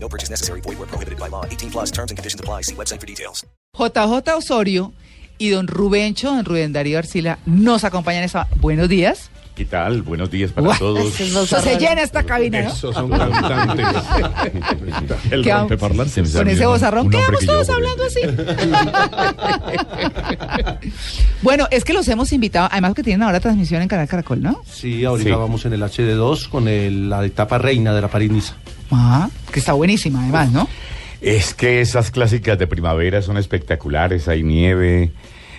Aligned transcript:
No 0.00 0.08
purchase 0.08 0.30
necessary. 0.30 0.60
Void 0.62 0.78
where 0.78 0.86
prohibited 0.88 1.18
by 1.18 1.28
law. 1.28 1.44
18 1.44 1.70
plus 1.70 1.90
terms 1.90 2.10
and 2.10 2.16
conditions 2.18 2.40
apply. 2.40 2.62
See 2.62 2.74
website 2.74 3.00
for 3.00 3.06
details. 3.06 3.44
JJ 3.76 4.34
Osorio 4.36 4.92
y 5.38 5.50
don 5.50 5.66
Rubencho, 5.68 6.30
don 6.34 6.44
Rubén 6.44 6.72
Darío 6.72 6.98
Arcila, 6.98 7.38
nos 7.46 7.84
acompañan 7.84 8.24
esta. 8.24 8.48
Buenos 8.56 8.88
días. 8.88 9.30
¿Qué 9.54 9.64
tal? 9.64 10.02
Buenos 10.02 10.30
días 10.30 10.52
para 10.52 10.68
Guau, 10.68 10.78
todos. 10.78 11.12
Se 11.14 11.78
llena 11.78 12.02
esta 12.02 12.22
cabina, 12.22 12.62
¿no? 12.62 12.68
Esos 12.68 12.94
son 12.94 13.10
cantantes. 13.10 13.86
El 15.32 15.42
¿Qué 15.42 15.50
vamos- 15.50 15.70
rompeparlante. 15.70 16.22
Con 16.30 16.48
ese 16.48 16.64
hombre 16.64 17.10
quedamos 17.10 17.40
que 17.40 17.46
todos 17.46 17.68
hablando 17.68 18.04
así. 18.04 18.20
bueno, 21.42 21.66
es 21.72 21.84
que 21.84 21.92
los 21.92 22.06
hemos 22.06 22.32
invitado, 22.32 22.68
además 22.70 22.94
que 22.94 23.02
tienen 23.02 23.24
ahora 23.24 23.40
transmisión 23.40 23.82
en 23.82 23.88
Canal 23.88 24.06
Caracol, 24.08 24.40
¿no? 24.40 24.62
Sí, 24.70 25.04
ahorita 25.04 25.30
Sí. 25.30 25.34
vamos 25.36 25.64
en 25.66 25.72
el 25.72 25.82
HD2 25.82 26.48
con 26.48 26.68
el- 26.68 27.10
la 27.10 27.24
etapa 27.24 27.58
reina 27.58 27.92
de 27.92 28.00
la 28.00 28.08
París-Niza. 28.08 28.54
Ah, 28.90 29.28
que 29.52 29.58
está 29.60 29.72
buenísima, 29.72 30.22
además, 30.22 30.50
¿no? 30.52 30.68
Es 31.20 31.52
que 31.54 31.80
esas 31.80 32.10
clásicas 32.10 32.58
de 32.58 32.66
primavera 32.66 33.22
son 33.22 33.36
espectaculares, 33.38 34.28
hay 34.28 34.42
nieve, 34.44 35.10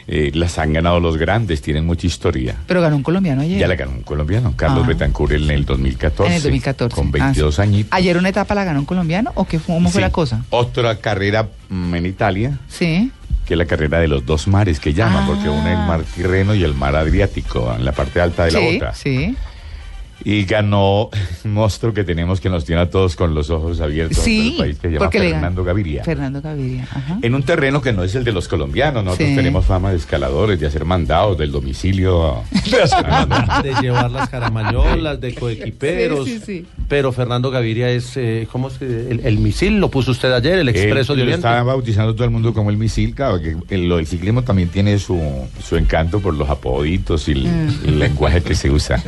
eh, 0.07 0.31
las 0.33 0.57
han 0.57 0.73
ganado 0.73 0.99
los 0.99 1.17
grandes, 1.17 1.61
tienen 1.61 1.85
mucha 1.85 2.07
historia. 2.07 2.55
Pero 2.65 2.81
ganó 2.81 2.95
un 2.95 3.03
colombiano 3.03 3.41
ayer. 3.41 3.59
Ya 3.59 3.67
la 3.67 3.75
ganó 3.75 3.91
un 3.91 4.01
colombiano, 4.03 4.53
Carlos 4.55 4.83
Ah. 4.85 4.87
Betancourt 4.87 5.33
en 5.33 5.51
el 5.51 5.65
2014. 5.65 6.31
En 6.31 6.37
el 6.37 6.43
2014. 6.43 6.95
Con 6.95 7.07
Ah, 7.07 7.11
22 7.11 7.55
sí. 7.55 7.61
añitos. 7.61 7.91
¿Ayer 7.93 8.17
una 8.17 8.29
etapa 8.29 8.55
la 8.55 8.63
ganó 8.63 8.79
un 8.79 8.85
colombiano 8.85 9.31
o 9.35 9.45
qué, 9.45 9.59
fue- 9.59 9.75
cómo 9.75 9.89
fue 9.89 9.99
Sí. 9.99 10.01
la 10.01 10.11
cosa? 10.11 10.43
Otra 10.49 10.95
carrera 10.99 11.49
mm, 11.69 11.93
en 11.95 12.05
Italia, 12.07 12.57
Sí. 12.69 13.11
que 13.45 13.53
es 13.53 13.57
la 13.57 13.65
carrera 13.65 13.99
de 13.99 14.07
los 14.07 14.25
dos 14.25 14.47
mares 14.47 14.79
que 14.79 14.93
llaman, 14.93 15.25
Ah. 15.25 15.27
porque 15.27 15.49
una 15.49 15.73
es 15.73 15.79
el 15.79 15.85
mar 15.85 16.01
Tirreno 16.15 16.55
y 16.55 16.63
el 16.63 16.73
mar 16.73 16.95
Adriático, 16.95 17.71
en 17.77 17.83
la 17.85 17.91
parte 17.91 18.21
alta 18.21 18.45
de 18.45 18.51
la 18.53 18.59
sí, 18.59 18.75
otra. 18.77 18.93
sí. 18.95 19.35
Y 20.25 20.43
ganó 20.45 21.09
un 21.45 21.53
monstruo 21.53 21.93
que 21.93 22.03
tenemos 22.03 22.41
que 22.41 22.49
nos 22.49 22.65
tiene 22.65 22.81
a 22.81 22.89
todos 22.89 23.15
con 23.15 23.33
los 23.33 23.49
ojos 23.49 23.79
abiertos 23.79 24.17
en 24.19 24.23
Sí, 24.23 24.51
el 24.51 24.57
país 24.57 24.75
que 24.79 24.87
se 24.87 24.93
llama 24.93 25.05
porque 25.05 25.19
le 25.19 25.25
ganó. 25.29 25.35
Fernando 25.39 25.63
Gaviria. 25.63 26.03
Fernando 26.03 26.41
Gaviria, 26.41 26.83
ajá. 26.91 27.19
En 27.21 27.35
un 27.35 27.43
terreno 27.43 27.81
que 27.81 27.93
no 27.93 28.03
es 28.03 28.13
el 28.15 28.23
de 28.23 28.31
los 28.33 28.47
colombianos, 28.47 29.03
nosotros 29.03 29.29
Sí. 29.29 29.35
tenemos 29.35 29.65
fama 29.65 29.91
de 29.91 29.97
escaladores, 29.97 30.59
de 30.59 30.67
hacer 30.67 30.83
mandados 30.85 31.37
del 31.37 31.51
domicilio. 31.51 32.43
De 33.63 33.73
llevar 33.81 34.11
las 34.11 34.29
caramañolas, 34.29 35.19
de 35.21 35.33
coequiperos. 35.35 36.25
Sí, 36.25 36.39
sí, 36.39 36.43
sí. 36.45 36.65
Pero 36.87 37.11
Fernando 37.11 37.49
Gaviria 37.51 37.89
es, 37.89 38.17
eh, 38.17 38.47
¿cómo 38.51 38.67
es 38.69 38.73
que? 38.77 38.85
El, 38.85 39.21
el 39.23 39.37
misil 39.39 39.79
lo 39.79 39.89
puso 39.89 40.11
usted 40.11 40.31
ayer, 40.33 40.59
el 40.59 40.69
expreso 40.69 41.13
Él 41.13 41.19
de 41.19 41.25
lo 41.25 41.29
Oriente. 41.31 41.47
está 41.47 41.63
bautizando 41.63 42.13
todo 42.13 42.25
el 42.25 42.31
mundo 42.31 42.53
como 42.53 42.69
el 42.71 42.77
misil, 42.77 43.13
claro, 43.15 43.39
que 43.39 43.55
el, 43.73 43.87
lo 43.87 43.97
del 43.97 44.07
ciclismo 44.07 44.41
también 44.43 44.69
tiene 44.69 44.97
su, 44.99 45.19
su 45.63 45.77
encanto 45.77 46.19
por 46.19 46.33
los 46.33 46.49
apoditos 46.49 47.27
y 47.29 47.31
el, 47.33 47.39
Mm. 47.49 47.69
el 47.85 47.99
lenguaje 47.99 48.41
que 48.41 48.53
se 48.55 48.69
usa. 48.69 49.01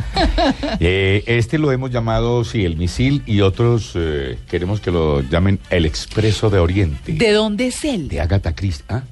Eh, 0.80 1.00
este 1.26 1.58
lo 1.58 1.72
hemos 1.72 1.92
llamado, 1.92 2.44
sí, 2.44 2.66
el 2.66 2.76
misil 2.78 3.22
y 3.26 3.42
otros 3.42 3.92
eh, 3.96 4.38
queremos 4.50 4.80
que 4.82 4.92
lo 4.92 5.22
llamen 5.22 5.60
el 5.70 5.86
expreso 5.86 6.50
de 6.50 6.60
Oriente. 6.60 7.14
¿De 7.14 7.32
dónde 7.32 7.68
es 7.68 7.84
él? 7.86 8.08
de 8.08 8.22
Agatha 8.22 8.54
Christie. 8.54 8.86
¿ah? 8.90 9.04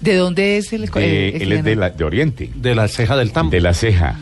¿De 0.00 0.16
dónde 0.16 0.58
es 0.58 0.72
el, 0.72 0.86
De- 0.86 1.28
el- 1.30 1.42
él 1.42 1.52
es 1.52 1.64
de, 1.64 1.76
la, 1.76 1.90
de 1.90 2.04
Oriente, 2.04 2.50
De 2.54 2.74
la 2.74 2.88
ceja 2.88 3.16
del 3.16 3.32
tambo. 3.32 3.50
de 3.50 3.60
la 3.60 3.72
ceja. 3.74 4.18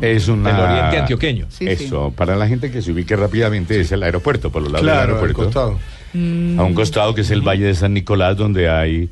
Es 0.00 0.28
una... 0.28 0.52
Del 0.52 0.60
oriente 0.60 0.98
antioqueño. 0.98 1.46
Sí, 1.50 1.66
sí. 1.76 1.84
Eso, 1.84 2.12
para 2.16 2.36
la 2.36 2.46
gente 2.46 2.70
que 2.70 2.80
se 2.80 2.92
ubique 2.92 3.16
rápidamente 3.16 3.80
es 3.80 3.90
el 3.92 4.02
aeropuerto, 4.04 4.50
por 4.50 4.62
los 4.62 4.70
lados 4.70 4.84
Claro, 4.84 5.00
del 5.00 5.10
al 5.18 5.22
aeropuerto. 5.24 5.44
costado. 5.44 5.78
Mm. 6.12 6.60
A 6.60 6.64
un 6.64 6.74
costado 6.74 7.14
que 7.14 7.20
es 7.22 7.30
el 7.32 7.42
Valle 7.42 7.64
de 7.66 7.74
San 7.74 7.92
Nicolás, 7.94 8.36
donde 8.36 8.68
hay 8.70 9.08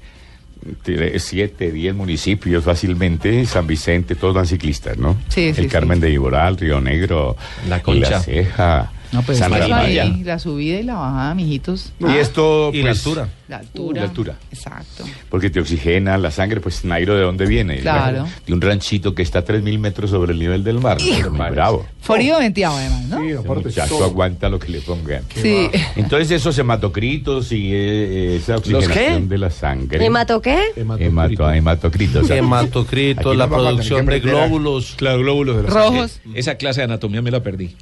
siete, 1.19 1.73
diez 1.73 1.95
municipios 1.95 2.65
fácilmente, 2.65 3.45
San 3.47 3.67
Vicente, 3.67 4.15
todos 4.15 4.35
van 4.35 4.47
ciclistas, 4.47 4.99
¿no? 4.99 5.17
Sí, 5.29 5.53
sí, 5.55 5.63
el 5.63 5.69
Carmen 5.69 5.99
sí. 5.99 6.03
de 6.03 6.11
Iboral, 6.13 6.57
Río 6.57 6.81
Negro, 6.81 7.37
La 7.69 7.83
Concha. 7.83 8.11
La 8.11 8.21
Ceja, 8.21 8.93
No, 9.13 9.23
pues 9.23 9.41
ahí, 9.41 10.23
la 10.25 10.39
subida 10.39 10.81
y 10.81 10.83
la 10.83 10.95
bajada, 10.95 11.35
mijitos. 11.35 11.93
Y 12.01 12.17
esto, 12.17 12.71
Y 12.73 12.79
la 12.79 12.91
pues, 12.91 12.99
altura. 12.99 13.29
La 13.49 13.57
altura. 13.59 14.01
La 14.03 14.09
altura. 14.09 14.37
Exacto. 14.53 15.05
Porque 15.31 15.49
te 15.49 15.61
oxigena 15.61 16.19
la 16.19 16.31
sangre, 16.31 16.61
pues 16.61 16.85
Nairo, 16.85 17.15
¿de 17.15 17.23
dónde 17.23 17.47
viene? 17.47 17.79
Claro. 17.79 18.27
De 18.47 18.53
un 18.53 18.61
ranchito 18.61 19.15
que 19.15 19.23
está 19.23 19.39
a 19.41 19.45
3.000 19.45 19.79
metros 19.79 20.11
sobre 20.11 20.33
el 20.33 20.39
nivel 20.39 20.63
del 20.65 20.81
mar. 20.81 20.99
Muy 21.01 21.51
bravo. 21.51 21.87
Forido 22.01 22.39
venteado, 22.39 22.77
además, 22.77 23.05
¿no? 23.05 23.21
Sí, 23.21 23.29
Ese 23.29 23.39
aparte 23.39 23.65
muchacho 23.65 24.05
aguanta 24.05 24.49
lo 24.49 24.59
que 24.59 24.69
le 24.69 24.81
pongan. 24.81 25.23
Sí. 25.35 25.71
Entonces 25.97 26.31
esos 26.31 26.59
hematocritos 26.59 27.53
y 27.53 27.71
eh, 27.73 28.37
esa 28.37 28.57
oxigenación 28.57 29.23
qué? 29.23 29.27
de 29.29 29.39
la 29.39 29.51
sangre. 29.51 30.05
¿Hemato 30.05 30.43
qué? 30.43 30.59
Hemato, 30.77 31.51
hematocritos. 31.51 32.29
Hematocritos, 32.31 33.27
Aquí 33.27 33.37
la 33.37 33.49
producción 33.49 34.05
de 34.07 34.21
glóbulos. 34.21 34.95
Claro, 34.97 35.21
glóbulos 35.21 35.57
de 35.57 35.63
la 35.63 35.69
Rojos. 35.71 36.21
sangre. 36.23 36.39
Esa 36.39 36.57
clase 36.57 36.81
de 36.83 36.85
anatomía 36.85 37.23
me 37.23 37.31
la 37.31 37.43
perdí. 37.43 37.75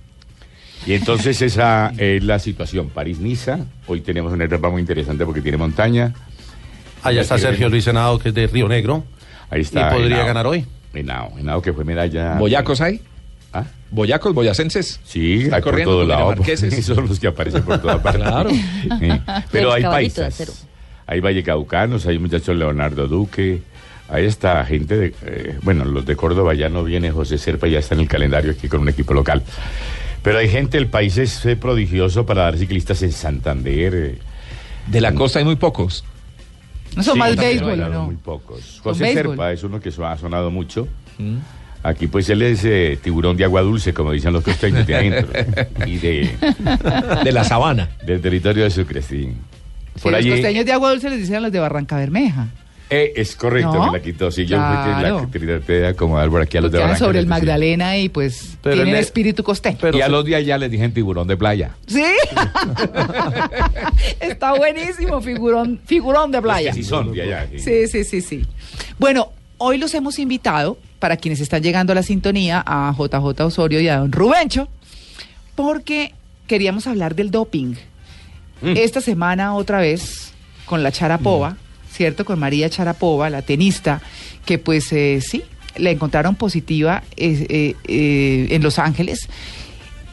Y 0.86 0.92
entonces 0.94 1.42
esa 1.42 1.92
es 1.98 2.22
la 2.22 2.38
situación. 2.38 2.90
París-Niza. 2.90 3.58
Hoy 3.88 4.00
tenemos 4.02 4.32
una 4.32 4.44
etapa 4.44 4.70
muy 4.70 4.80
interesante 4.80 5.24
porque 5.26 5.42
tiene 5.42 5.58
montaña. 5.58 6.14
Allá 7.02 7.22
está 7.22 7.38
Sergio 7.38 7.68
Luis 7.68 7.84
Senado, 7.84 8.18
que 8.18 8.28
es 8.30 8.34
de 8.34 8.46
Río 8.46 8.68
Negro. 8.68 9.04
Ahí 9.50 9.62
está. 9.62 9.88
Y 9.90 9.94
podría 9.94 10.16
Henao. 10.18 10.26
ganar 10.26 10.46
hoy. 10.46 10.64
Henao, 10.94 11.32
Henao 11.38 11.60
que 11.60 11.72
fue 11.72 11.84
medalla. 11.84 12.34
¿Boyacos 12.36 12.80
hay? 12.80 13.00
¿Ah? 13.52 13.64
¿Boyacos, 13.90 14.32
boyacenses? 14.34 15.00
Sí, 15.04 15.34
Están 15.42 15.54
hay 15.54 15.60
por 15.62 15.70
corriendo 15.72 15.92
todo 15.92 16.04
lado. 16.06 16.22
dinamarqueses. 16.30 16.72
Esos 16.72 16.96
son 16.96 17.08
los 17.08 17.18
que 17.20 17.26
aparecen 17.28 17.62
por 17.62 17.80
toda 17.80 18.02
parte. 18.02 18.20
Claro. 18.20 18.50
Sí. 18.50 19.08
Pero 19.52 19.72
hay 19.72 19.82
paisas. 19.82 20.66
Hay 21.06 21.20
vallecaucanos, 21.20 22.06
hay 22.06 22.18
muchachos 22.18 22.56
Leonardo 22.56 23.06
Duque. 23.08 23.62
Hay 24.08 24.24
esta 24.24 24.64
gente 24.64 24.96
de. 24.96 25.14
eh, 25.22 25.58
bueno, 25.62 25.84
los 25.84 26.06
de 26.06 26.14
Córdoba 26.16 26.54
ya 26.54 26.68
no 26.68 26.84
viene 26.84 27.10
José 27.10 27.38
Serpa, 27.38 27.66
ya 27.66 27.80
está 27.80 27.94
en 27.96 28.02
el 28.02 28.08
calendario 28.08 28.52
aquí 28.52 28.68
con 28.68 28.80
un 28.82 28.88
equipo 28.88 29.14
local. 29.14 29.42
Pero 30.26 30.38
hay 30.40 30.48
gente, 30.48 30.76
el 30.76 30.88
país 30.88 31.16
es 31.18 31.46
eh, 31.46 31.54
prodigioso 31.54 32.26
para 32.26 32.42
dar 32.42 32.58
ciclistas 32.58 33.00
en 33.02 33.12
Santander. 33.12 33.94
eh, 33.94 34.18
De 34.88 35.00
la 35.00 35.14
costa 35.14 35.38
hay 35.38 35.44
muy 35.44 35.54
pocos. 35.54 36.02
No 36.96 37.04
son 37.04 37.14
Sí, 37.14 37.18
más 37.20 37.36
también 37.36 37.64
béisbol, 37.64 37.92
¿no? 37.92 38.06
Muy 38.06 38.16
pocos. 38.16 38.80
José 38.82 39.04
béisbol. 39.04 39.22
Serpa 39.36 39.52
es 39.52 39.62
uno 39.62 39.78
que 39.78 39.90
ha 39.90 40.16
sonado 40.18 40.50
mucho. 40.50 40.88
Mm. 41.18 41.36
Aquí 41.84 42.08
pues 42.08 42.28
él 42.28 42.42
es 42.42 42.64
eh, 42.64 42.98
tiburón 43.00 43.36
de 43.36 43.44
agua 43.44 43.60
dulce, 43.62 43.94
como 43.94 44.10
dicen 44.10 44.32
los 44.32 44.42
costeños 44.42 44.84
de 44.84 44.96
adentro. 44.96 45.28
y 45.86 45.98
de, 45.98 46.30
De 47.22 47.30
la 47.30 47.44
sabana. 47.44 47.90
del 48.04 48.20
territorio 48.20 48.64
de 48.64 48.70
Sucre, 48.70 49.02
sí. 49.02 49.32
Sí, 49.94 50.02
Por 50.02 50.10
los 50.10 50.18
allí, 50.18 50.30
costeños 50.30 50.66
de 50.66 50.72
agua 50.72 50.90
dulce 50.90 51.08
les 51.08 51.20
dicen 51.20 51.36
a 51.36 51.40
los 51.40 51.52
de 51.52 51.60
Barranca 51.60 51.98
Bermeja. 51.98 52.48
Eh, 52.90 53.12
es 53.16 53.34
correcto, 53.36 53.72
¿No? 53.74 53.90
me 53.92 53.98
la 53.98 54.02
quitó. 54.04 54.30
Sí, 54.30 54.46
yo 54.46 54.56
Claro. 54.58 55.28
que 55.30 55.38
la 55.40 55.58
de 55.58 55.86
acomodar 55.88 56.28
por 56.30 56.40
aquí 56.42 56.56
a 56.56 56.60
los 56.60 56.70
de 56.70 56.78
Barranca. 56.78 56.98
sobre 56.98 57.18
el 57.18 57.24
sí. 57.24 57.28
Magdalena 57.28 57.96
y 57.98 58.08
pues 58.08 58.56
Pero 58.62 58.76
tienen 58.76 58.94
es- 58.94 59.06
espíritu 59.06 59.42
costeño. 59.42 59.78
Pero 59.80 59.98
y 59.98 60.02
a 60.02 60.08
los 60.08 60.24
de 60.24 60.36
allá 60.36 60.56
les 60.58 60.70
dije 60.70 60.88
tiburón 60.90 61.26
de 61.26 61.36
playa. 61.36 61.72
Sí. 61.86 62.02
Está 64.20 64.54
buenísimo, 64.56 65.20
figurón, 65.20 65.80
figurón 65.84 66.30
de 66.30 66.42
playa. 66.42 66.72
Sí 66.72 66.82
son 66.82 67.12
de 67.12 67.22
allá. 67.22 67.46
sí. 67.50 67.58
Sí, 67.58 67.86
sí, 67.88 68.04
sí, 68.04 68.20
sí. 68.20 68.42
Bueno, 68.98 69.30
hoy 69.58 69.78
los 69.78 69.94
hemos 69.94 70.18
invitado, 70.18 70.78
para 70.98 71.16
quienes 71.16 71.40
están 71.40 71.62
llegando 71.62 71.92
a 71.92 71.94
la 71.94 72.02
sintonía, 72.02 72.62
a 72.66 72.94
JJ 72.96 73.40
Osorio 73.44 73.80
y 73.80 73.88
a 73.88 73.98
don 73.98 74.12
Rubencho, 74.12 74.68
porque 75.54 76.12
queríamos 76.46 76.86
hablar 76.86 77.14
del 77.14 77.30
doping. 77.30 77.74
Mm. 78.62 78.76
Esta 78.76 79.00
semana 79.00 79.54
otra 79.54 79.80
vez 79.80 80.32
con 80.64 80.82
la 80.82 80.90
Charapova, 80.92 81.56
¿cierto? 81.96 82.24
Con 82.24 82.38
María 82.38 82.68
Charapova, 82.68 83.30
la 83.30 83.42
tenista, 83.42 84.02
que 84.44 84.58
pues 84.58 84.92
eh, 84.92 85.20
sí, 85.20 85.42
la 85.76 85.90
encontraron 85.90 86.34
positiva 86.34 87.02
eh, 87.16 87.74
eh, 87.84 88.48
en 88.50 88.62
Los 88.62 88.78
Ángeles. 88.78 89.28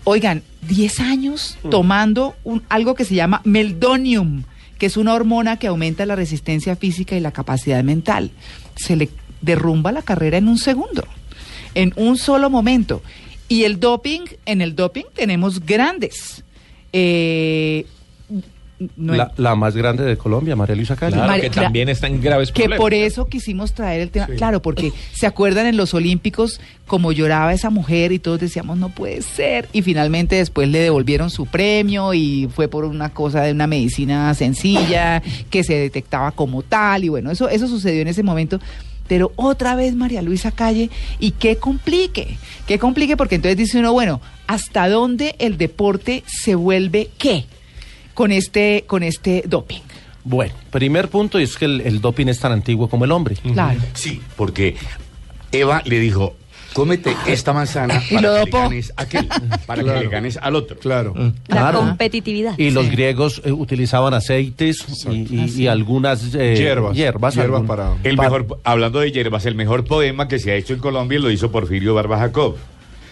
Oigan, 0.06 0.44
10 0.68 1.00
años 1.02 1.58
tomando 1.69 2.36
un, 2.44 2.63
algo 2.69 2.96
que 2.96 3.06
se 3.06 3.16
llama 3.16 3.42
meldonium, 3.44 4.44
que 4.78 4.86
es 4.86 4.98
una 4.98 5.13
hormona 5.13 5.58
que 5.58 5.68
aumenta 5.68 6.06
la 6.06 6.16
resistencia 6.16 6.75
física 6.75 7.16
y 7.16 7.19
la 7.19 7.31
capacidad 7.31 7.84
mental. 7.84 8.31
Se 8.75 8.96
le 8.96 9.10
derrumba 9.42 9.92
la 9.92 10.02
carrera 10.02 10.38
en 10.38 10.48
un 10.48 10.58
segundo, 10.58 11.06
en 11.75 11.94
un 11.96 12.18
solo 12.18 12.50
momento. 12.50 13.02
Y 13.48 13.63
el 13.63 13.80
doping, 13.80 14.22
en 14.46 14.62
el 14.62 14.75
doping 14.75 15.06
tenemos 15.13 15.66
grandes. 15.66 16.44
Eh, 16.92 17.86
no 18.96 19.14
La, 19.14 19.32
la 19.38 19.56
más 19.56 19.76
grande 19.76 20.04
de 20.04 20.18
Colombia, 20.18 20.56
María 20.56 20.76
Luisa 20.76 20.96
Calle. 20.96 21.16
Claro, 21.16 21.42
que 21.42 21.50
también 21.50 21.90
está 21.90 22.08
en 22.08 22.22
graves 22.22 22.52
que 22.52 22.64
problemas. 22.64 22.80
por 22.80 22.94
eso 22.94 23.26
quisimos 23.28 23.74
traer 23.74 24.02
el 24.02 24.10
tema. 24.10 24.28
Claro, 24.28 24.62
porque 24.62 24.92
se 25.14 25.28
acuerdan 25.28 25.68
en 25.68 25.78
los 25.78 25.94
Olímpicos 25.94 26.60
como 26.88 27.12
lloraba 27.12 27.54
esa 27.54 27.70
mujer 27.70 28.12
y 28.12 28.20
todos 28.20 28.40
decíamos 28.40 28.78
no 28.78 28.90
puede 28.90 29.22
ser. 29.22 29.68
Y 29.74 29.82
finalmente 29.82 30.36
después 30.36 30.70
le 30.70 30.80
devolvieron 30.80 31.30
su 31.30 31.46
premio 31.46 32.14
y 32.14 32.50
fue 32.54 32.68
por 32.68 32.86
una 32.86 33.10
cosa 33.10 33.42
de 33.42 33.52
una 33.52 33.68
medicina 33.68 34.34
sencilla 34.34 35.22
que 35.50 35.64
se 35.64 35.76
detectaba 35.76 36.32
como 36.32 36.62
tal. 36.62 37.04
Y 37.04 37.10
bueno, 37.10 37.32
eso, 37.32 37.50
eso 37.50 37.68
sucedió 37.68 38.02
en 38.02 38.08
ese 38.08 38.24
momento. 38.24 38.60
Pero 39.08 39.32
otra 39.36 39.76
vez 39.76 39.96
María 39.96 40.22
Luisa 40.22 40.52
Calle, 40.52 40.90
y 41.20 41.32
qué 41.32 41.58
complique, 41.58 42.38
qué 42.68 42.80
complique, 42.80 43.18
porque 43.18 43.36
entonces 43.36 43.58
dice 43.58 43.80
uno, 43.80 43.92
bueno, 43.92 44.22
¿hasta 44.48 44.88
dónde 44.88 45.36
el 45.40 45.58
deporte 45.58 46.24
se 46.26 46.56
vuelve 46.56 47.10
qué? 47.18 47.46
Con 48.13 48.31
este, 48.31 48.83
con 48.88 49.04
este 49.04 49.44
doping. 49.48 49.81
Bueno, 50.24 50.54
primer 50.71 51.10
punto 51.10 51.38
es 51.39 51.57
que 51.57 51.65
el, 51.65 51.81
el 51.81 52.00
doping 52.01 52.27
es 52.27 52.39
tan 52.39 52.51
antiguo 52.51 52.88
como 52.89 53.06
el 53.06 53.12
hombre. 53.12 53.36
Claro. 53.54 53.80
Sí, 53.94 54.21
porque 54.38 54.75
Eva 55.51 55.81
le 55.86 56.00
dijo, 56.00 56.36
cómete 56.74 57.13
esta 57.27 57.51
manzana 57.54 58.01
Y 58.10 58.15
para 58.15 58.21
lo 58.31 58.45
que 58.45 58.45
le 58.45 58.51
ganes 58.51 58.94
a 58.95 59.01
aquel, 59.01 59.27
para 59.65 59.83
que 59.83 59.89
le 60.00 60.07
ganes 60.07 60.38
al 60.38 60.56
otro. 60.56 60.77
Claro. 60.80 61.13
La 61.15 61.31
Claro. 61.48 61.80
competitividad. 61.80 62.57
Y 62.57 62.69
los 62.71 62.86
Sí. 62.86 62.92
griegos 62.92 63.42
eh, 63.44 63.51
utilizaban 63.51 64.13
aceites 64.13 64.86
y, 65.10 65.36
y- 65.36 65.54
y 65.63 65.68
algunas 65.68 66.33
eh, 66.36 66.56
Hierbas. 66.56 66.95
hierbas, 66.95 67.36
Hierbas 67.36 67.38
algún- 67.60 67.68
para- 67.68 67.94
El 68.04 68.18
mejor, 68.18 68.60
hablando 68.63 69.00
de 69.01 69.12
hierbas, 69.12 69.45
el 69.45 69.56
mejor 69.56 69.83
poema 69.86 70.27
que 70.30 70.39
se 70.39 70.51
ha 70.51 70.56
hecho 70.56 70.74
en 70.74 70.80
Colombia 70.80 71.19
lo 71.19 71.30
hizo 71.31 71.51
Porfirio 71.51 71.94
Barba 71.95 72.18
Jacob. 72.19 72.56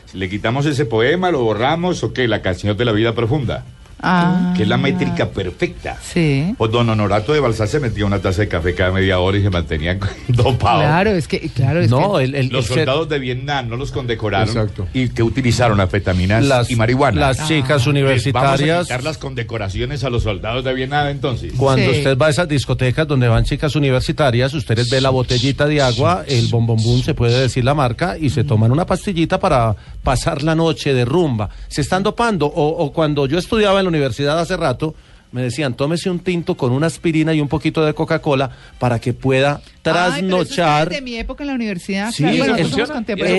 Si 0.05 0.17
le 0.17 0.29
quitamos 0.29 0.65
ese 0.65 0.85
poema, 0.85 1.29
lo 1.31 1.41
borramos, 1.43 2.03
o 2.03 2.13
qué, 2.13 2.27
la 2.27 2.41
canción 2.41 2.75
de 2.77 2.85
la 2.85 2.91
vida 2.93 3.13
profunda, 3.13 3.65
Ah. 4.03 4.53
que 4.57 4.63
es 4.63 4.69
la 4.69 4.77
métrica 4.77 5.29
perfecta. 5.29 5.97
Sí. 6.01 6.53
O 6.57 6.67
don 6.67 6.89
Honorato 6.89 7.33
de 7.33 7.39
Balsar 7.39 7.67
se 7.67 7.79
metía 7.79 8.05
una 8.05 8.19
taza 8.19 8.41
de 8.41 8.47
café 8.47 8.73
cada 8.73 8.91
media 8.91 9.19
hora 9.19 9.37
y 9.37 9.43
se 9.43 9.49
mantenía 9.49 9.97
dopado. 10.27 10.79
Claro, 10.81 11.11
es 11.11 11.27
que, 11.27 11.39
claro, 11.49 11.79
es 11.81 11.89
No, 11.89 12.15
que- 12.17 12.23
el, 12.23 12.35
el- 12.35 12.47
Los 12.49 12.65
el 12.65 12.67
ser- 12.75 12.77
soldados 12.85 13.09
de 13.09 13.19
Vietnam 13.19 13.69
no 13.69 13.75
los 13.77 13.91
condecoraron 13.91 14.47
Exacto. 14.49 14.87
y 14.93 15.09
que 15.09 15.23
utilizaron 15.23 15.79
anfetaminas 15.79 16.43
las, 16.45 16.71
y 16.71 16.75
marihuana. 16.75 17.19
las 17.21 17.47
chicas 17.47 17.61
Les 17.61 17.67
Vamos 17.69 17.87
a 17.87 17.89
universitarias. 17.91 18.83
quitar 18.87 19.03
las 19.03 19.17
condecoraciones 19.17 20.03
a 20.03 20.09
los 20.09 20.23
soldados 20.23 20.63
de 20.63 20.73
Vietnam 20.73 21.07
entonces. 21.07 21.53
Cuando 21.57 21.91
Sí. 21.91 21.97
usted 21.99 22.17
va 22.17 22.27
a 22.27 22.29
esas 22.29 22.47
discotecas 22.47 23.07
donde 23.07 23.27
van 23.27 23.43
chicas 23.43 23.75
universitarias, 23.75 24.53
ustedes 24.53 24.89
ve 24.89 25.01
la 25.01 25.09
botellita 25.09 25.67
de 25.67 25.81
agua, 25.81 26.23
el 26.27 26.47
bombombún 26.47 27.03
se 27.03 27.13
puede 27.13 27.39
decir 27.39 27.63
la 27.63 27.73
marca, 27.73 28.17
y 28.19 28.29
se 28.29 28.43
toman 28.43 28.71
una 28.71 28.85
pastillita 28.85 29.39
para 29.39 29.75
pasar 30.03 30.41
la 30.43 30.55
noche 30.55 30.93
de 30.93 31.05
rumba. 31.05 31.49
Se 31.67 31.81
están 31.81 32.03
dopando. 32.03 32.47
O, 32.47 32.83
o 32.83 32.91
cuando 32.93 33.25
yo 33.27 33.37
estudiaba 33.37 33.79
en 33.79 33.85
la 33.85 33.90
universidad 33.91 34.39
hace 34.39 34.57
rato, 34.57 34.95
me 35.33 35.41
decían, 35.43 35.75
tómese 35.75 36.09
un 36.09 36.19
tinto 36.19 36.55
con 36.57 36.73
una 36.73 36.87
aspirina 36.87 37.33
y 37.33 37.39
un 37.39 37.47
poquito 37.47 37.85
de 37.85 37.93
Coca-Cola 37.93 38.49
para 38.79 38.99
que 38.99 39.13
pueda 39.13 39.61
Ay, 39.63 39.63
pero 39.81 39.95
eso 39.95 40.11
trasnochar. 40.51 40.87
es 40.91 40.95
de 40.95 41.01
mi 41.01 41.15
época 41.15 41.43
en 41.43 41.47
la 41.47 41.53
universidad. 41.53 42.11
Sí, 42.11 42.23
claro, 42.23 42.35
eso 42.35 42.43
bueno, 42.43 42.57
nosotros 42.57 42.89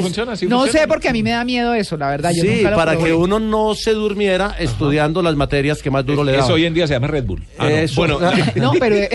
funciona, 0.02 0.32
eso 0.32 0.40
sí 0.40 0.46
no 0.46 0.60
funciona. 0.60 0.80
sé, 0.80 0.88
porque 0.88 1.08
a 1.10 1.12
mí 1.12 1.22
me 1.22 1.32
da 1.32 1.44
miedo 1.44 1.74
eso, 1.74 1.98
la 1.98 2.08
verdad. 2.08 2.32
Yo 2.34 2.40
Sí, 2.44 2.48
nunca 2.56 2.70
lo 2.70 2.76
para 2.78 2.92
probé. 2.92 3.08
que 3.08 3.12
uno 3.12 3.38
no 3.40 3.74
se 3.74 3.92
durmiera 3.92 4.56
estudiando 4.58 5.20
las 5.20 5.36
materias 5.36 5.82
que 5.82 5.90
más 5.90 6.06
duro 6.06 6.24
le 6.24 6.32
Eso 6.32 6.40
daban. 6.40 6.54
hoy 6.54 6.64
en 6.64 6.72
día 6.72 6.86
se 6.86 6.94
llama 6.94 7.08
Red 7.08 7.24
Bull. 7.24 7.42
Ah, 7.58 7.64
no. 7.64 7.68
Eso. 7.68 7.94
Bueno, 7.96 8.18
No, 8.56 8.72
pero... 8.80 8.96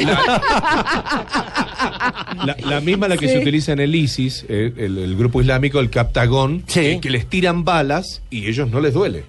La, 2.46 2.56
la 2.64 2.82
misma 2.82 3.08
la 3.08 3.18
que 3.18 3.28
Sí. 3.28 3.34
se 3.34 3.40
utiliza 3.40 3.72
en 3.74 3.80
el 3.80 3.96
ISIS, 3.96 4.46
eh, 4.50 4.72
el, 4.78 4.98
el 4.98 5.16
grupo 5.18 5.42
islámico, 5.42 5.80
el 5.80 5.90
Captagón, 5.90 6.64
Sí. 6.68 6.80
eh, 6.82 7.00
que 7.02 7.10
les 7.10 7.28
tiran 7.28 7.64
balas 7.64 8.22
y 8.30 8.48
ellos 8.48 8.70
no 8.70 8.80
les 8.82 8.94
duele. 8.94 9.24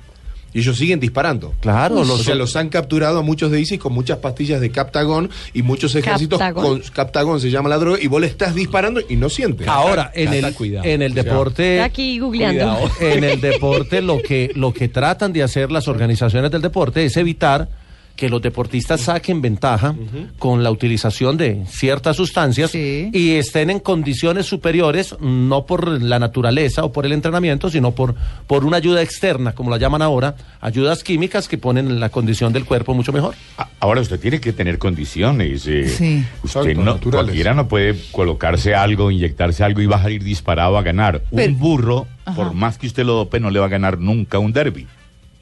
Y 0.55 0.61
ellos 0.61 0.79
siguen 0.79 0.99
disparando. 0.99 1.53
Claro, 1.61 1.97
o 2.01 2.05
los- 2.05 2.23
sea, 2.25 2.35
los 2.35 2.57
han 2.57 2.69
capturado 2.71 3.19
a 3.19 3.23
muchos 3.23 3.51
de 3.51 3.61
ISIS 3.61 3.79
con 3.79 3.93
muchas 3.93 4.19
pastillas 4.19 4.61
de 4.61 4.71
Captagón 4.71 5.29
y 5.53 5.63
muchos 5.63 5.95
ejércitos 5.95 6.39
Captagón. 6.39 6.81
con 6.81 6.91
Captagón 6.91 7.41
se 7.41 7.51
llama 7.51 7.69
la 7.69 7.77
droga 7.79 7.99
y 8.01 8.07
vos 8.07 8.21
le 8.21 8.27
estás 8.29 8.55
disparando 8.55 9.01
y 9.09 9.17
no 9.17 9.29
sientes. 9.29 9.69
Ahora, 9.69 10.11
en 10.15 10.27
Cata, 10.33 10.49
el, 10.49 10.55
cuidado. 10.55 10.87
en 10.87 11.03
el 11.03 11.13
O 11.13 11.15
deporte... 11.15 11.75
Está 11.77 11.85
aquí 11.85 12.19
googleando. 12.19 12.79
Cuidado. 12.79 12.91
en 13.13 13.25
el 13.25 13.41
deporte 13.41 14.01
lo 14.01 14.23
que 14.23 14.51
lo 14.55 14.73
que 14.73 14.89
tratan 14.89 15.33
de 15.33 15.43
hacer 15.43 15.71
las 15.71 15.87
organizaciones 15.89 16.51
del 16.51 16.63
deporte 16.63 17.05
es 17.05 17.17
evitar 17.17 17.69
que 18.19 18.29
los 18.29 18.43
deportistas 18.43 19.03
saquen 19.03 19.41
ventaja 19.41 19.95
con 20.41 20.65
la 20.65 20.73
utilización 20.73 21.37
de 21.37 21.65
ciertas 21.69 22.17
sustancias 22.17 22.73
Sí. 22.73 23.11
y 23.13 23.35
estén 23.37 23.71
en 23.71 23.79
condiciones 23.79 24.45
superiores, 24.47 25.15
no 25.21 25.67
por 25.67 25.87
la 26.03 26.19
naturaleza 26.19 26.83
o 26.85 26.91
por 26.93 27.07
el 27.07 27.13
entrenamiento, 27.13 27.71
sino 27.71 27.93
por, 27.93 28.17
por 28.49 28.65
una 28.65 28.79
ayuda 28.79 29.03
externa, 29.03 29.53
como 29.55 29.71
la 29.71 29.77
llaman 29.79 30.03
ahora, 30.03 30.35
ayudas 30.61 31.05
químicas 31.05 31.47
que 31.47 31.59
ponen 31.59 32.01
la 32.01 32.09
condición 32.09 32.53
del 32.53 32.65
cuerpo 32.65 32.93
mucho 32.93 33.13
mejor. 33.13 33.37
Ahora 33.79 34.01
usted 34.01 34.19
tiene 34.19 34.41
que 34.41 34.53
tener 34.53 34.79
condiciones. 34.79 35.65
eh. 35.69 35.89
Sí. 35.89 36.25
Usted 36.43 36.61
Exacto, 36.63 36.83
no, 36.85 36.95
naturales. 36.95 37.25
cualquiera 37.27 37.55
no 37.55 37.69
puede 37.69 37.95
colocarse 38.11 38.75
algo, 38.75 39.13
inyectarse 39.13 39.63
algo 39.63 39.81
y 39.81 39.87
va 39.87 39.95
a 39.97 40.03
salir 40.03 40.25
disparado 40.25 40.77
a 40.77 40.83
ganar. 40.83 41.23
Pero- 41.33 41.53
un 41.53 41.59
burro, 41.61 42.07
Ajá. 42.25 42.35
por 42.35 42.53
más 42.53 42.79
que 42.79 42.89
usted 42.89 43.05
lo 43.07 43.13
dope, 43.15 43.39
no 43.39 43.51
le 43.51 43.61
va 43.61 43.67
a 43.67 43.69
ganar 43.69 44.01
nunca 44.01 44.41
un 44.41 44.53
derby. 44.53 44.89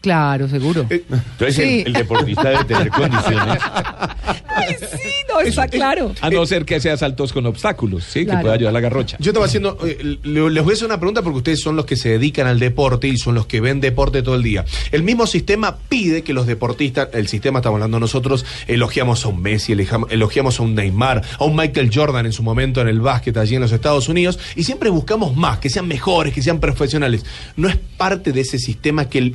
Claro, 0.07 0.49
seguro. 0.49 0.87
Eh, 0.89 1.03
Entonces 1.11 1.57
Sí. 1.57 1.81
el, 1.81 1.89
el 1.89 1.93
deportista 1.95 2.49
debe 2.49 2.65
tener 2.65 2.89
condiciones. 2.91 3.59
Ay, 4.57 4.75
sí, 4.79 5.09
no, 5.29 5.41
está 5.41 5.67
claro. 5.67 6.13
A 6.21 6.31
no 6.31 6.47
ser 6.47 6.65
que 6.65 6.79
sea 6.81 6.97
saltos 6.97 7.33
con 7.33 7.45
obstáculos, 7.47 8.05
sí, 8.05 8.25
Claro. 8.25 8.39
que 8.39 8.43
pueda 8.43 8.55
ayudar 8.55 8.71
a 8.71 8.73
la 8.75 8.81
garrocha. 8.81 9.17
Yo 9.21 9.31
estaba 9.33 9.47
haciendo, 9.47 9.77
eh, 9.85 10.19
le- 10.23 10.51
les 10.51 10.63
voy 10.65 10.73
a 10.73 10.75
hacer 10.75 10.87
una 10.87 10.99
pregunta 11.01 11.23
porque 11.23 11.39
ustedes 11.39 11.61
son 11.61 11.75
los 11.75 11.85
que 11.87 11.97
se 11.97 12.11
dedican 12.11 12.47
al 12.47 12.59
deporte 12.61 13.09
y 13.09 13.17
son 13.17 13.35
los 13.35 13.47
que 13.47 13.61
ven 13.61 13.81
deporte 13.81 14.23
todo 14.23 14.37
el 14.37 14.43
día. 14.45 14.65
El 14.93 15.03
mismo 15.03 15.27
sistema 15.27 15.77
pide 15.89 16.23
que 16.23 16.33
los 16.33 16.47
deportistas, 16.47 17.09
el 17.13 17.27
sistema 17.27 17.59
estamos 17.59 17.79
hablando 17.79 17.99
nosotros, 17.99 18.47
elogiamos 18.69 19.25
a 19.25 19.29
un 19.29 19.43
Messi, 19.43 19.73
elogiam- 19.75 20.07
elogiamos 20.09 20.61
a 20.61 20.63
un 20.63 20.75
Neymar, 20.77 21.23
a 21.39 21.45
un 21.45 21.57
Michael 21.57 21.91
Jordan 21.93 22.27
en 22.27 22.33
su 22.33 22.45
momento 22.45 22.81
en 22.81 22.87
el 22.89 23.01
básquet 23.01 23.37
allí 23.37 23.57
en 23.57 23.61
los 23.63 23.73
Estados 23.73 24.09
Unidos 24.09 24.39
y 24.55 24.63
siempre 24.63 24.89
buscamos 24.89 25.37
más, 25.37 25.59
que 25.59 25.69
sean 25.69 25.89
mejores, 25.89 26.33
que 26.33 26.43
sean 26.43 26.61
profesionales. 26.61 27.25
¿No 27.57 27.69
es 27.69 27.77
parte 27.97 28.33
de 28.33 28.41
ese 28.43 28.59
sistema 28.59 29.09
que 29.09 29.19
el- 29.19 29.35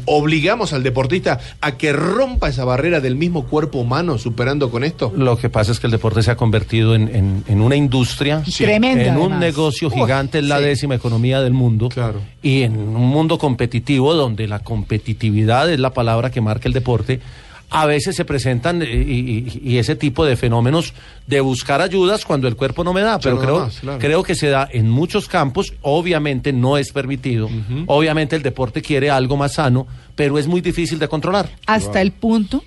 al 0.74 0.84
deportista 0.84 1.40
a 1.62 1.78
que 1.78 1.92
rompa 1.94 2.50
esa 2.50 2.64
barrera 2.66 3.00
del 3.02 3.16
mismo 3.16 3.46
cuerpo 3.48 3.80
humano 3.80 4.18
superando 4.18 4.70
con 4.70 4.84
esto? 4.84 5.12
Lo 5.16 5.38
que 5.38 5.50
pasa 5.50 5.72
es 5.72 5.80
que 5.80 5.88
el 5.88 5.92
deporte 5.92 6.22
se 6.24 6.32
ha 6.32 6.36
convertido 6.38 6.96
en, 6.96 7.08
en- 7.14 7.44
en 7.48 7.62
una 7.62 7.76
industria, 7.76 8.44
Tremenda, 8.58 9.04
en 9.06 9.18
un 9.18 9.40
negocio 9.40 9.88
Uy, 9.90 9.96
gigante, 9.96 10.40
es 10.40 10.46
la 10.46 10.60
sí. 10.60 10.64
décima 10.66 10.96
economía 10.96 11.42
del 11.42 11.54
mundo. 11.54 11.90
Claro. 11.90 12.22
Y 12.44 12.62
en 12.62 12.78
un 12.78 13.08
mundo 13.08 13.38
competitivo 13.38 14.14
donde 14.14 14.48
la 14.48 14.60
competitividad 14.60 15.70
es 15.72 15.80
la 15.80 15.92
palabra 15.94 16.30
que 16.32 16.42
marca 16.42 16.68
el 16.68 16.74
deporte, 16.74 17.20
a 17.74 17.86
veces 17.86 18.16
se 18.18 18.26
presentan 18.26 18.82
eh, 18.82 18.86
y, 18.92 19.20
y- 19.56 19.62
y 19.64 19.78
ese 19.78 19.96
tipo 19.96 20.26
de 20.26 20.36
fenómenos 20.36 20.94
de 21.26 21.40
buscar 21.40 21.82
ayudas 21.82 22.26
cuando 22.26 22.48
el 22.48 22.56
cuerpo 22.58 22.84
no 22.84 22.92
me 22.94 23.02
da. 23.02 23.18
Pero 23.20 23.40
creo, 23.40 23.60
más, 23.62 23.80
claro. 23.80 23.98
creo 24.00 24.24
que 24.24 24.36
se 24.36 24.48
da 24.50 24.68
en 24.72 24.90
muchos 24.90 25.28
campos. 25.30 25.74
Obviamente 25.82 26.52
no 26.54 26.78
es 26.78 26.92
permitido. 26.92 27.50
Obviamente 27.88 28.36
el 28.36 28.44
deporte 28.44 28.82
quiere 28.82 29.10
algo 29.10 29.38
más 29.38 29.54
sano, 29.54 29.88
pero 30.16 30.38
es 30.38 30.48
muy 30.48 30.62
difícil 30.62 31.00
de 31.00 31.08
controlar. 31.08 31.50
Hasta 31.66 32.02
el 32.02 32.12
punto 32.12 32.64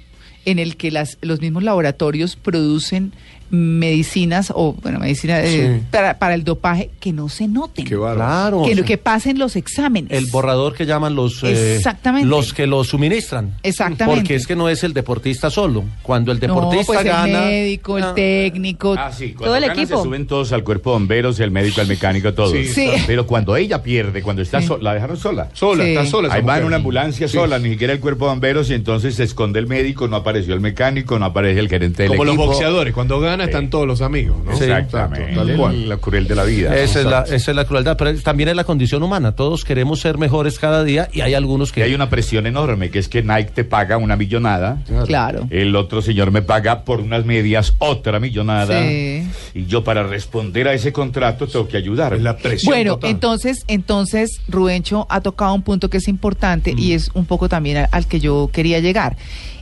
en 0.46 0.58
el 0.58 0.76
que 0.76 0.90
las, 0.90 1.18
los 1.22 1.40
mismos 1.40 1.62
laboratorios 1.62 2.36
producen 2.36 3.12
medicinas 3.50 4.52
o, 4.54 4.74
bueno, 4.82 4.98
medicina 4.98 5.40
eh, 5.42 5.78
Sí. 5.80 5.86
para, 5.90 6.18
para 6.18 6.34
el 6.34 6.44
dopaje 6.44 6.90
que 7.00 7.12
no 7.12 7.28
se 7.28 7.46
noten. 7.48 7.84
Qué 7.84 7.96
bárbaro. 7.96 8.14
Claro. 8.24 8.62
que, 8.64 8.72
o 8.72 8.74
lo 8.74 8.82
sea, 8.82 8.84
que 8.84 8.98
pasen 8.98 9.38
los 9.38 9.56
exámenes. 9.56 10.10
El 10.12 10.26
borrador 10.26 10.74
que 10.74 10.86
llaman 10.86 11.14
los 11.14 11.42
eh, 11.44 11.76
Exactamente. 11.76 12.26
los 12.28 12.52
que 12.52 12.66
lo 12.66 12.82
suministran. 12.84 13.54
Exactamente. 13.62 14.20
Porque 14.20 14.34
es 14.34 14.46
que 14.46 14.56
no 14.56 14.68
es 14.68 14.82
el 14.84 14.92
deportista 14.92 15.50
solo. 15.50 15.84
Cuando 16.02 16.32
el 16.32 16.38
no, 16.40 16.46
deportista 16.54 16.86
pues 16.86 17.04
gana. 17.04 17.44
el 17.44 17.50
médico, 17.50 17.98
el 17.98 18.04
Ah, 18.04 18.14
técnico. 18.14 18.94
Ah, 18.98 19.12
sí, 19.12 19.28
cuando 19.32 19.44
Todo 19.46 19.56
el 19.56 19.60
gana 19.68 19.72
equipo. 19.82 19.96
se 19.98 20.02
suben 20.04 20.26
todos 20.26 20.52
al 20.52 20.64
cuerpo 20.64 20.90
de 20.90 20.94
bomberos, 20.98 21.40
el 21.40 21.50
médico, 21.50 21.80
el 21.80 21.88
mecánico, 21.88 22.32
todos. 22.34 22.52
Sí, 22.52 22.64
Sí. 22.66 22.90
Pero 23.06 23.26
cuando 23.26 23.56
ella 23.56 23.82
pierde, 23.82 24.22
cuando 24.22 24.42
está 24.42 24.60
Sí. 24.60 24.66
sola, 24.68 24.82
la 24.82 24.94
dejaron 24.94 25.16
sola. 25.16 25.48
Sola, 25.52 25.84
Sí. 25.84 25.90
está 25.90 26.06
sola. 26.06 26.32
Ahí 26.32 26.42
va 26.42 26.58
en 26.58 26.64
una 26.64 26.76
ambulancia 26.76 27.28
Sí. 27.28 27.34
sola, 27.34 27.58
ni 27.58 27.70
siquiera 27.70 27.92
el 27.92 28.00
cuerpo 28.00 28.24
de 28.26 28.30
bomberos, 28.32 28.70
y 28.70 28.74
entonces 28.74 29.14
se 29.14 29.24
esconde 29.24 29.58
el 29.58 29.66
médico, 29.66 30.08
no 30.08 30.16
apareció 30.16 30.54
el 30.54 30.60
mecánico, 30.60 31.18
no 31.18 31.26
aparece 31.26 31.60
el 31.60 31.68
gerente 31.68 32.02
del 32.04 32.10
Como 32.12 32.24
los 32.24 32.34
equipo. 32.34 32.46
boxeadores, 32.50 32.92
cuando 32.94 33.20
gana 33.36 33.44
están 33.44 33.70
todos 33.70 33.86
los 33.86 34.00
amigos, 34.02 34.36
¿no? 34.44 34.52
Exactamente. 34.52 35.22
Exacto, 35.30 35.46
tal 35.46 35.56
cual. 35.56 35.88
Lo 35.88 36.00
cruel 36.00 36.26
de 36.28 36.34
la 36.34 36.44
vida. 36.44 36.76
Esa 36.76 37.00
es, 37.00 37.04
la, 37.06 37.10
Exacto. 37.20 37.34
esa 37.34 37.50
es 37.50 37.56
la 37.56 37.64
crueldad, 37.64 37.96
pero 37.96 38.14
también 38.20 38.48
es 38.48 38.56
la 38.56 38.64
condición 38.64 39.02
humana. 39.02 39.32
Todos 39.32 39.64
queremos 39.64 40.00
ser 40.00 40.18
mejores 40.18 40.58
cada 40.58 40.82
día 40.84 41.08
y 41.12 41.20
hay 41.20 41.34
algunos 41.34 41.70
Que 41.72 41.80
que... 41.80 41.84
hay 41.86 41.94
una 41.94 42.10
presión 42.10 42.46
enorme, 42.46 42.90
que 42.90 42.98
es 42.98 43.08
que 43.08 43.22
Nike 43.22 43.50
te 43.54 43.64
paga 43.64 43.96
una 43.96 44.16
millonada. 44.16 44.78
Claro. 45.06 45.46
El 45.50 45.74
otro 45.76 46.02
señor 46.02 46.30
me 46.30 46.42
paga 46.42 46.84
por 46.84 47.00
unas 47.00 47.24
medias 47.24 47.74
otra 47.78 48.20
millonada. 48.20 48.82
Sí. 48.82 49.28
Y 49.54 49.66
yo 49.66 49.84
para 49.84 50.02
responder 50.04 50.68
a 50.68 50.72
ese 50.74 50.92
contrato 50.92 51.46
tengo 51.46 51.68
que 51.68 51.76
ayudar. 51.76 52.14
Es 52.14 52.22
la 52.22 52.36
presión 52.36 52.72
Bueno, 52.72 52.94
total. 52.94 53.10
entonces, 53.10 53.64
entonces 53.68 54.40
Rubencho 54.48 55.06
ha 55.10 55.20
tocado 55.20 55.54
un 55.54 55.62
punto 55.62 55.90
que 55.90 55.98
es 55.98 56.08
importante 56.08 56.74
y 56.76 56.92
es 56.92 57.10
un 57.14 57.26
poco 57.26 57.48
también 57.48 57.76
a- 57.78 57.84
al 57.90 58.06
que 58.06 58.20
yo 58.20 58.50
quería 58.52 58.80
llegar. 58.80 59.16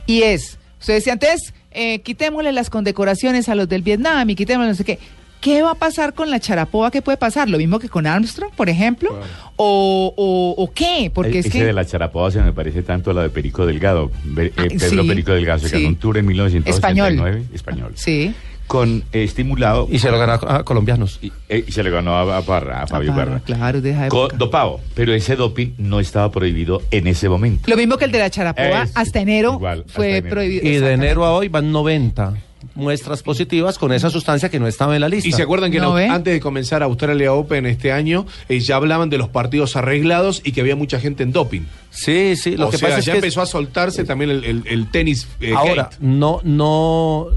Y 0.05 0.21
es, 0.23 0.57
usted 0.79 0.95
decía 0.95 1.13
antes, 1.13 1.53
eh, 1.73 1.99
quitémosle 1.99 2.51
las 2.51 2.69
condecoraciones 2.69 3.49
a 3.49 3.55
los 3.55 3.67
del 3.69 3.81
Vietnam 3.81 4.29
y 4.29 4.35
quitémosle 4.35 4.69
no 4.69 4.75
sé 4.75 4.83
qué. 4.83 4.99
¿qué 5.41 5.61
va 5.61 5.71
a 5.71 5.75
pasar 5.75 6.13
con 6.13 6.31
la 6.31 6.39
Charapoa? 6.39 6.89
¿Qué 6.89 7.01
puede 7.01 7.17
pasar? 7.17 7.49
¿Lo 7.49 7.57
mismo 7.57 7.77
que 7.77 7.89
con 7.89 8.07
Armstrong, 8.07 8.53
por 8.55 8.69
ejemplo? 8.69 9.19
¿O, 9.57 10.13
o, 10.15 10.55
o 10.63 10.71
qué? 10.71 11.11
Porque 11.13 11.39
es 11.39 11.47
Ese 11.47 11.59
que... 11.59 11.65
de 11.65 11.73
la 11.73 11.83
charapoa 11.85 12.31
se 12.31 12.41
me 12.41 12.53
parece 12.53 12.81
tanto 12.81 13.11
a 13.11 13.13
la 13.13 13.23
de 13.23 13.29
Perico 13.29 13.65
Delgado. 13.65 14.09
Eh, 14.37 14.53
Ah, 14.55 14.63
Pedro 14.69 15.01
sí, 15.03 15.07
Perico 15.09 15.33
Delgado 15.33 15.59
se 15.59 15.67
sí. 15.67 15.75
ganó 15.75 15.89
un 15.89 15.95
tour 15.97 16.17
en 16.17 16.27
1989. 16.27 17.43
Español. 17.53 17.91
Sí. 17.95 18.33
Con 18.73 19.03
eh, 19.13 19.23
estimulado. 19.23 19.87
Y 19.91 19.99
se 19.99 20.09
lo 20.09 20.17
ganó 20.17 20.33
a 20.33 20.63
colombianos. 20.63 21.19
Y, 21.21 21.31
eh, 21.47 21.63
y 21.67 21.71
se 21.71 21.83
le 21.83 21.91
ganó 21.91 22.15
a, 22.15 22.37
a 22.39 22.41
Parra, 22.41 22.81
a 22.81 22.87
Fabio 22.87 23.13
Parra. 23.13 23.39
Claro, 23.45 23.81
deja 23.81 24.05
de 24.05 24.09
Co- 24.09 24.23
época. 24.25 24.37
dopado, 24.37 24.79
pero 24.95 25.13
ese 25.13 25.35
doping 25.35 25.73
no 25.77 25.99
estaba 25.99 26.31
prohibido 26.31 26.81
en 26.89 27.05
ese 27.05 27.29
momento. 27.29 27.69
Lo 27.69 27.77
mismo 27.77 27.97
que 27.97 28.05
el 28.05 28.11
de 28.11 28.17
la 28.17 28.31
Charapoa, 28.31 28.83
Es 28.83 28.91
hasta 28.95 29.19
enero 29.19 29.53
igual, 29.53 29.81
hasta 29.81 29.93
fue 29.93 30.17
enero. 30.17 30.29
prohibido. 30.35 30.67
Y 30.67 30.77
de 30.77 30.91
enero 30.91 31.23
a 31.23 31.33
hoy 31.33 31.49
van 31.49 31.71
90 31.71 32.33
muestras 32.75 33.21
positivas 33.21 33.77
con 33.77 33.91
esa 33.93 34.09
sustancia 34.09 34.49
que 34.49 34.59
no 34.59 34.67
estaba 34.67 34.95
en 34.95 35.01
la 35.01 35.09
lista. 35.09 35.29
Y 35.29 35.33
se 35.33 35.43
acuerdan 35.43 35.69
que 35.71 35.77
¿No 35.79 35.99
en- 35.99 36.07
ve? 36.09 36.15
antes 36.15 36.33
de 36.33 36.39
comenzar 36.39 36.81
Australia 36.81 37.31
Open 37.33 37.67
este 37.67 37.91
año, 37.91 38.25
eh, 38.49 38.59
ya 38.59 38.77
hablaban 38.77 39.11
de 39.11 39.19
los 39.19 39.29
partidos 39.29 39.75
arreglados 39.75 40.41
y 40.43 40.51
que 40.53 40.61
había 40.61 40.75
mucha 40.75 40.99
gente 40.99 41.21
en 41.21 41.31
doping. 41.31 41.61
Sí, 41.91 42.35
sí, 42.35 42.57
lo 42.57 42.69
o 42.69 42.71
que 42.71 42.77
sea, 42.79 42.87
pasa 42.89 42.99
es 43.01 43.05
ya 43.05 43.11
que 43.11 43.19
empezó 43.19 43.41
a 43.41 43.45
soltarse 43.45 44.03
también 44.05 44.31
el, 44.31 44.43
el- 44.45 44.63
el 44.65 44.89
tenis. 44.89 45.27
eh, 45.41 45.53
ahora 45.55 45.83
gate. 45.83 45.97
no 45.99 46.39
no 46.43 47.27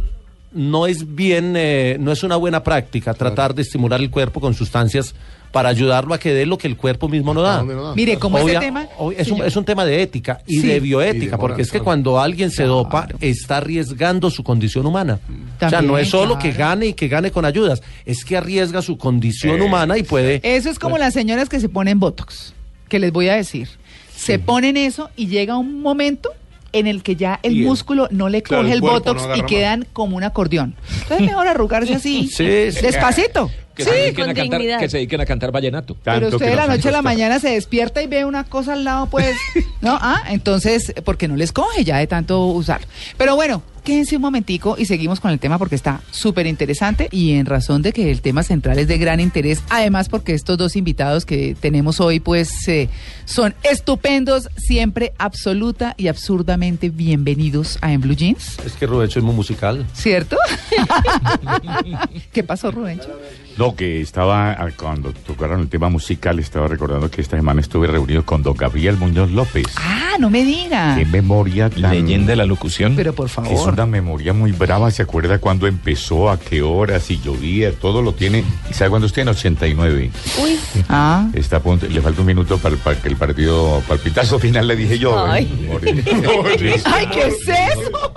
no 0.57 0.87
es 0.87 1.15
bien 1.15 1.55
eh, 1.57 1.97
no 2.01 2.11
es 2.13 2.23
una 2.23 2.37
buena 2.37 2.63
práctica 2.65 3.15
tratar 3.15 3.55
de 3.55 3.63
estimular 3.63 4.01
el 4.01 4.11
cuerpo 4.11 4.41
con 4.41 4.55
sustancias 4.55 5.15
para 5.53 5.69
ayudarlo 5.69 6.13
a 6.13 6.19
que 6.19 6.35
dé 6.35 6.45
lo 6.45 6.59
que 6.59 6.67
el 6.67 6.77
cuerpo 6.77 7.09
mismo 7.09 7.33
no 7.33 7.41
da. 7.41 7.55
¿A 7.55 7.59
dónde 7.59 7.75
no 7.77 7.83
da? 7.85 7.95
Mire, 7.95 8.19
como 8.19 8.39
Obvia- 8.39 8.51
ese 8.59 8.61
tema... 8.61 8.89
es, 9.17 9.31
un, 9.31 9.43
es 9.43 9.57
un 9.57 9.65
tema 9.65 9.85
de 9.87 10.03
ética 10.03 10.41
y 10.47 10.61
Sí. 10.61 10.67
de 10.67 10.77
Y 10.77 10.81
bioética, 10.81 11.39
porque 11.39 11.63
es 11.63 11.69
que 11.69 11.79
claro. 11.79 11.85
cuando 11.85 12.21
alguien 12.21 12.51
se 12.51 12.65
dopa, 12.65 13.09
está 13.21 13.59
arriesgando 13.59 14.31
su 14.31 14.43
condición 14.43 14.85
humana. 14.87 15.21
o 15.25 15.59
sea, 15.59 15.69
no 15.81 15.89
También, 15.89 15.99
es 16.01 16.09
solo 16.11 16.39
que 16.39 16.53
gane 16.53 16.87
y 16.87 16.93
que 16.95 17.09
gane 17.09 17.31
con 17.31 17.45
ayudas, 17.45 17.83
es 18.05 18.25
que 18.25 18.37
arriesga 18.37 18.83
su 18.83 18.99
condición 18.99 19.59
Eh, 19.59 19.63
humana 19.63 19.97
y 19.97 20.03
puede... 20.03 20.41
Eso 20.43 20.69
es 20.69 20.79
como 20.79 20.99
las 20.99 21.15
señoras 21.15 21.49
que 21.49 21.59
se 21.61 21.69
ponen 21.71 22.01
Botox, 22.01 22.53
que 22.89 22.99
les 22.99 23.13
voy 23.13 23.29
a 23.29 23.37
decir. 23.37 23.69
Se 24.15 24.39
ponen 24.39 24.77
eso 24.77 25.09
y 25.17 25.29
llega 25.29 25.57
un 25.57 25.81
momento 25.81 26.31
en 26.79 26.87
el 26.87 27.03
que 27.03 27.17
ya 27.17 27.41
el 27.43 27.57
músculo 27.57 28.09
no 28.11 28.29
le 28.29 28.43
claro, 28.43 28.63
coge 28.63 28.75
el 28.75 28.81
Botox 28.81 29.27
no 29.29 29.37
y 29.37 29.41
más. 29.43 29.49
quedan 29.51 29.87
como 29.93 30.17
un 30.17 30.25
acordeón. 30.25 30.75
Entonces 30.89 31.21
es 31.21 31.27
mejor 31.27 31.49
arrugarse 31.49 31.95
así, 31.95 32.29
Sí, 32.29 32.71
sí. 32.73 32.81
despacito. 32.83 33.51
Que, 33.77 33.85
Sí, 33.85 33.91
se 33.91 33.95
dediquen 33.97 34.31
a 34.31 34.35
cantar, 34.35 34.59
dignidad. 34.61 34.79
que 34.81 34.89
se 34.89 34.97
dediquen 34.97 35.21
a 35.21 35.27
cantar 35.27 35.53
vallenato. 35.53 35.97
pero 36.03 36.29
usted 36.29 36.47
de 36.49 36.57
la 36.57 36.67
noche 36.67 36.89
a 36.89 36.93
la 36.93 37.03
mañana 37.03 37.39
se 37.39 37.51
despierta 37.51 38.03
y 38.03 38.07
ve 38.07 38.25
una 38.25 38.45
cosa 38.45 38.73
al 38.73 38.85
lado, 38.85 39.07
pues, 39.07 39.37
¿no? 39.83 39.99
Ah, 40.01 40.23
entonces, 40.31 40.95
porque 41.05 41.29
no 41.29 41.37
les 41.37 41.53
coge 41.53 41.85
ya 41.85 41.99
de 41.99 42.07
tanto 42.07 42.47
usar. 42.47 42.81
Pero 43.19 43.37
bueno, 43.37 43.63
quédense 43.85 44.17
un 44.17 44.23
momentico 44.23 44.77
y 44.79 44.87
seguimos 44.87 45.21
con 45.21 45.31
el 45.31 45.39
tema 45.39 45.59
porque 45.59 45.75
está 45.77 46.01
súper 46.11 46.47
interesante 46.47 47.09
y 47.13 47.35
en 47.35 47.47
razón 47.47 47.83
de 47.83 47.93
que 47.93 48.11
el 48.11 48.21
tema 48.23 48.43
central 48.43 48.79
es 48.81 48.89
de 48.89 48.99
gran 48.99 49.21
interés, 49.21 49.63
además 49.69 50.09
porque 50.09 50.33
estos 50.35 50.57
dos 50.59 50.75
invitados 50.75 51.25
que 51.27 51.55
tenemos 51.61 52.01
hoy, 52.01 52.19
pues, 52.19 52.67
eh, 52.69 52.89
son 53.27 53.55
estupendos, 53.63 54.49
siempre 54.57 55.13
absoluta 55.19 55.95
y 55.99 56.09
absurdamente 56.09 56.89
bienvenidos 56.89 57.79
a 57.83 57.93
En 57.93 58.01
Blue 58.01 58.15
Jeans, 58.17 58.57
Es 58.65 58.73
que 58.73 58.87
Rubecho 58.87 59.19
es 59.19 59.25
muy 59.25 59.35
musical. 59.35 59.87
¿cierto? 59.93 60.37
¿Qué 62.33 62.43
pasó, 62.43 62.71
Rubencho? 62.71 63.09
No, 63.57 63.66
que 63.75 64.01
estaba, 64.01 64.53
ah, 64.53 64.69
cuando 64.79 65.13
tocaron 65.13 65.61
el 65.63 65.69
tema 65.69 65.89
musical, 65.89 66.39
estaba 66.39 66.69
recordando 66.69 67.11
que 67.11 67.21
esta 67.21 67.37
semana 67.37 67.61
estuve 67.61 67.87
reunido 67.87 68.25
con 68.25 68.43
don 68.43 68.55
Gabriel 68.57 68.97
Muñoz 68.97 69.31
López. 69.31 69.67
Ah, 69.77 70.17
no 70.21 70.31
me 70.31 70.45
diga. 70.45 70.97
Qué 70.97 71.05
memoria 71.07 71.69
tan... 71.71 71.91
Leyenda 71.91 72.31
de 72.33 72.37
la 72.37 72.47
locución. 72.47 72.95
Pero 72.97 73.13
por 73.15 73.27
Es 73.27 73.33
favor. 73.33 73.73
una 73.73 73.87
memoria 73.87 74.33
muy 74.33 74.53
brava, 74.53 74.91
se 74.91 75.03
acuerda 75.03 75.39
cuándo 75.39 75.67
empezó, 75.67 76.31
a 76.31 76.39
qué 76.39 76.63
hora, 76.63 77.01
si 77.01 77.19
llovía, 77.21 77.73
todo 77.73 78.03
lo 78.03 78.13
tiene. 78.13 78.45
¿Y 78.71 78.75
sabe 78.75 78.91
cuándo 78.91 79.07
usted 79.07 79.23
en 79.23 79.29
89? 79.29 80.11
Uy, 80.43 80.59
Ah. 80.89 81.29
Está 81.33 81.57
a 81.57 81.61
punto, 81.61 81.87
le 81.89 82.01
falta 82.01 82.21
un 82.21 82.27
minuto 82.27 82.59
para, 82.59 82.77
para 82.77 83.01
que 83.01 83.09
el 83.09 83.17
partido, 83.17 83.81
para 83.89 83.95
el 83.95 84.01
pitazo 84.01 84.39
final, 84.39 84.67
le 84.69 84.77
dije 84.77 84.99
yo. 84.99 85.19
Ay. 85.27 85.45
¿eh? 85.83 86.81
¡Ay, 86.85 87.07
qué 87.09 87.21
es 87.29 87.37
eso! 87.49 88.13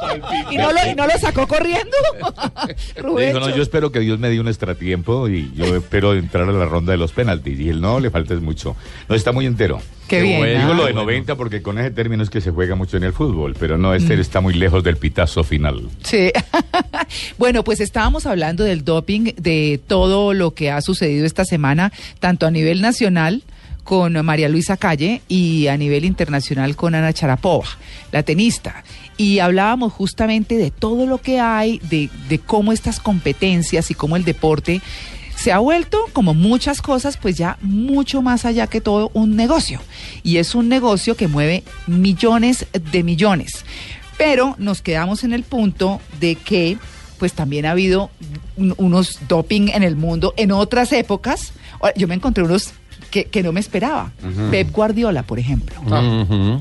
¿Y 0.51 0.57
no 0.57 0.71
lo, 0.71 0.79
y 0.91 0.95
no 0.95 1.07
lo 1.07 1.17
sacó 1.19 1.47
corriendo? 1.47 1.95
Dijo, 2.95 3.39
no, 3.39 3.49
yo 3.55 3.61
espero 3.61 3.91
que 3.91 3.99
Dios 3.99 4.19
me 4.19 4.29
dé 4.29 4.39
un 4.39 4.47
extratiempo 4.47 5.27
y 5.29 5.38
yo 5.55 5.75
espero 5.75 6.13
entrar 6.13 6.47
a 6.47 6.51
la 6.51 6.65
ronda 6.65 6.91
de 6.91 6.97
los 6.97 7.11
penaltis. 7.11 7.59
Y 7.59 7.69
él, 7.69 7.81
no, 7.81 7.99
le 7.99 8.09
falta 8.09 8.33
es 8.33 8.41
mucho. 8.41 8.75
No, 9.07 9.15
está 9.15 9.31
muy 9.31 9.45
entero. 9.45 9.81
Qué 10.07 10.21
bien, 10.23 10.59
Digo 10.61 10.73
lo 10.73 10.85
de 10.87 10.93
90 10.93 11.35
porque 11.35 11.61
con 11.61 11.77
ese 11.77 11.91
término 11.91 12.23
es 12.23 12.31
que 12.31 12.41
se 12.41 12.49
juega 12.49 12.73
mucho 12.75 12.97
en 12.97 13.03
el 13.03 13.13
fútbol, 13.13 13.55
pero 13.59 13.77
no, 13.77 13.93
este 13.93 14.17
Mm. 14.17 14.19
está 14.19 14.41
muy 14.41 14.55
lejos 14.55 14.83
del 14.83 14.97
pitazo 14.97 15.43
final. 15.43 15.87
Sí. 16.03 16.31
bueno, 17.37 17.63
pues 17.63 17.79
estábamos 17.79 18.25
hablando 18.25 18.63
del 18.63 18.83
doping, 18.83 19.33
de 19.37 19.79
todo 19.85 20.33
lo 20.33 20.55
que 20.55 20.71
ha 20.71 20.81
sucedido 20.81 21.25
esta 21.27 21.45
semana, 21.45 21.91
tanto 22.19 22.47
a 22.47 22.51
nivel 22.51 22.81
nacional 22.81 23.43
con 23.83 24.23
María 24.25 24.49
Luisa 24.49 24.77
Calle 24.77 25.21
y 25.27 25.67
a 25.67 25.77
nivel 25.77 26.05
internacional 26.05 26.75
con 26.75 26.95
Ana 26.95 27.13
Charapova, 27.13 27.67
la 28.11 28.23
tenista. 28.23 28.83
Y 29.17 29.39
hablábamos 29.39 29.93
justamente 29.93 30.57
de 30.57 30.71
todo 30.71 31.05
lo 31.05 31.17
que 31.19 31.39
hay, 31.39 31.79
de, 31.89 32.09
de 32.29 32.39
cómo 32.39 32.71
estas 32.71 32.99
competencias 32.99 33.91
y 33.91 33.93
cómo 33.93 34.15
el 34.15 34.23
deporte 34.23 34.81
se 35.39 35.51
ha 35.53 35.59
vuelto, 35.59 36.05
como 36.11 36.33
muchas 36.33 36.81
cosas, 36.81 37.15
pues 37.17 37.37
ya 37.37 37.57
mucho 37.61 38.21
más 38.21 38.43
allá 38.45 38.67
que 38.67 38.81
todo 38.81 39.09
un 39.13 39.35
negocio. 39.35 39.79
Y 40.23 40.37
es 40.37 40.53
un 40.55 40.67
negocio 40.67 41.15
que 41.15 41.27
mueve 41.29 41.63
millones 41.87 42.65
de 42.91 43.03
millones. 43.03 43.63
Pero 44.17 44.55
nos 44.57 44.81
quedamos 44.81 45.23
en 45.23 45.31
el 45.33 45.43
punto 45.43 46.01
de 46.19 46.35
que 46.35 46.77
pues 47.19 47.33
también 47.33 47.65
ha 47.65 47.71
habido 47.71 48.09
un- 48.57 48.73
unos 48.77 49.19
doping 49.27 49.69
en 49.73 49.83
el 49.83 49.95
mundo 49.95 50.33
en 50.37 50.51
otras 50.51 50.91
épocas. 50.93 51.51
Yo 51.95 52.07
me 52.07 52.15
encontré 52.15 52.43
unos 52.43 52.71
que, 53.09 53.25
que 53.25 53.43
no 53.43 53.51
me 53.51 53.59
esperaba. 53.59 54.11
Pep 54.51 54.71
Guardiola, 54.71 55.23
por 55.23 55.39
ejemplo. 55.39 55.75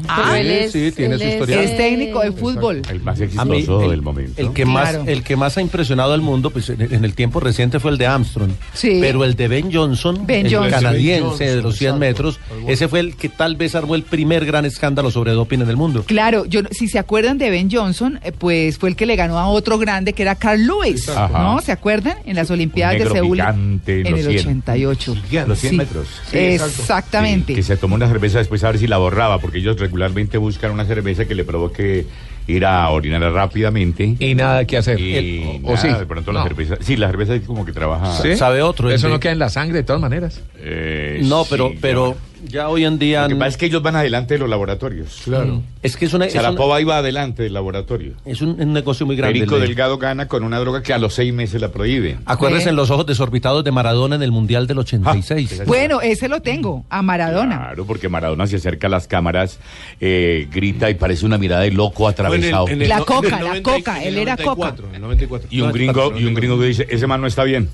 Ah, 0.09 0.39
él 0.39 0.47
sí, 0.47 0.79
es, 0.79 0.91
sí, 0.91 0.93
tiene 0.97 1.15
él 1.15 1.21
su 1.21 1.27
historial. 1.29 1.65
Es 1.65 1.77
técnico 1.77 2.21
de 2.21 2.33
fútbol. 2.33 2.83
El 2.91 3.01
más 3.01 3.19
mí, 3.19 3.25
exitoso 3.27 3.83
el, 3.85 3.91
del 3.91 4.03
momento. 4.03 4.41
el 4.41 4.53
que 4.53 4.65
Claro. 4.65 4.99
más 5.01 5.09
el 5.09 5.23
que 5.23 5.37
más 5.37 5.57
ha 5.57 5.61
impresionado 5.61 6.13
al 6.13 6.21
mundo 6.21 6.51
pues 6.51 6.69
en, 6.71 6.81
en 6.83 7.05
el 7.05 7.15
tiempo 7.15 7.41
reciente 7.41 7.81
fue 7.81 7.91
el 7.91 7.99
de 7.99 8.07
Armstrong 8.07 8.51
Sí. 8.75 8.99
pero 9.01 9.25
el 9.25 9.35
de 9.35 9.49
Ben 9.49 9.73
Johnson 9.73 10.27
Ben 10.27 10.47
el 10.47 10.55
Johnson. 10.55 10.71
canadiense 10.83 11.45
Ben 11.47 11.57
de 11.57 11.63
los 11.63 11.77
100 11.77 11.91
Johnson, 11.93 12.01
metros 12.01 12.37
exacto. 12.37 12.69
ese 12.69 12.89
fue 12.89 13.01
el 13.01 13.17
que 13.17 13.29
tal 13.29 13.57
vez 13.57 13.75
armó 13.75 13.95
el 13.95 14.03
primer 14.03 14.45
gran 14.45 14.65
escándalo 14.65 15.11
sobre 15.11 15.33
doping 15.33 15.61
en 15.61 15.69
el 15.69 15.77
mundo 15.77 16.05
Claro, 16.07 16.45
yo 16.45 16.63
no- 16.63 16.69
si 16.73 16.89
se 16.89 16.99
acuerdan 16.99 17.39
de 17.39 17.51
Ben 17.51 17.69
Johnson, 17.71 18.21
eh, 18.23 18.33
pues 18.33 18.79
fue 18.79 18.91
el 18.91 18.97
que 18.97 19.07
le 19.07 19.17
ganó 19.17 19.39
a 19.39 19.49
otro 19.49 19.79
grande 19.79 20.13
que 20.13 20.23
era 20.23 20.35
Carl 20.35 20.67
Lewis, 20.67 21.09
Ajá. 21.09 21.29
¿no? 21.43 21.61
¿Se 21.61 21.73
acuerdan? 21.73 22.17
En 22.27 22.37
las 22.37 22.51
Olimpiadas 22.51 22.95
de 22.95 22.99
negro 23.01 23.15
Seúl 23.15 23.37
gigante 23.37 24.01
en 24.01 24.11
los 24.11 24.21
el 24.21 24.27
100. 24.27 24.39
88. 24.39 25.17
Los 25.47 25.59
100 25.59 25.71
Sí. 25.71 25.77
metros. 25.77 26.07
Sí, 26.31 26.38
Exactamente. 26.39 27.55
Que 27.55 27.63
se 27.63 27.77
tomó 27.77 27.95
una 27.95 28.09
cerveza 28.09 28.39
después 28.39 28.63
a 28.65 28.69
ver 28.71 28.79
si 28.79 28.87
la 28.87 28.99
borraba, 28.99 29.39
porque 29.39 29.59
ellos 29.59 29.79
regularmente 29.79 30.39
buscan 30.39 30.71
una 30.73 30.85
cerveza 30.85 31.25
que 31.27 31.35
le 31.35 31.45
provoque 31.45 32.07
ir 32.47 32.65
a 32.65 32.89
orinar 32.89 33.21
rápidamente. 33.33 34.17
Y 34.19 34.35
nada 34.35 34.65
que 34.65 34.77
hacer. 34.79 34.99
Y 34.99 35.15
El- 35.17 35.63
nada, 35.63 35.75
o 35.75 35.77
sí. 35.77 35.89
de 35.89 36.07
pronto 36.07 36.33
la 36.33 36.43
cerveza. 36.45 36.77
Sí, 36.81 36.97
la 36.97 37.09
cerveza 37.09 37.35
es 37.35 37.43
como 37.43 37.65
que 37.67 37.73
trabaja. 37.73 38.23
¿Sí? 38.23 38.37
sabe 38.37 38.63
otro 38.63 38.91
Eso 38.91 39.07
de- 39.09 39.13
no 39.13 39.21
queda 39.21 39.33
en 39.33 39.39
la 39.39 39.51
sangre 39.51 39.77
de 39.79 39.83
todas 39.85 40.01
maneras. 40.01 40.41
eh, 40.59 41.21
no 41.25 41.45
pero 41.49 41.69
sí, 41.69 41.79
pero. 41.81 42.17
Ya 42.47 42.69
hoy 42.69 42.85
en 42.85 42.99
día 42.99 43.23
Lo 43.23 43.29
que 43.31 43.35
pasa 43.37 43.49
es 43.49 43.57
que 43.57 43.67
ellos 43.67 43.83
van 43.83 43.97
adelante 43.97 44.35
de 44.35 44.41
los 44.41 44.49
laboratorios. 44.49 45.21
Claro. 45.25 45.63
es 45.83 45.97
que 45.97 46.05
es 46.07 46.15
una 46.15 46.27
es, 46.27 46.35
una- 46.35 46.43
Sarapova 46.43 46.81
iba 46.81 46.97
adelante 46.99 47.43
del 47.43 47.53
laboratorio. 47.55 48.13
es 48.25 48.41
un, 48.43 48.61
un 48.61 48.73
negocio 48.73 49.07
muy 49.07 49.17
grande 49.17 49.39
Perico 49.41 49.57
el 49.57 49.63
de- 49.63 49.67
Delgado 49.69 49.99
gana 49.99 50.29
con 50.29 50.45
una 50.45 50.59
droga 50.59 50.83
que 50.83 50.93
a 50.93 50.99
los 50.99 51.15
seis 51.15 51.33
meses 51.33 51.61
la 51.61 51.71
prohíben. 51.71 52.21
acuérdense 52.27 52.69
en 52.71 52.77
los 52.77 52.91
ojos 52.91 53.07
desorbitados 53.07 53.65
de 53.65 53.71
Maradona 53.73 54.17
en 54.17 54.23
el 54.23 54.31
mundial 54.33 54.67
del 54.67 54.79
86 54.79 55.61
Ah, 55.61 55.65
Bueno, 55.67 56.01
ese 56.01 56.29
lo 56.29 56.41
tengo, 56.43 56.85
a 56.91 57.03
Maradona. 57.03 57.57
Claro, 57.59 57.87
porque 57.87 58.09
Maradona 58.09 58.47
se 58.47 58.57
acerca 58.57 58.87
a 58.87 58.91
las 58.91 59.07
cámaras, 59.09 59.59
eh, 60.01 60.47
grita 60.53 60.91
y 60.91 60.95
parece 60.95 61.27
una 61.27 61.39
mirada 61.39 61.63
de 61.63 61.71
loco 61.73 62.05
Fue 62.05 62.07
en 62.07 62.09
el- 62.09 62.15
atravesado. 62.27 62.69
en 62.69 62.83
el 62.83 62.89
La 62.89 62.99
no- 62.99 63.05
coca, 63.07 63.29
la 63.31 63.39
90 63.41 63.71
coca, 63.73 64.03
él 64.05 64.19
era 64.19 64.37
94, 64.37 64.77
coca. 64.85 64.89
en 64.89 64.95
el 64.95 65.01
94. 65.03 65.49
Y 65.51 65.61
un 65.61 65.73
gringo, 65.73 66.19
y 66.19 66.25
un 66.25 66.35
gringo 66.35 66.59
que 66.59 66.67
dice, 66.67 66.87
ese 66.89 67.07
man 67.07 67.21
no 67.21 67.27
está 67.27 67.45
bien. 67.45 67.69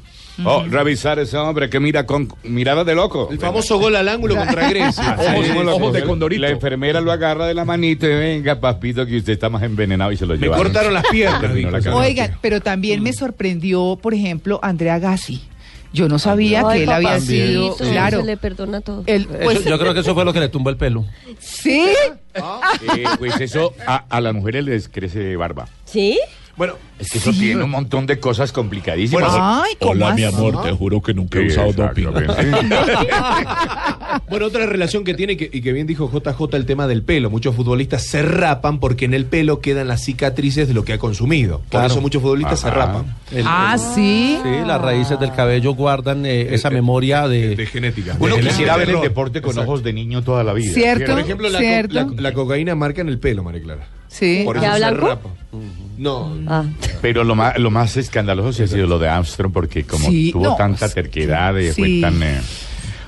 Oh, 0.45 0.65
revisar 0.69 1.19
ese 1.21 1.37
hombre 1.37 1.71
que 1.71 1.79
mira 1.79 2.07
con 2.07 2.29
mirada 2.43 2.83
de 2.83 2.95
loco. 2.95 3.29
El 3.31 3.39
famoso 3.39 3.79
gol 3.79 3.95
al 3.95 4.09
ángulo 4.09 4.35
contra 4.35 4.69
Grecia. 4.71 5.17
Ojos- 5.19 5.45
Sí, 5.47 5.53
sí, 5.53 5.59
ojos 5.59 5.95
sí. 5.95 6.01
de 6.01 6.07
condorito. 6.07 6.43
La 6.43 6.51
enfermera 6.51 7.01
lo 7.01 7.13
agarra 7.13 7.47
de 7.47 7.55
la 7.55 7.65
manita 7.65 8.07
y 8.07 8.15
venga, 8.15 8.59
papito, 8.59 9.07
que 9.07 9.19
usted 9.19 9.35
está 9.35 9.49
más 9.49 9.63
envenenado 9.63 10.11
y 10.11 10.17
se 10.17 10.27
lo 10.27 10.35
Me 10.35 10.41
lleva. 10.41 10.57
cortaron 10.57 10.93
las 10.93 11.05
piernas. 11.09 11.85
La. 11.85 11.95
Oigan, 11.97 12.37
pero 12.41 12.61
también 12.61 13.03
me 13.03 13.13
sorprendió, 13.13 13.99
por 14.03 14.13
ejemplo, 14.15 14.59
Andrea 14.63 14.99
Gassi. 14.99 15.43
Yo 15.93 16.09
no 16.09 16.19
sabía 16.19 16.65
Ay, 16.67 16.79
que 16.79 16.83
él 16.85 16.91
había 16.91 17.21
sido, 17.21 17.77
claro, 17.77 18.19
Se 18.23 18.27
le 18.27 18.37
perdona 18.37 18.81
todo. 18.81 19.05
Eso- 19.07 19.29
pues, 19.29 19.65
yo 19.65 19.79
creo 19.79 19.95
que 19.95 20.01
eso 20.01 20.13
fue 20.15 20.25
lo 20.25 20.33
que 20.33 20.41
le 20.41 20.49
tumbó 20.49 20.71
el 20.71 20.77
pelo 20.77 21.05
sí, 21.39 21.87
Eh, 22.35 23.05
pues 23.19 23.41
eso, 23.41 23.73
a, 23.87 24.05
a 24.09 24.21
las 24.21 24.35
mujeres 24.35 24.65
les 24.65 24.89
crece 24.89 25.37
barba. 25.37 25.69
¿Sí? 25.85 26.19
Bueno, 26.57 26.75
Es 27.01 27.11
que 27.11 27.19
eso 27.19 27.33
tiene 27.33 27.65
un 27.65 27.71
montón 27.71 28.07
de 28.07 28.21
cosas 28.21 28.53
complicadísimas. 28.53 29.29
Bueno, 29.31 29.63
Ay, 29.65 29.73
¿cómo 29.81 29.91
Hola, 29.93 30.15
mi 30.15 30.23
amor, 30.25 30.63
te 30.63 30.71
juro 30.71 31.03
que 31.03 31.13
nunca 31.13 31.39
he 31.41 31.43
Sí, 31.51 31.59
usado 31.59 31.73
doping. 31.73 32.07
Bueno, 34.31 34.47
otra 34.47 34.65
relación 34.67 35.05
que 35.05 35.15
tiene, 35.15 35.37
que- 35.37 35.51
y 35.53 35.61
que 35.61 35.73
bien 35.73 35.87
dijo 35.87 36.09
JJ, 36.11 36.57
el 36.57 36.67
tema 36.67 36.87
del 36.87 37.03
pelo. 37.03 37.31
Muchos 37.31 37.55
futbolistas 37.55 38.05
se 38.07 38.23
rapan 38.23 38.79
porque 38.79 39.05
en 39.05 39.15
el 39.15 39.27
pelo 39.27 39.61
quedan 39.61 39.89
las 39.89 40.03
cicatrices 40.05 40.69
de 40.69 40.75
lo 40.75 40.85
que 40.85 40.93
ha 40.93 40.99
consumido. 40.99 41.59
Por 41.59 41.69
Claro. 41.71 41.87
eso 41.89 42.01
muchos 42.01 42.23
futbolistas 42.23 42.61
se 42.61 42.71
rapan. 42.71 43.17
El- 43.33 43.45
Ah, 43.47 43.77
sí. 43.77 44.39
Sí, 44.43 44.49
las 44.67 44.81
raíces 44.81 45.19
del 45.19 45.33
cabello 45.33 45.75
guardan 45.75 46.25
eh, 46.27 46.55
esa 46.55 46.71
memoria 46.71 47.27
de... 47.29 47.57
De 47.57 47.67
genética. 47.67 48.17
Uno 48.21 48.37
De 48.37 48.43
quisiera 48.43 48.77
ver 48.77 48.91
el 48.91 49.01
deporte 49.01 49.41
con 49.41 49.51
Exacto. 49.51 49.71
ojos 49.71 49.83
de 49.85 49.93
niño 49.93 50.23
toda 50.23 50.45
la 50.45 50.53
vida. 50.53 50.73
Cierto. 50.73 51.11
Por 51.13 51.21
ejemplo, 51.21 51.49
la, 51.49 51.59
co- 51.59 51.65
Cierto. 51.65 51.95
la- 51.95 52.07
la 52.23 52.33
cocaína 52.33 52.75
marca 52.75 53.01
en 53.03 53.09
el 53.09 53.19
pelo, 53.19 53.43
María 53.43 53.63
Clara. 53.63 53.87
Sí. 54.15 54.43
Por 54.45 54.61
¿Ya 54.61 54.77
eso 54.77 54.85
se 54.87 54.91
blanco? 54.91 55.07
rapa. 55.09 55.29
No. 55.99 56.37
Ah. 56.47 56.65
Pero 57.03 57.25
lo 57.25 57.35
más, 57.35 57.59
lo 57.59 57.71
más 57.71 57.97
escandaloso 57.97 58.53
sí 58.53 58.63
ha 58.63 58.67
sido 58.69 58.87
lo 58.87 58.99
de 59.01 59.09
Armstrong, 59.09 59.53
porque 59.53 59.83
como 59.85 60.09
Sí, 60.09 60.31
tuvo 60.33 60.45
no, 60.45 60.57
tanta 60.57 60.89
terquedad 60.89 61.57
y 61.57 61.73
fue 61.73 61.87
sí. 61.87 62.01
tan 62.01 62.23
eh, 62.23 62.41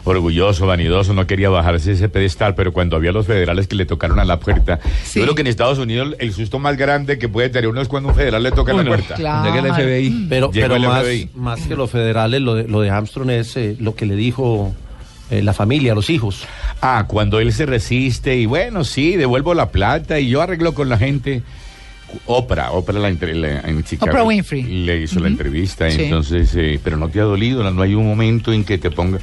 orgulloso, 0.04 0.66
vanidoso, 0.66 1.12
no 1.14 1.26
quería 1.26 1.48
bajarse 1.48 1.92
ese 1.92 2.08
pedestal, 2.08 2.54
pero 2.54 2.72
cuando 2.72 2.96
había 2.96 3.10
los 3.12 3.26
federales 3.26 3.66
que 3.66 3.74
le 3.74 3.86
tocaron 3.86 4.18
a 4.20 4.24
la 4.24 4.38
puerta, 4.38 4.78
Sí. 5.04 5.18
yo 5.18 5.24
creo 5.24 5.34
que 5.34 5.40
en 5.42 5.48
Estados 5.48 5.78
Unidos 5.78 6.14
el 6.20 6.32
susto 6.32 6.58
más 6.60 6.76
grande 6.76 7.18
que 7.18 7.28
puede 7.28 7.48
tener 7.50 7.68
uno 7.68 7.80
es 7.80 7.88
cuando 7.88 8.08
un 8.10 8.14
federal 8.14 8.42
le 8.42 8.52
toca 8.52 8.72
la 8.72 8.84
puerta. 8.84 9.14
Claro. 9.14 9.52
Llega 9.52 9.66
el 9.66 9.74
FBI. 9.74 10.26
Pero, 10.28 10.50
Llegó 10.52 10.64
pero 10.68 10.76
el 10.76 10.82
más, 10.88 11.02
FBI. 11.04 11.30
más 11.34 11.60
que 11.62 11.74
los 11.76 11.90
federales, 11.90 12.40
lo 12.40 12.54
de, 12.54 12.68
lo 12.68 12.80
de 12.80 12.90
Armstrong 12.90 13.30
es 13.30 13.56
eh, 13.56 13.76
lo 13.80 13.94
que 13.96 14.06
le 14.06 14.14
dijo 14.14 14.74
eh, 15.30 15.42
la 15.42 15.52
familia, 15.52 15.94
los 15.94 16.10
hijos. 16.10 16.44
Ah, 16.80 17.04
cuando 17.08 17.40
él 17.40 17.52
se 17.52 17.66
resiste 17.66 18.36
y 18.36 18.46
bueno, 18.46 18.84
sí, 18.84 19.16
devuelvo 19.16 19.54
la 19.54 19.70
plata 19.70 20.18
y 20.20 20.28
yo 20.28 20.42
arreglo 20.42 20.74
con 20.74 20.88
la 20.88 20.98
gente. 20.98 21.42
Oprah, 22.26 22.70
Oprah 22.70 22.98
la, 23.00 23.08
entre- 23.08 23.34
la- 23.34 23.60
en 23.62 23.82
Chicago. 23.82 24.10
Oprah 24.10 24.22
Winfrey. 24.24 24.62
Le 24.62 25.00
hizo 25.02 25.18
la 25.20 25.26
entrevista, 25.28 25.90
Sí. 25.90 26.04
entonces, 26.04 26.52
eh, 26.54 26.78
pero 26.82 26.96
no 26.96 27.08
te 27.08 27.20
ha 27.20 27.24
dolido, 27.24 27.68
no, 27.68 27.82
hay 27.82 27.94
un 27.94 28.06
momento 28.06 28.52
en 28.52 28.62
que 28.64 28.78
te 28.78 28.90
ponga. 28.92 29.18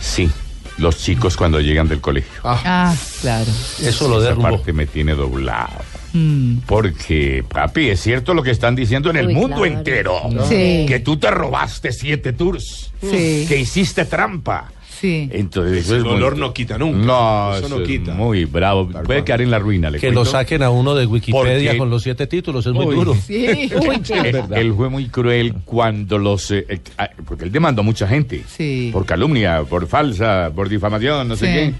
Sí, 0.00 0.30
los 0.78 0.96
chicos 0.98 1.36
cuando 1.36 1.60
llegan 1.60 1.86
del 1.88 2.00
colegio. 2.00 2.32
Ah, 2.42 2.94
claro. 3.20 3.50
Eso 3.82 4.08
lo 4.08 4.18
Esa 4.20 4.28
derrumbó. 4.28 4.50
parte 4.56 4.72
me 4.72 4.86
tiene 4.86 5.14
doblado. 5.14 5.72
Mm. 6.14 6.58
Porque, 6.66 7.44
papi, 7.46 7.88
es 7.90 8.00
cierto 8.00 8.32
lo 8.34 8.42
que 8.42 8.52
están 8.52 8.74
diciendo 8.74 9.10
en 9.10 9.16
el 9.16 9.26
Uy, 9.28 9.34
mundo 9.34 9.56
claro. 9.58 9.66
entero. 9.66 10.20
Sí. 10.48 10.86
Que 10.88 11.00
tú 11.04 11.16
te 11.18 11.30
robaste 11.30 11.92
siete 11.92 12.32
tours. 12.32 12.90
Sí. 13.02 13.44
Que 13.48 13.58
hiciste 13.58 14.04
trampa. 14.06 14.70
Sí. 15.00 15.28
Entonces, 15.32 15.84
eso 15.86 15.96
El 15.96 16.02
muy- 16.04 16.12
dolor 16.14 16.36
no 16.38 16.52
quita 16.54 16.78
nunca. 16.78 16.98
No, 16.98 17.54
Eso 17.56 17.68
no 17.68 17.80
es 17.82 17.86
quita. 17.88 18.14
Muy 18.14 18.44
bravo. 18.44 18.84
Tal 18.92 19.02
Puede 19.04 19.20
cual. 19.20 19.24
quedar 19.24 19.40
en 19.42 19.50
la 19.50 19.58
ruina. 19.58 19.90
le 19.90 19.98
Que 19.98 20.10
lo 20.10 20.24
saquen 20.24 20.62
a 20.62 20.70
uno 20.70 20.94
de 20.94 21.06
Wikipedia 21.06 21.70
Porque- 21.70 21.78
con 21.78 21.90
los 21.90 22.02
siete 22.02 22.26
títulos, 22.26 22.64
es 22.66 22.72
muy 22.72 22.86
Uy. 22.86 22.94
duro. 22.94 23.14
Sí. 23.14 23.46
Él, 24.14 24.42
él 24.54 24.74
fue 24.74 24.88
muy 24.88 25.08
cruel 25.08 25.54
cuando 25.64 26.18
los... 26.18 26.50
eh, 26.50 26.64
eh, 26.68 26.80
ah, 26.98 27.10
porque 27.26 27.44
él 27.44 27.52
demandó 27.52 27.82
a 27.82 27.84
mucha 27.84 28.06
gente. 28.06 28.42
Sí. 28.46 28.90
Por 28.92 29.04
calumnia, 29.06 29.62
por 29.68 29.86
falsa, 29.86 30.50
por 30.54 30.68
difamación, 30.68 31.28
no 31.28 31.36
sé 31.36 31.46
qué. 31.46 31.74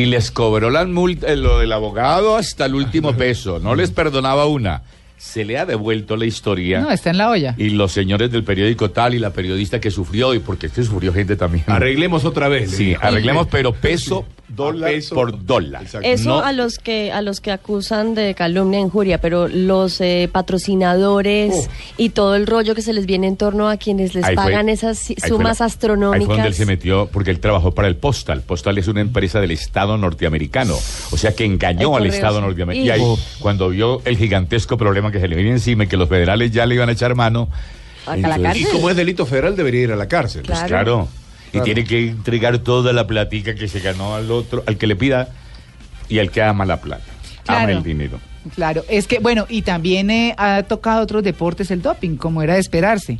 Y 0.00 0.06
les 0.06 0.30
cobró 0.32 0.70
la 0.70 0.84
multa, 0.86 1.32
eh, 1.32 1.36
lo 1.36 1.58
del 1.60 1.70
abogado 1.72 2.36
hasta 2.36 2.66
el 2.66 2.74
último 2.74 3.12
peso. 3.16 3.60
No 3.60 3.74
les 3.74 3.90
perdonaba 3.92 4.46
una. 4.46 4.82
Se 5.16 5.44
le 5.44 5.58
ha 5.58 5.64
devuelto 5.64 6.16
la 6.16 6.26
historia. 6.26 6.80
No, 6.80 6.90
está 6.90 7.10
en 7.10 7.18
la 7.18 7.30
olla. 7.30 7.54
Y 7.56 7.70
los 7.70 7.92
señores 7.92 8.30
del 8.30 8.44
periódico 8.44 8.90
tal 8.90 9.14
y 9.14 9.18
la 9.18 9.30
periodista 9.30 9.80
que 9.80 9.90
sufrió, 9.90 10.34
y 10.34 10.38
porque 10.38 10.66
este 10.66 10.82
sufrió 10.84 11.12
gente 11.12 11.36
también. 11.36 11.64
Arreglemos 11.68 12.24
otra 12.24 12.48
vez. 12.48 12.72
Sí, 12.72 12.94
arreglemos, 13.00 13.46
pero 13.50 13.72
peso, 13.72 14.26
dólar 14.54 14.90
peso. 14.92 15.14
por 15.14 15.44
dólar. 15.44 15.82
Exacto. 15.82 16.06
Eso 16.08 16.28
No- 16.30 16.38
a 16.44 16.52
los 16.52 16.78
que 16.78 17.12
a 17.12 17.22
los 17.22 17.40
que 17.40 17.50
acusan 17.52 18.14
de 18.14 18.34
calumnia, 18.34 18.80
injuria, 18.80 19.18
pero 19.20 19.48
los 19.48 20.00
eh, 20.00 20.28
patrocinadores 20.32 21.52
Oh. 21.54 21.68
y 21.96 22.10
todo 22.10 22.34
el 22.34 22.46
rollo 22.46 22.74
que 22.74 22.82
se 22.82 22.92
les 22.92 23.06
viene 23.06 23.26
en 23.26 23.36
torno 23.36 23.68
a 23.68 23.76
quienes 23.76 24.14
les 24.14 24.24
Ahí 24.24 24.34
fue- 24.34 24.44
pagan 24.44 24.68
esas 24.68 24.98
sumas 25.26 25.60
la- 25.60 25.66
astronómicas. 25.66 26.20
Ahí 26.20 26.26
fue 26.26 26.34
donde 26.36 26.48
él 26.48 26.54
se 26.54 26.66
metió, 26.66 27.08
porque 27.12 27.30
él 27.30 27.40
trabajó 27.40 27.72
para 27.72 27.88
el 27.88 27.96
Postal. 27.96 28.42
Postal 28.42 28.78
es 28.78 28.88
una 28.88 29.00
empresa 29.00 29.40
del 29.40 29.50
Estado 29.50 29.96
norteamericano. 29.96 30.74
O 31.10 31.16
sea 31.16 31.34
que 31.34 31.44
engañó 31.44 31.96
al 31.96 32.06
Estado 32.06 32.40
norteamericano. 32.40 32.84
Y- 32.84 32.88
Y 32.88 32.90
ahí, 32.90 33.16
cuando 33.40 33.68
vio 33.70 34.00
el 34.04 34.16
gigantesco 34.16 34.76
problema 34.76 35.10
que 35.12 35.20
se 35.20 35.28
le 35.28 35.36
venía 35.36 35.52
encima 35.52 35.84
y 35.84 35.86
que 35.86 35.96
los 35.96 36.08
federales 36.08 36.50
ya 36.50 36.66
le 36.66 36.74
iban 36.74 36.88
a 36.88 36.92
echar 36.92 37.14
mano. 37.14 37.48
¿A 38.06 38.16
la 38.16 38.54
Y 38.56 38.64
como 38.64 38.90
es 38.90 38.96
delito 38.96 39.24
federal, 39.24 39.56
debería 39.56 39.82
ir 39.82 39.92
a 39.92 39.96
la 39.96 40.06
cárcel. 40.08 40.42
Claro. 40.42 40.60
Pues 40.60 40.68
claro. 40.68 41.08
Y 41.58 41.60
tiene 41.62 41.84
que 41.84 42.08
entregar 42.08 42.58
toda 42.58 42.92
la 42.92 43.06
platica 43.06 43.54
que 43.54 43.68
se 43.68 43.80
ganó 43.80 44.14
al 44.14 44.30
otro, 44.30 44.62
al 44.66 44.76
que 44.76 44.86
le 44.86 44.96
pida 44.96 45.28
y 46.08 46.18
al 46.18 46.30
que 46.30 46.42
ama 46.42 46.64
la 46.64 46.80
plata. 46.80 47.04
Ama 47.46 47.58
Claro. 47.64 47.72
el 47.78 47.82
dinero. 47.82 48.20
Claro, 48.54 48.84
es 48.88 49.06
que, 49.06 49.20
bueno, 49.20 49.46
y 49.48 49.62
también 49.62 50.10
eh, 50.10 50.34
ha 50.36 50.62
tocado 50.64 51.02
otros 51.02 51.22
deportes 51.22 51.70
el 51.70 51.80
doping, 51.80 52.16
como 52.16 52.42
era 52.42 52.54
de 52.54 52.60
esperarse. 52.60 53.18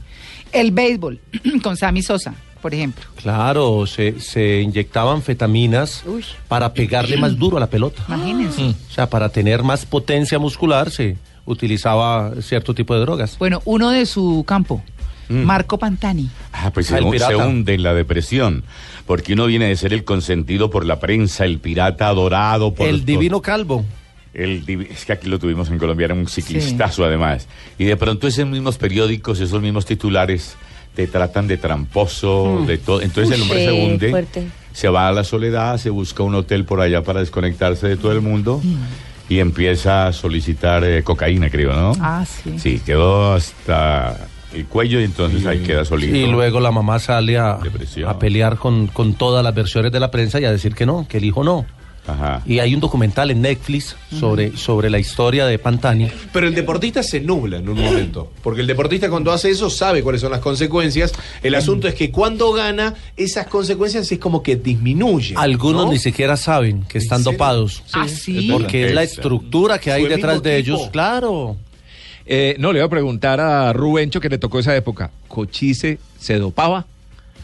El 0.53 0.71
béisbol, 0.71 1.19
con 1.63 1.77
Sammy 1.79 2.03
Sosa, 2.03 2.35
por 2.61 2.75
ejemplo. 2.75 3.05
Claro, 3.23 3.87
se, 3.87 4.21
se 4.21 4.61
inyectaban 4.61 5.23
fetaminas 5.23 6.03
Uy. 6.07 6.25
para 6.47 6.75
pegarle 6.75 7.17
más 7.17 7.39
duro 7.39 7.57
a 7.57 7.61
la 7.61 7.69
pelota. 7.69 8.03
Imagínense. 8.09 8.63
O 8.91 8.93
sea, 8.93 9.09
para 9.09 9.31
tener 9.31 9.63
más 9.63 9.87
potencia 9.87 10.39
muscular 10.39 10.91
se 10.91 11.17
utilizaba 11.47 12.33
cierto 12.43 12.75
tipo 12.75 12.95
de 12.95 13.01
drogas. 13.01 13.39
Bueno, 13.39 13.63
uno 13.65 13.91
de 13.91 14.05
su 14.07 14.45
campo, 14.47 14.83
Marco 15.29 15.79
Pantani. 15.79 16.29
Ah, 16.53 16.71
pues 16.73 16.91
Ah, 16.93 16.99
se, 17.13 17.19
se 17.19 17.37
hunde 17.37 17.75
en 17.75 17.83
la 17.83 17.95
depresión. 17.95 18.65
Porque 19.07 19.35
uno 19.35 19.47
viene 19.47 19.67
de 19.67 19.77
ser 19.77 19.93
el 19.93 20.05
consentido 20.05 20.71
por 20.71 20.85
la 20.87 20.99
prensa, 21.01 21.45
el 21.45 21.59
pirata 21.59 22.09
adorado 22.09 22.75
por 22.75 22.89
El 22.89 23.05
divino 23.05 23.41
calvo. 23.43 23.85
El 24.33 24.67
divi- 24.67 24.89
es 24.91 25.05
que 25.05 25.13
aquí 25.13 25.29
lo 25.29 25.39
tuvimos 25.39 25.69
en 25.71 25.79
Colombia, 25.79 26.07
era 26.07 26.15
un 26.15 26.27
ciclistazo 26.27 27.05
además. 27.05 27.47
Y 27.79 27.85
de 27.85 27.97
pronto 27.97 28.27
esos 28.27 28.47
mismos 28.47 28.79
periódicos, 28.79 29.41
esos 29.41 29.63
mismos 29.63 29.87
titulares, 29.87 30.57
te 30.97 31.07
tratan 31.07 31.47
de 31.47 31.57
tramposo, 31.57 32.65
de 32.67 32.79
todo. 32.79 33.01
Entonces 33.03 33.35
el 33.37 33.43
hombre 33.43 33.59
Sí, 33.61 33.65
se 33.67 33.73
hunde, 33.73 34.11
fuerte. 34.11 34.47
se 34.73 34.89
va 34.89 35.09
a 35.09 35.13
la 35.13 35.23
soledad, 35.25 35.77
se 35.79 35.91
busca 35.91 36.23
un 36.23 36.35
hotel 36.35 36.65
por 36.65 36.81
allá 36.81 37.03
para 37.03 37.21
desconectarse 37.21 37.87
de 37.89 37.97
todo 37.97 38.13
el 38.13 38.21
mundo 38.23 38.61
y 39.29 39.39
empieza 39.39 40.07
a 40.09 40.13
solicitar 40.13 40.83
eh, 40.85 41.03
cocaína, 41.03 41.49
creo, 41.51 41.73
¿no? 41.73 41.93
Ah, 42.01 42.25
sí. 42.27 42.59
Sí, 42.59 42.81
quedó 42.85 43.35
hasta 43.35 44.29
el 44.55 44.67
cuello 44.67 45.01
y 45.01 45.05
entonces 45.05 45.45
ahí 45.47 45.61
queda 45.61 45.85
solito. 45.85 46.17
Y 46.17 46.27
luego 46.27 46.61
la 46.61 46.71
mamá 46.71 46.99
sale 46.99 47.39
a, 47.39 47.59
pelear 48.19 48.57
con, 48.57 48.87
con 48.87 49.15
todas 49.15 49.43
las 49.43 49.55
versiones 49.55 49.93
de 49.93 50.01
la 50.01 50.11
prensa 50.11 50.41
y 50.41 50.45
a 50.45 50.53
decir 50.53 50.75
que 50.75 50.87
no, 50.87 51.07
que 51.09 51.19
el 51.19 51.25
hijo 51.25 51.45
no. 51.45 51.67
Ajá. 52.07 52.43
Y 52.47 52.59
hay 52.59 52.75
un 52.75 52.81
documental 52.81 53.31
en 53.31 53.41
Netflix 53.41 53.97
sobre, 54.11 54.57
sobre 54.57 54.91
la 54.91 54.99
historia 54.99 55.47
de 55.47 55.59
Pantani. 55.59 56.09
Pero 56.33 56.47
el 56.47 56.55
deportista 56.55 57.03
se 57.03 57.21
nubla 57.21 57.59
en 57.59 57.69
un 57.69 57.81
momento. 57.81 58.31
Porque 58.43 58.61
el 58.61 58.67
deportista 58.67 59.09
cuando 59.09 59.33
hace 59.33 59.51
eso 59.51 59.71
sabe 59.71 60.03
cuáles 60.03 60.21
son 60.21 60.31
las 60.31 60.41
consecuencias. 60.41 61.13
El 61.43 61.55
asunto 61.55 61.89
es 61.89 61.95
que 61.95 62.11
cuando 62.11 62.53
gana, 62.53 62.95
esas 63.17 63.47
consecuencias 63.47 64.11
es 64.11 64.19
como 64.19 64.43
que 64.43 64.57
disminuyen. 64.57 65.39
Algunos 65.39 65.87
¿no? 65.87 65.93
ni 65.93 65.99
siquiera 65.99 66.37
saben 66.37 66.83
que 66.83 66.99
están 66.99 67.23
dopados. 67.23 67.83
Ah, 67.93 68.07
sí. 68.07 68.49
Porque 68.53 68.89
es 68.89 68.95
la 68.95 69.03
estructura 69.03 69.79
que 69.79 69.91
hay 69.91 70.07
detrás 70.07 70.43
de 70.43 70.63
tipo. 70.63 70.77
ellos. 70.77 70.91
Claro. 70.91 71.57
Eh, 72.27 72.57
no, 72.59 72.73
le 72.73 72.81
voy 72.81 72.87
a 72.87 72.91
preguntar 72.91 73.41
a 73.41 73.73
Rubencho 73.73 74.21
que 74.21 74.29
le 74.29 74.39
tocó 74.39 74.59
esa 74.59 74.75
época. 74.75 75.11
¿Cochise 75.29 75.99
se 76.19 76.39
dopaba? 76.39 76.87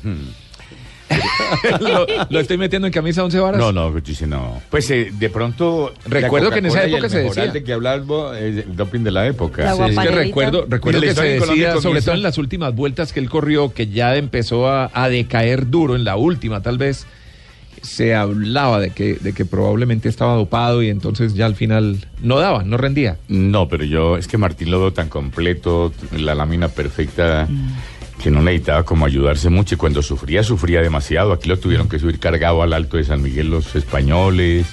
lo, 1.81 2.07
lo 2.29 2.41
estoy 2.41 2.57
metiendo 2.57 2.87
en 2.87 2.93
camisa 2.93 3.25
once 3.25 3.39
varas. 3.39 3.61
No, 3.61 3.73
no, 3.73 3.93
Cuchise, 3.93 4.27
no. 4.27 4.63
Pues 4.71 4.91
eh, 4.91 5.11
de 5.13 5.29
pronto. 5.31 5.93
Recuerdo 6.07 6.51
que 6.51 6.61
en 6.61 6.67
esa 6.67 6.85
época 6.85 7.07
el 7.07 7.11
se 7.11 7.19
decía- 7.23 7.47
de 7.49 7.65
que 7.65 7.73
hablaba 7.73 8.39
el 8.39 8.77
doping 8.77 9.01
de 9.01 9.11
la 9.11 9.27
época. 9.27 9.65
La 9.65 9.75
Sí, 9.75 9.83
es 9.93 9.99
que 9.99 10.11
recuerdo, 10.11 10.67
recuerdo 10.69 11.01
que 11.01 11.09
se 11.15 11.15
Colombia 11.39 11.69
decía, 11.73 11.81
sobre 11.83 12.01
todo 12.03 12.15
en 12.15 12.23
las 12.23 12.39
últimas 12.39 12.75
vueltas 12.75 13.13
que 13.13 13.21
él 13.21 13.29
corrió, 13.29 13.73
que 13.75 13.89
ya 13.89 14.17
empezó 14.17 14.69
a, 14.69 14.91
a 14.95 15.09
decaer 15.09 15.69
duro, 15.69 15.97
en 15.97 16.05
la 16.05 16.17
última 16.17 16.63
tal 16.63 16.79
vez, 16.79 17.07
se 17.83 18.15
hablaba 18.15 18.81
de 18.81 18.91
que, 18.91 19.15
de 19.15 19.33
que 19.33 19.45
probablemente 19.45 20.09
estaba 20.09 20.35
dopado 20.35 20.83
y 20.83 20.89
entonces 20.89 21.35
ya 21.35 21.47
al 21.47 21.55
final 21.55 21.99
no 22.23 22.39
daba, 22.39 22.63
no 22.63 22.77
rendía. 22.77 23.19
No, 23.29 23.69
pero 23.69 23.85
yo, 23.85 24.17
es 24.17 24.29
que 24.29 24.39
Martín 24.39 24.71
lo 24.71 24.81
veo 24.81 24.93
tan 24.93 25.09
completo, 25.09 25.93
la 26.17 26.35
lámina 26.35 26.69
perfecta, 26.69 27.49
que 28.23 28.31
no 28.31 28.43
necesitaba 28.43 28.85
como 28.85 29.07
ayudarse 29.07 29.51
mucho. 29.51 29.75
Y 29.75 29.79
cuando 29.79 30.03
sufría, 30.03 30.43
sufría 30.43 30.83
demasiado. 30.83 31.33
Aquí 31.33 31.49
lo 31.49 31.59
tuvieron 31.59 31.89
que 31.89 31.99
subir 31.99 32.19
cargado 32.19 32.63
al 32.63 32.73
alto 32.73 32.97
de 32.97 33.05
San 33.05 33.23
Miguel 33.23 33.51
los 33.51 33.75
españoles. 33.75 34.67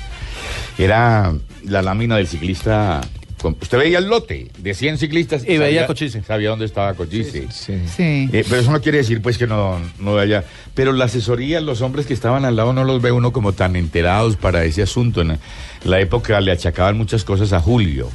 Era 0.77 1.33
la 1.63 1.81
lámina 1.81 2.17
del 2.17 2.27
ciclista. 2.27 3.01
Con- 3.41 3.55
Usted 3.61 3.77
veía 3.77 3.99
el 3.99 4.05
lote 4.07 4.49
de 4.57 4.73
100 4.73 4.97
ciclistas 4.97 5.43
Y 5.43 5.57
veía 5.57 5.81
sabía- 5.81 5.87
Cochise. 5.87 6.23
Sabía 6.23 6.49
dónde 6.49 6.65
estaba 6.65 6.93
Cochise. 6.93 7.47
Sí. 7.51 7.81
Sí. 7.87 8.29
Eh, 8.33 8.43
pero 8.49 8.61
eso 8.61 8.71
no 8.71 8.81
quiere 8.81 8.99
decir 8.99 9.21
pues 9.21 9.37
que 9.37 9.47
no, 9.47 9.79
no 9.99 10.15
vaya. 10.15 10.43
Pero 10.73 10.91
la 10.93 11.05
asesoría, 11.05 11.61
los 11.61 11.81
hombres 11.81 12.05
que 12.05 12.13
estaban 12.13 12.45
al 12.45 12.55
lado 12.55 12.73
no 12.73 12.83
los 12.83 13.01
ve 13.01 13.11
uno 13.11 13.31
como 13.31 13.53
tan 13.53 13.75
enterados 13.75 14.35
para 14.35 14.63
ese 14.65 14.81
asunto. 14.81 15.21
En 15.21 15.37
la 15.83 15.99
época 15.99 16.39
le 16.41 16.51
achacaban 16.51 16.97
muchas 16.97 17.23
cosas 17.23 17.53
a 17.53 17.59
Julio, 17.59 18.09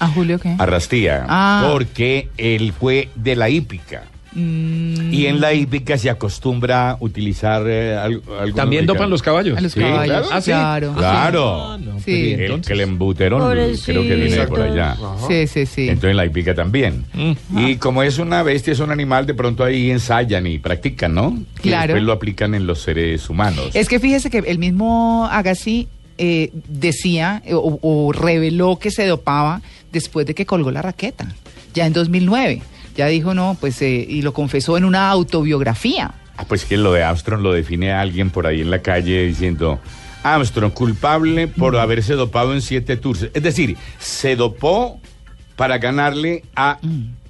¿A 0.00 0.08
Julio 0.08 0.38
qué? 0.38 0.54
a 0.58 0.66
Rastía, 0.66 1.24
Ah. 1.28 1.68
porque 1.72 2.28
él 2.36 2.72
fue 2.78 3.08
de 3.16 3.34
la 3.36 3.48
hípica. 3.50 4.04
Mm, 4.32 5.12
Y 5.12 5.26
en 5.26 5.40
la 5.40 5.52
hípica 5.54 5.96
se 5.98 6.10
acostumbra 6.10 6.96
utilizar 7.00 7.62
eh, 7.66 7.96
al- 7.96 8.22
También 8.54 8.86
dopan 8.86 9.08
los 9.10 9.22
caballos. 9.22 9.56
a 9.56 9.60
los 9.60 9.72
Sí, 9.72 9.80
caballos. 9.80 10.04
claro. 10.06 10.26
Ah, 10.32 10.40
sí. 10.40 10.50
Claro. 10.50 10.94
Claro. 10.96 11.62
Ah, 11.72 11.78
no, 11.78 11.92
Sí. 11.98 12.02
pues, 12.04 12.08
¿y 12.16 12.32
El 12.34 12.40
entonces? 12.42 12.86
Pobrecito. 12.98 13.84
creo 13.86 14.02
que 14.02 14.14
viene 14.16 14.36
de 14.36 14.46
por 14.46 14.60
allá. 14.62 14.96
Sí, 15.26 15.46
sí, 15.46 15.66
sí. 15.66 15.88
Entonces 15.88 16.14
la 16.14 16.26
hípica 16.26 16.54
también. 16.54 17.04
Mm. 17.14 17.58
Y 17.58 17.76
como 17.76 18.02
es 18.02 18.18
una 18.18 18.42
bestia, 18.42 18.72
es 18.72 18.80
un 18.80 18.90
animal, 18.90 19.26
de 19.26 19.34
pronto 19.34 19.64
ahí 19.64 19.90
ensayan 19.90 20.46
y 20.46 20.58
practican, 20.58 21.14
¿no? 21.14 21.38
Y 21.58 21.68
Claro. 21.68 21.88
después 21.94 22.02
lo 22.04 22.12
aplican 22.12 22.54
en 22.54 22.66
los 22.66 22.80
seres 22.82 23.28
humanos. 23.30 23.70
Es 23.74 23.88
que 23.88 23.98
fíjese 23.98 24.30
que 24.30 24.38
el 24.38 24.58
mismo 24.58 25.26
Agassi 25.30 25.88
eh, 26.18 26.50
decía 26.68 27.42
eh, 27.46 27.54
o, 27.54 27.78
o 27.80 28.12
reveló 28.12 28.78
que 28.78 28.90
se 28.90 29.06
dopaba 29.06 29.62
después 29.92 30.26
de 30.26 30.34
que 30.34 30.46
colgó 30.46 30.70
la 30.70 30.82
raqueta, 30.82 31.32
ya 31.74 31.86
en 31.86 31.92
2009. 31.92 32.60
Ya 32.98 33.06
dijo, 33.06 33.32
no, 33.32 33.56
pues, 33.60 33.80
eh, 33.80 34.04
y 34.08 34.22
lo 34.22 34.32
confesó 34.32 34.76
en 34.76 34.84
una 34.84 35.08
autobiografía. 35.08 36.10
Ah, 36.36 36.44
pues 36.48 36.64
que 36.64 36.76
lo 36.76 36.92
de 36.92 37.04
Armstrong 37.04 37.40
lo 37.42 37.52
define 37.52 37.92
a 37.92 38.00
alguien 38.00 38.30
por 38.30 38.44
ahí 38.48 38.60
en 38.60 38.70
la 38.72 38.82
calle 38.82 39.24
diciendo 39.24 39.78
Armstrong 40.24 40.72
culpable 40.72 41.46
por 41.46 41.74
Mm. 41.74 41.78
haberse 41.78 42.14
dopado 42.14 42.54
en 42.54 42.60
siete 42.60 42.96
tours. 42.96 43.28
Es 43.32 43.42
decir, 43.42 43.76
se 44.00 44.34
dopó 44.34 45.00
para 45.54 45.78
ganarle 45.78 46.42
a 46.56 46.78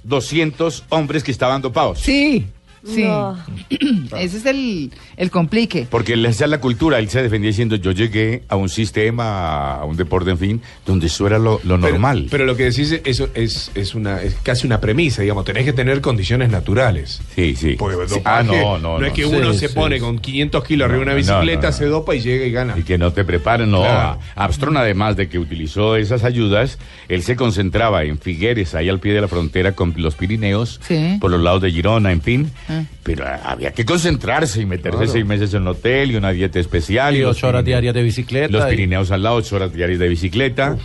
200 0.03 0.85
hombres 0.89 1.23
que 1.23 1.29
estaban 1.31 1.61
dopados. 1.61 1.99
Mm. 1.99 2.01
Sí, 2.03 2.47
sí. 2.85 3.03
No. 3.03 3.37
Ese 4.17 4.37
es 4.37 4.45
el, 4.45 4.91
el 5.17 5.31
complique. 5.31 5.87
Porque 5.89 6.13
él- 6.13 6.25
esa 6.25 6.45
es 6.45 6.49
la 6.51 6.59
cultura. 6.59 6.99
Él 6.99 7.09
se 7.09 7.21
defendía 7.21 7.49
diciendo, 7.49 7.75
yo 7.75 7.91
llegué 7.91 8.43
a 8.49 8.55
un 8.55 8.69
sistema, 8.69 9.75
a 9.75 9.85
un 9.85 9.95
deporte, 9.97 10.31
en 10.31 10.37
fin, 10.37 10.61
donde 10.85 11.07
eso 11.07 11.25
era 11.27 11.37
lo, 11.39 11.59
lo 11.63 11.79
Pero- 11.79 11.93
normal. 11.93 12.27
Pero, 12.29 12.45
lo 12.45 12.55
que 12.55 12.63
decís 12.65 12.91
es- 12.91 13.01
eso 13.05 13.29
es, 13.33 13.71
es 13.75 13.95
una 13.95 14.21
es 14.21 14.35
casi 14.43 14.65
una 14.67 14.79
premisa, 14.81 15.21
digamos, 15.21 15.45
tenés 15.45 15.65
que 15.65 15.73
tener 15.73 16.01
condiciones 16.01 16.49
naturales. 16.49 17.21
sí, 17.35 17.55
sí. 17.55 17.75
Porque 17.77 17.99
Sí. 18.09 18.21
Ah, 18.25 18.43
no, 18.43 18.77
no, 18.77 18.97
no 18.99 19.05
es 19.05 19.13
que 19.13 19.23
Sí, 19.23 19.29
uno 19.35 19.53
se 19.53 19.67
sí, 19.67 19.75
pone 19.75 19.95
sí. 19.97 20.01
con 20.01 20.19
500 20.19 20.63
kilos 20.63 20.85
arriba 20.85 20.99
de 20.99 21.03
una 21.03 21.11
No, 21.11 21.17
bicicleta, 21.17 21.61
no, 21.67 21.67
no. 21.69 21.73
se 21.77 21.85
dopa 21.85 22.15
y 22.15 22.21
llega 22.21 22.45
y 22.45 22.51
gana. 22.51 22.75
Y 22.77 22.83
que 22.83 22.97
no 22.97 23.11
te 23.13 23.23
preparen, 23.23 23.69
no. 23.69 23.81
Claro. 23.81 24.19
Armstrong, 24.35 24.77
además 24.77 25.15
de 25.15 25.27
que 25.29 25.37
utilizó 25.37 25.95
esas 25.95 26.23
ayudas, 26.23 26.77
él 27.07 27.23
se 27.23 27.35
concentraba 27.35 28.03
en 28.03 28.17
Figueres, 28.19 28.73
ahí 28.75 28.89
al 28.89 28.99
pie 28.99 29.13
de 29.13 29.21
la 29.21 29.27
frontera 29.27 29.73
con 29.73 29.93
los 29.97 30.15
Pirineos, 30.15 30.79
Sí. 30.87 31.17
por 31.19 31.29
los 31.31 31.41
lados 31.41 31.61
de 31.61 31.71
Girona, 31.71 32.11
en 32.11 32.21
fin. 32.21 32.51
Ah. 32.69 32.83
Pero 33.03 33.25
ah, 33.25 33.39
había 33.45 33.71
que 33.71 33.83
concentrarse 33.83 34.61
y 34.61 34.65
meterse 34.65 35.07
seis 35.07 35.25
meses 35.25 35.53
en 35.53 35.63
un 35.63 35.69
hotel 35.69 36.11
y 36.11 36.15
una 36.15 36.31
dieta 36.31 36.59
especial. 36.59 37.15
Y 37.15 37.23
ocho 37.23 37.47
horas 37.47 37.65
diarias 37.65 37.93
de 37.95 38.03
bicicleta. 38.03 38.49
Los 38.51 38.65
y- 38.67 38.69
Pirineos 38.69 39.11
al 39.11 39.23
lado, 39.23 39.37
ocho 39.37 39.55
horas 39.55 39.73
diarias 39.73 39.99
de 39.99 40.07
bicicleta. 40.07 40.77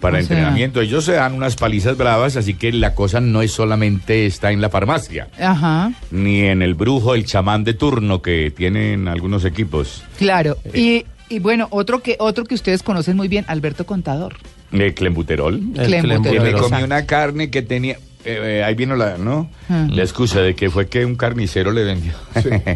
Para 0.00 0.18
O 0.18 0.20
sea- 0.22 0.36
entrenamiento, 0.36 0.80
ellos 0.82 1.04
se 1.06 1.12
dan 1.12 1.32
unas 1.32 1.56
palizas 1.56 1.96
bravas, 1.96 2.36
así 2.36 2.52
que 2.54 2.70
la 2.70 2.94
cosa 2.94 3.20
no 3.20 3.40
es 3.40 3.50
solamente 3.52 4.26
está 4.26 4.52
en 4.52 4.60
la 4.60 4.68
farmacia, 4.68 5.28
Ajá, 5.40 5.90
ni 6.10 6.40
en 6.42 6.60
el 6.60 6.74
brujo, 6.74 7.14
el 7.14 7.24
chamán 7.24 7.64
de 7.64 7.72
turno 7.72 8.20
que 8.20 8.52
tienen 8.54 9.08
algunos 9.08 9.46
equipos. 9.46 10.04
claro. 10.18 10.58
Y, 10.74 11.06
y 11.30 11.38
bueno, 11.38 11.66
otro 11.70 12.02
que, 12.02 12.16
otro 12.18 12.44
que 12.44 12.54
ustedes 12.54 12.82
conocen 12.82 13.16
muy 13.16 13.26
bien, 13.28 13.46
Alberto 13.48 13.86
Contador. 13.86 14.36
El 14.70 14.92
clembuterol. 14.94 15.54
El 15.76 15.86
Clembuterol. 15.86 16.22
Que 16.22 16.40
me 16.40 16.52
comí 16.52 16.82
una 16.82 17.06
carne 17.06 17.50
que 17.50 17.62
tenía. 17.62 17.96
Eh, 18.26 18.58
eh, 18.58 18.64
ahí 18.64 18.74
vino 18.74 18.96
la, 18.96 19.16
¿no? 19.18 19.48
Ah. 19.68 19.86
La 19.90 20.02
excusa 20.02 20.40
de 20.40 20.54
que 20.54 20.70
fue 20.70 20.88
que 20.88 21.04
un 21.04 21.16
carnicero 21.16 21.70
le 21.72 21.84
vendió. 21.84 22.12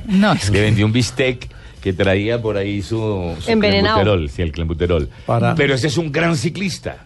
No, 0.07 0.33
es 0.33 0.47
le 0.51 0.53
que- 0.53 0.61
vendió 0.63 0.87
un 0.87 0.93
bistec 0.93 1.49
que 1.81 1.93
traía 1.95 2.41
por 2.41 2.57
ahí 2.59 2.83
su, 2.83 3.35
su 3.41 3.51
sí, 4.29 4.43
el 4.43 4.53
clembuterol. 4.53 5.09
Para- 5.27 5.55
Pero 5.55 5.75
ese 5.75 5.87
es 5.87 5.97
un 5.97 6.13
gran 6.13 6.37
ciclista. 6.37 6.99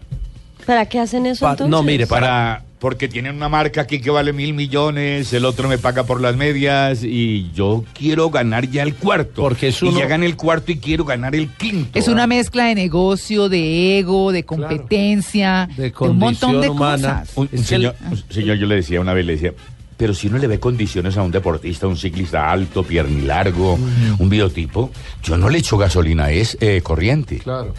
¿Para 0.65 0.85
qué 0.87 0.99
hacen 0.99 1.25
eso 1.25 1.45
Pa- 1.45 1.51
entonces? 1.51 1.71
no, 1.71 1.81
mire, 1.83 2.07
Para, 2.07 2.64
porque 2.79 3.07
tienen 3.07 3.35
una 3.37 3.49
marca 3.49 3.81
aquí 3.81 3.99
que 3.99 4.09
vale 4.09 4.33
mil 4.33 4.53
millones, 4.53 5.31
el 5.33 5.45
otro 5.45 5.67
me 5.69 5.77
paga 5.77 6.03
por 6.03 6.21
las 6.21 6.35
medias 6.35 7.03
y 7.03 7.49
yo 7.53 7.83
quiero 7.93 8.29
ganar 8.29 8.69
ya 8.69 8.83
el 8.83 8.95
cuarto. 8.95 9.41
Porque 9.41 9.69
es 9.69 9.81
Y 9.81 9.91
ya 9.93 10.05
gané 10.07 10.25
el 10.25 10.35
cuarto 10.35 10.71
y 10.71 10.77
quiero 10.77 11.05
ganar 11.05 11.35
el 11.35 11.49
quinto. 11.49 11.97
Es 11.97 12.07
una 12.07 12.27
mezcla 12.27 12.65
de 12.65 12.75
negocio, 12.75 13.49
de 13.49 13.97
ego, 13.99 14.31
de 14.31 14.43
competencia, 14.43 15.67
De 15.77 15.93
un 15.99 16.17
montón 16.17 16.61
de 16.61 16.67
condición 16.67 16.71
humana. 16.71 17.19
cosas. 17.21 17.37
Un, 17.37 17.49
el- 17.51 17.65
señor, 17.65 17.95
un 18.11 18.23
señor, 18.29 18.57
yo 18.57 18.67
le 18.67 18.75
decía 18.75 19.01
una 19.01 19.13
vez, 19.13 19.25
le 19.25 19.33
decía, 19.33 19.53
pero 19.97 20.13
si 20.13 20.27
uno 20.27 20.37
le 20.37 20.47
ve 20.47 20.59
condiciones 20.59 21.15
a 21.17 21.23
un 21.23 21.31
deportista, 21.31 21.87
un 21.87 21.95
ciclista 21.97 22.51
alto, 22.51 22.83
piernilargo, 22.83 23.79
un 24.19 24.29
biotipo, 24.29 24.91
yo 25.23 25.37
no 25.37 25.49
le 25.49 25.59
echo 25.59 25.77
gasolina, 25.77 26.29
es 26.31 26.57
eh, 26.59 26.81
corriente. 26.83 27.37
Claro. 27.39 27.73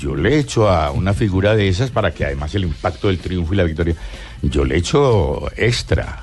Yo 0.00 0.16
le 0.16 0.38
echo 0.38 0.68
a 0.68 0.90
una 0.90 1.14
figura 1.14 1.54
de 1.54 1.68
esas 1.68 1.90
para 1.90 2.12
que 2.12 2.24
además 2.24 2.54
el 2.54 2.64
impacto 2.64 3.06
del 3.08 3.18
triunfo 3.18 3.54
y 3.54 3.56
la 3.56 3.64
victoria, 3.64 3.94
yo 4.42 4.64
le 4.64 4.76
echo 4.78 5.48
extra. 5.56 6.22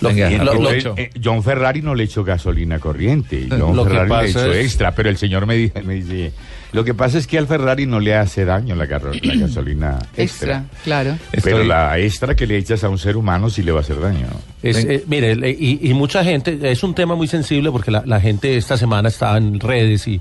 Venga, 0.00 0.30
Y 0.30 0.34
entonces, 0.34 0.58
aprovecho. 0.84 0.94
eh, 0.98 1.10
John 1.22 1.42
Ferrari 1.42 1.80
no 1.80 1.94
le 1.94 2.04
echó 2.04 2.24
gasolina 2.24 2.78
corriente, 2.80 3.46
John 3.50 3.74
Lo 3.76 3.84
Ferrari 3.84 4.32
le 4.34 4.60
es- 4.60 4.64
extra, 4.66 4.92
pero 4.94 5.08
el 5.08 5.16
señor 5.16 5.46
me, 5.46 5.54
dice- 5.54 5.80
me 5.82 5.94
dice, 5.94 6.32
lo 6.72 6.84
que 6.84 6.92
pasa 6.92 7.16
es 7.18 7.26
que 7.28 7.38
al 7.38 7.46
Ferrari 7.46 7.86
no 7.86 8.00
le 8.00 8.14
hace 8.16 8.44
daño 8.44 8.74
la, 8.74 8.86
garro- 8.86 9.14
la 9.22 9.34
gasolina 9.46 9.98
Extra, 10.16 10.64
claro. 10.82 11.16
pero 11.30 11.58
Estoy- 11.58 11.66
la 11.68 11.98
extra 12.00 12.34
que 12.34 12.46
le 12.48 12.58
echas 12.58 12.82
a 12.84 12.88
un 12.88 12.98
ser 12.98 13.16
humano 13.16 13.48
sí 13.48 13.62
le 13.62 13.70
va 13.72 13.78
a 13.78 13.82
hacer 13.82 14.00
daño. 14.00 14.26
Es, 14.62 14.76
eh, 14.78 15.04
mire, 15.06 15.36
le- 15.36 15.50
y, 15.52 15.78
y 15.82 15.94
mucha 15.94 16.22
gente, 16.24 16.58
es 16.70 16.82
un 16.82 16.94
tema 16.94 17.14
muy 17.14 17.28
sensible 17.28 17.70
porque 17.70 17.92
la, 17.92 18.02
la 18.04 18.20
gente 18.20 18.56
esta 18.56 18.76
semana 18.76 19.08
está 19.08 19.36
en 19.38 19.58
redes 19.60 20.06
y- 20.08 20.20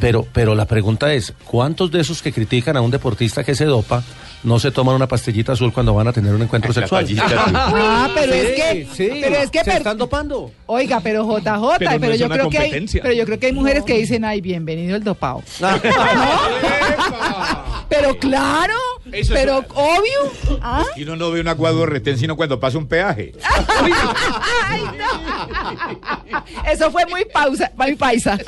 pero, 0.00 0.26
pero 0.32 0.54
la 0.54 0.66
pregunta 0.66 1.12
es, 1.12 1.32
¿cuántos 1.46 1.90
de 1.90 2.00
esos 2.00 2.22
que 2.22 2.32
critican 2.32 2.76
a 2.76 2.80
un 2.80 2.90
deportista 2.90 3.44
que 3.44 3.54
se 3.54 3.64
dopa 3.64 4.02
no 4.42 4.58
se 4.58 4.70
toman 4.70 4.94
una 4.94 5.06
pastillita 5.06 5.52
azul 5.52 5.72
cuando 5.72 5.94
van 5.94 6.08
a 6.08 6.12
tener 6.12 6.34
un 6.34 6.42
encuentro 6.42 6.70
La 6.70 6.74
sexual? 6.74 7.06
Ah, 7.54 8.08
pero 8.14 8.32
Sí, 8.32 8.38
es 8.38 8.50
que, 8.50 8.88
sí, 8.94 9.08
pero 9.22 9.36
es 9.36 9.50
que, 9.50 9.64
se 9.64 9.76
están 9.76 9.98
dopando. 9.98 10.50
oiga, 10.66 11.00
pero 11.00 11.24
JJ, 11.24 11.78
Pero 11.78 11.90
pero, 12.00 12.12
no 12.12 12.14
yo 12.14 12.28
creo 12.28 12.50
que 12.50 12.58
hay, 12.58 12.86
pero 13.02 13.14
yo 13.14 13.24
creo 13.26 13.38
que 13.38 13.46
hay 13.46 13.52
mujeres 13.52 13.84
que 13.84 13.98
dicen, 13.98 14.24
ay, 14.24 14.40
bienvenido 14.40 14.96
el 14.96 15.04
dopado. 15.04 15.42
Pero 17.88 18.16
claro, 18.18 18.74
Eso 19.12 19.34
es 19.34 19.40
pero 19.40 19.58
obvio. 19.74 20.58
¿Ah? 20.62 20.84
Y 20.96 21.02
uno 21.04 21.16
no 21.16 21.30
ve 21.30 21.40
un 21.40 21.48
aguado 21.48 21.86
retén 21.86 22.18
sino 22.18 22.36
cuando 22.36 22.60
pasa 22.60 22.78
un 22.78 22.86
peaje. 22.86 23.32
Ay, 24.68 24.82
no. 24.98 26.44
Eso 26.70 26.90
fue 26.90 27.06
muy 27.06 27.24
pausa, 27.24 27.70
muy 27.76 27.96
paisa. 27.96 28.38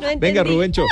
No. 0.00 0.08
Venga, 0.18 0.42
Rubencho. 0.42 0.84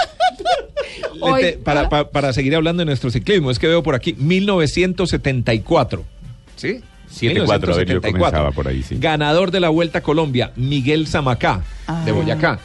Hoy- 1.20 1.58
para, 1.64 1.88
pa- 1.88 2.10
para 2.10 2.32
seguir 2.32 2.54
hablando 2.54 2.80
de 2.82 2.86
nuestro 2.86 3.10
ciclismo, 3.10 3.50
es 3.50 3.58
que 3.58 3.66
veo 3.66 3.82
por 3.82 3.94
aquí 3.94 4.14
1974. 4.18 6.04
¿Sí? 6.56 6.80
74, 7.10 7.74
a 7.74 7.76
ver, 7.76 7.88
yo 7.88 8.00
comenzaba 8.02 8.50
por 8.50 8.66
ahí, 8.68 8.82
sí. 8.82 8.96
Ganador 8.98 9.50
de 9.52 9.60
la 9.60 9.68
Vuelta 9.68 9.98
a 10.00 10.02
Colombia, 10.02 10.52
Miguel 10.56 11.06
Zamacá, 11.06 11.62
de 12.04 12.10
Ah. 12.10 12.14
Boyacá. 12.14 12.58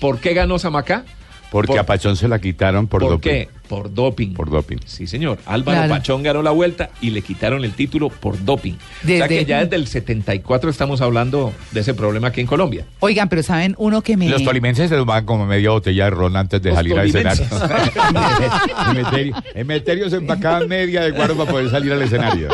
¿Por 0.00 0.18
qué 0.20 0.32
ganó 0.32 0.58
Zamacá? 0.58 1.04
Porque 1.50 1.72
Por- 1.72 1.78
a 1.80 1.84
Pachón 1.86 2.16
se 2.16 2.28
la 2.28 2.38
quitaron 2.38 2.86
por, 2.86 3.00
¿Por 3.02 3.10
doping. 3.12 3.28
qué? 3.30 3.48
Por 3.68 3.92
doping. 3.92 4.34
Por 4.34 4.50
doping. 4.50 4.78
Sí, 4.84 5.06
señor. 5.06 5.38
Álvaro 5.46 5.78
Claro. 5.78 5.94
Pachón 5.94 6.22
ganó 6.22 6.42
la 6.42 6.50
vuelta 6.52 6.90
y 7.00 7.10
le 7.10 7.22
quitaron 7.22 7.64
el 7.64 7.72
título 7.72 8.08
por 8.08 8.44
doping. 8.44 8.74
O 8.74 8.76
sea 9.06 9.26
Desde- 9.26 9.28
que 9.28 9.44
ya 9.44 9.62
desde 9.64 9.76
el 9.76 9.86
74 9.88 10.70
estamos 10.70 11.00
hablando 11.00 11.52
de 11.72 11.80
ese 11.80 11.94
problema 11.94 12.28
aquí 12.28 12.40
en 12.40 12.46
Colombia. 12.46 12.84
Oigan, 13.00 13.28
pero 13.28 13.42
saben 13.42 13.74
uno 13.78 14.00
que 14.02 14.16
me 14.16 14.28
Los 14.28 14.44
tolimenses 14.44 14.88
se 14.90 14.96
tomaban 14.96 15.24
como 15.26 15.44
media 15.46 15.70
botella 15.70 16.04
de 16.04 16.10
ron 16.10 16.36
antes 16.36 16.62
de 16.62 16.70
Los 16.70 16.76
salir 16.76 16.98
al 16.98 17.06
escenario. 17.08 17.44
Emeterio, 18.90 19.34
Emeterio 19.54 20.10
se 20.10 20.16
empacaban 20.16 20.68
media 20.68 21.02
de 21.02 21.12
cuarto 21.12 21.36
para 21.36 21.50
poder 21.50 21.70
salir 21.70 21.92
al 21.92 22.02
escenario. 22.02 22.48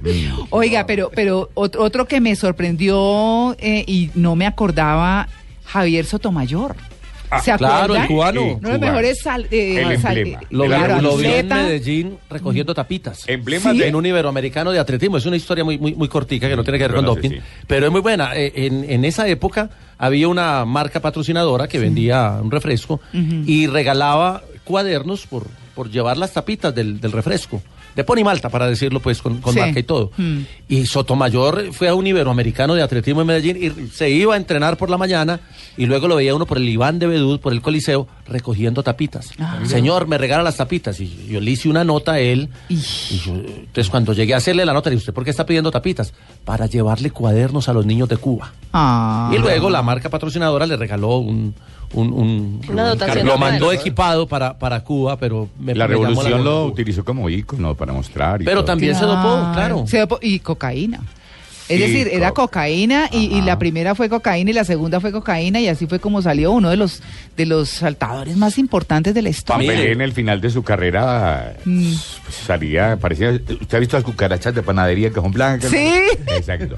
Mm. 0.00 0.42
Oiga, 0.50 0.86
pero, 0.86 1.10
pero 1.14 1.50
ot- 1.54 1.76
otro 1.78 2.06
que 2.06 2.20
me 2.20 2.34
sorprendió 2.36 3.54
eh, 3.58 3.84
y 3.86 4.10
no 4.14 4.36
me 4.36 4.46
acordaba, 4.46 5.28
Javier 5.66 6.04
Sotomayor. 6.04 6.76
¿Se 7.40 7.50
Ah, 7.52 7.56
claro, 7.58 7.94
el 7.96 8.06
cubano. 8.06 8.42
Uno 8.42 8.48
de 8.48 8.52
los 8.54 8.60
Cubano. 8.62 8.80
mejores 8.80 9.18
sal- 9.22 9.46
eh, 9.50 9.82
El 9.82 9.98
sal- 10.00 10.18
emblema. 10.18 10.42
eh, 10.42 10.46
Lo, 10.50 10.64
claro, 10.66 10.96
vi, 10.96 11.00
lo 11.02 11.16
vi 11.16 11.26
en. 11.26 11.48
Medellín 11.48 12.18
recogiendo 12.28 12.74
tapitas. 12.74 13.28
Emblema 13.28 13.72
¿Sí? 13.72 13.78
de 13.78 13.88
En 13.88 13.94
un 13.94 14.04
iberoamericano 14.06 14.70
de 14.72 14.78
atletismo. 14.78 15.16
Es 15.16 15.26
una 15.26 15.36
historia 15.36 15.64
muy, 15.64 15.78
muy, 15.78 15.94
muy 15.94 16.08
cortica 16.08 16.48
que 16.48 16.56
no 16.56 16.64
tiene 16.64 16.78
que 16.78 16.84
ver 16.88 16.94
con 16.96 17.04
no 17.04 17.14
sé, 17.14 17.20
doping. 17.22 17.30
sí. 17.30 17.42
Pero 17.66 17.86
es 17.86 17.92
muy 17.92 18.00
buena. 18.00 18.36
Eh, 18.36 18.52
En, 18.66 18.88
en 18.90 19.04
esa 19.04 19.26
época 19.28 19.70
había 19.98 20.28
una 20.28 20.64
marca 20.64 21.00
patrocinadora 21.00 21.68
que 21.68 21.78
vendía 21.78 22.38
un 22.42 22.50
refresco 22.50 23.00
y 23.12 23.66
regalaba 23.66 24.42
cuadernos 24.64 25.26
por, 25.26 25.46
por 25.74 25.90
llevar 25.90 26.16
las 26.18 26.32
tapitas 26.32 26.74
del, 26.74 27.00
del 27.00 27.12
refresco. 27.12 27.62
De 27.94 28.04
Pony 28.04 28.24
Malta, 28.24 28.48
para 28.48 28.66
decirlo 28.66 29.00
pues 29.00 29.20
con, 29.20 29.42
con 29.42 29.52
Sí. 29.52 29.60
marca 29.60 29.78
y 29.78 29.82
todo. 29.82 30.12
Mm. 30.16 30.38
Y 30.66 30.86
Sotomayor 30.86 31.74
fue 31.74 31.88
a 31.88 31.94
un 31.94 32.06
iberoamericano 32.06 32.74
de 32.74 32.80
atletismo 32.82 33.20
en 33.20 33.26
Medellín 33.26 33.58
y 33.62 33.88
se 33.88 34.08
iba 34.08 34.32
a 34.32 34.38
entrenar 34.38 34.78
por 34.78 34.88
la 34.88 34.96
mañana 34.96 35.40
y 35.76 35.84
luego 35.84 36.08
lo 36.08 36.16
veía 36.16 36.34
uno 36.34 36.46
por 36.46 36.56
el 36.56 36.66
Iván 36.70 36.98
de 36.98 37.06
Bedú, 37.06 37.38
por 37.38 37.52
el 37.52 37.60
Coliseo, 37.60 38.08
recogiendo 38.26 38.82
tapitas. 38.82 39.32
Ah. 39.38 39.58
Señor, 39.64 40.06
me 40.08 40.16
regala 40.16 40.42
las 40.42 40.56
tapitas. 40.56 40.98
Y 41.00 41.26
yo 41.28 41.38
le 41.38 41.50
hice 41.50 41.68
una 41.68 41.84
nota 41.84 42.12
a 42.12 42.18
él. 42.20 42.48
Y 42.70 42.76
yo, 42.76 43.34
entonces 43.34 43.90
cuando 43.90 44.14
llegué 44.14 44.32
a 44.32 44.38
hacerle 44.38 44.64
la 44.64 44.72
nota, 44.72 44.88
le 44.88 44.96
dije, 44.96 45.02
¿usted 45.02 45.12
por 45.12 45.24
qué 45.24 45.30
está 45.30 45.44
pidiendo 45.44 45.70
tapitas? 45.70 46.14
Para 46.46 46.64
llevarle 46.64 47.10
cuadernos 47.10 47.68
a 47.68 47.74
los 47.74 47.84
niños 47.84 48.08
de 48.08 48.16
Cuba. 48.16 48.54
Ah. 48.72 49.30
Y 49.34 49.38
luego 49.38 49.68
la 49.68 49.82
marca 49.82 50.08
patrocinadora 50.08 50.64
le 50.66 50.76
regaló 50.78 51.18
un... 51.18 51.54
un, 51.92 52.12
un- 52.12 52.60
Una 52.68 52.88
dotación 52.88 53.26
lo 53.26 53.38
mandó 53.38 53.72
equipado 53.72 54.26
para, 54.26 54.58
para 54.58 54.80
Cuba, 54.84 55.16
pero 55.18 55.48
me 55.58 55.74
La 55.74 55.86
me 55.86 55.94
llamó 55.94 56.06
revolución 56.08 56.44
lo 56.44 56.64
utilizó 56.66 57.04
como 57.04 57.28
ícono 57.28 57.74
para 57.74 57.92
mostrar. 57.92 58.42
y 58.42 58.44
Pero 58.44 58.58
todo. 58.58 58.66
también 58.66 58.94
se 58.94 59.04
dopó, 59.04 59.50
claro. 59.52 59.84
Se 59.86 59.98
dopó- 60.06 60.18
y 60.22 60.38
cocaína. 60.40 61.00
Es 61.68 61.78
decir, 61.78 62.08
era 62.12 62.30
co- 62.32 62.42
cocaína 62.42 63.08
y, 63.12 63.34
y 63.34 63.40
la 63.40 63.58
primera 63.58 63.94
fue 63.94 64.10
cocaína 64.10 64.50
y 64.50 64.52
la 64.52 64.64
segunda 64.64 65.00
fue 65.00 65.10
cocaína 65.10 65.58
y 65.60 65.68
así 65.68 65.86
fue 65.86 66.00
como 66.00 66.20
salió 66.20 66.50
uno 66.52 66.68
de 66.68 66.76
los 66.76 67.00
de 67.36 67.46
los 67.46 67.70
saltadores 67.70 68.36
más 68.36 68.58
importantes 68.58 69.14
de 69.14 69.22
la 69.22 69.30
historia. 69.30 69.70
Pelé 69.70 69.92
en 69.92 70.02
el 70.02 70.12
final 70.12 70.40
de 70.40 70.50
su 70.50 70.62
carrera 70.64 71.54
Mm. 71.64 71.92
pues, 72.24 72.34
salía, 72.46 72.98
parecía. 73.00 73.30
¿Usted 73.30 73.74
ha 73.74 73.78
visto 73.80 73.96
las 73.96 74.04
cucarachas 74.04 74.54
de 74.54 74.62
panadería 74.62 75.08
que 75.10 75.14
son 75.14 75.30
blancas? 75.30 75.70
Sí. 75.70 75.88
Exacto. 76.36 76.76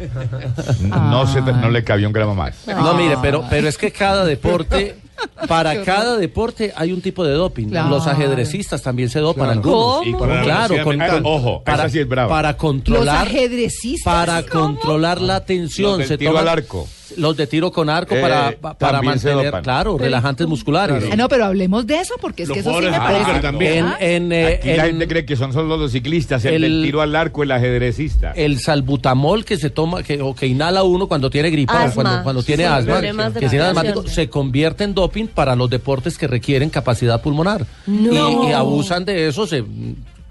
No, 0.80 1.26
se, 1.26 1.40
no 1.40 1.70
le 1.70 1.82
cabía 1.82 2.06
un 2.06 2.12
gramo 2.12 2.34
más. 2.36 2.54
No, 2.68 2.94
mire, 2.94 3.16
pero, 3.20 3.44
pero 3.50 3.66
es 3.68 3.76
que 3.78 3.90
cada 3.90 4.24
deporte, 4.24 4.96
para 5.48 5.82
cada 5.82 6.16
deporte 6.16 6.72
hay 6.76 6.92
un 6.92 7.00
tipo 7.00 7.24
de 7.24 7.32
doping. 7.32 7.68
Claro. 7.68 7.88
Los 7.90 8.06
ajedrecistas 8.06 8.82
también 8.82 9.08
se 9.10 9.20
dopan 9.20 9.46
Claro. 9.46 9.60
algunos. 9.60 10.18
¿Cómo? 10.18 10.40
Y 10.40 10.42
Claro, 10.44 10.74
con, 10.84 11.00
Ojo, 11.24 11.62
para, 11.64 11.84
esa 11.84 11.88
sí 11.90 11.98
es 12.00 12.08
brava. 12.08 12.28
para 12.28 12.50
Los 12.52 12.56
controlar, 12.60 13.26
ajedrecistas. 13.26 14.12
para 14.14 14.42
controlar 14.44 15.20
la 15.20 15.44
tensión. 15.44 15.90
Los 15.90 15.98
del 15.98 16.08
se 16.08 16.18
tiro 16.18 16.32
toman- 16.32 16.38
al 16.40 16.48
arco. 16.48 16.88
Los 17.16 17.36
de 17.36 17.46
tiro 17.46 17.70
con 17.72 17.88
arco 17.90 18.14
Eh, 18.14 18.20
para, 18.20 18.56
pa- 18.60 18.74
para 18.78 19.02
mantener, 19.02 19.52
claro, 19.62 19.96
relajantes 19.98 20.46
musculares. 20.46 21.04
Ah, 21.10 21.16
no, 21.16 21.28
pero 21.28 21.44
hablemos 21.46 21.86
de 21.86 22.00
eso 22.00 22.14
porque 22.20 22.42
es 22.44 22.48
Los 22.48 22.54
que 22.56 22.60
eso 22.60 22.78
sí 22.80 22.86
me 22.86 22.98
parece. 22.98 23.40
también. 23.40 23.86
En, 24.00 24.24
en, 24.24 24.32
eh, 24.32 24.58
Aquí 24.58 24.68
la 24.68 24.74
en- 24.74 24.90
gente 24.92 25.08
cree 25.08 25.24
que 25.24 25.36
son 25.36 25.52
solo 25.52 25.76
los 25.76 25.92
ciclistas, 25.92 26.44
el, 26.44 26.64
el- 26.64 26.82
tiro 26.82 27.00
al 27.02 27.14
arco, 27.16 27.42
el 27.42 27.52
ajedrecista. 27.52 28.32
el 28.32 28.58
salbutamol 28.60 29.44
que 29.44 29.56
se 29.56 29.70
toma 29.70 30.02
que, 30.02 30.20
o 30.22 30.34
que 30.34 30.46
inhala 30.46 30.82
uno 30.84 31.06
cuando 31.06 31.30
tiene 31.30 31.50
gripa 31.50 31.86
o 31.86 31.92
cuando, 31.94 32.22
cuando 32.22 32.42
tiene 32.42 32.64
Sí, 32.64 32.68
asma, 32.68 33.00
que 33.40 33.48
tiene 33.48 33.64
asmático, 33.64 34.06
se 34.08 34.28
convierte 34.28 34.84
en 34.84 34.94
doping 34.94 35.26
para 35.26 35.54
los 35.56 35.70
deportes 35.70 36.18
que 36.18 36.26
requieren 36.26 36.70
capacidad 36.70 37.20
pulmonar. 37.22 37.66
No. 37.86 38.44
Y, 38.44 38.48
y 38.48 38.52
abusan 38.52 39.04
de 39.04 39.28
eso, 39.28 39.46
se 39.46 39.64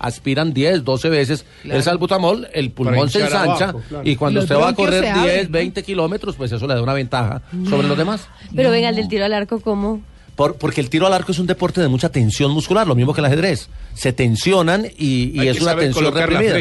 aspiran 0.04 0.54
10, 0.54 0.84
12 0.84 1.10
veces 1.10 1.46
el 1.64 1.82
salbutamol, 1.82 2.48
el 2.54 2.72
pulmón 2.72 3.10
se 3.10 3.22
ensancha 3.22 3.66
abajo, 3.70 3.82
claro. 3.90 4.08
y 4.08 4.16
cuando 4.16 4.42
Los 4.42 4.46
usted 4.50 4.62
va 4.64 4.70
a 4.70 4.76
correr 4.76 5.04
se 5.04 5.10
abren, 5.10 5.34
10, 5.36 5.50
¿no? 5.50 5.54
20 5.54 5.84
kilómetros, 5.84 6.36
pues 6.36 6.52
eso 6.52 6.68
le 6.68 6.76
da 6.76 6.82
una 6.82 6.94
ventaja 6.94 7.42
sobre 7.70 7.88
los 7.88 7.98
demás. 7.98 8.28
Pero 8.56 8.70
venga, 8.72 8.90
el 8.90 8.96
del 8.96 9.08
tiro 9.08 9.26
al 9.26 9.34
arco, 9.34 9.60
¿cómo? 9.62 10.02
Por- 10.36 10.56
porque 10.56 10.82
el 10.82 10.90
tiro 10.90 11.06
al 11.08 11.14
arco 11.14 11.32
es 11.32 11.40
un 11.40 11.48
deporte 11.48 11.80
de 11.82 11.88
mucha 11.88 12.10
tensión 12.10 12.52
muscular, 12.52 12.88
lo 12.88 12.96
mismo 12.96 13.14
que 13.14 13.22
el 13.22 13.26
ajedrez. 13.26 13.70
Se 13.94 14.14
tensionan 14.14 14.86
y, 14.98 15.32
y 15.42 15.48
es 15.48 15.62
una 15.62 15.76
tensión 15.76 16.14
reprimida. 16.14 16.60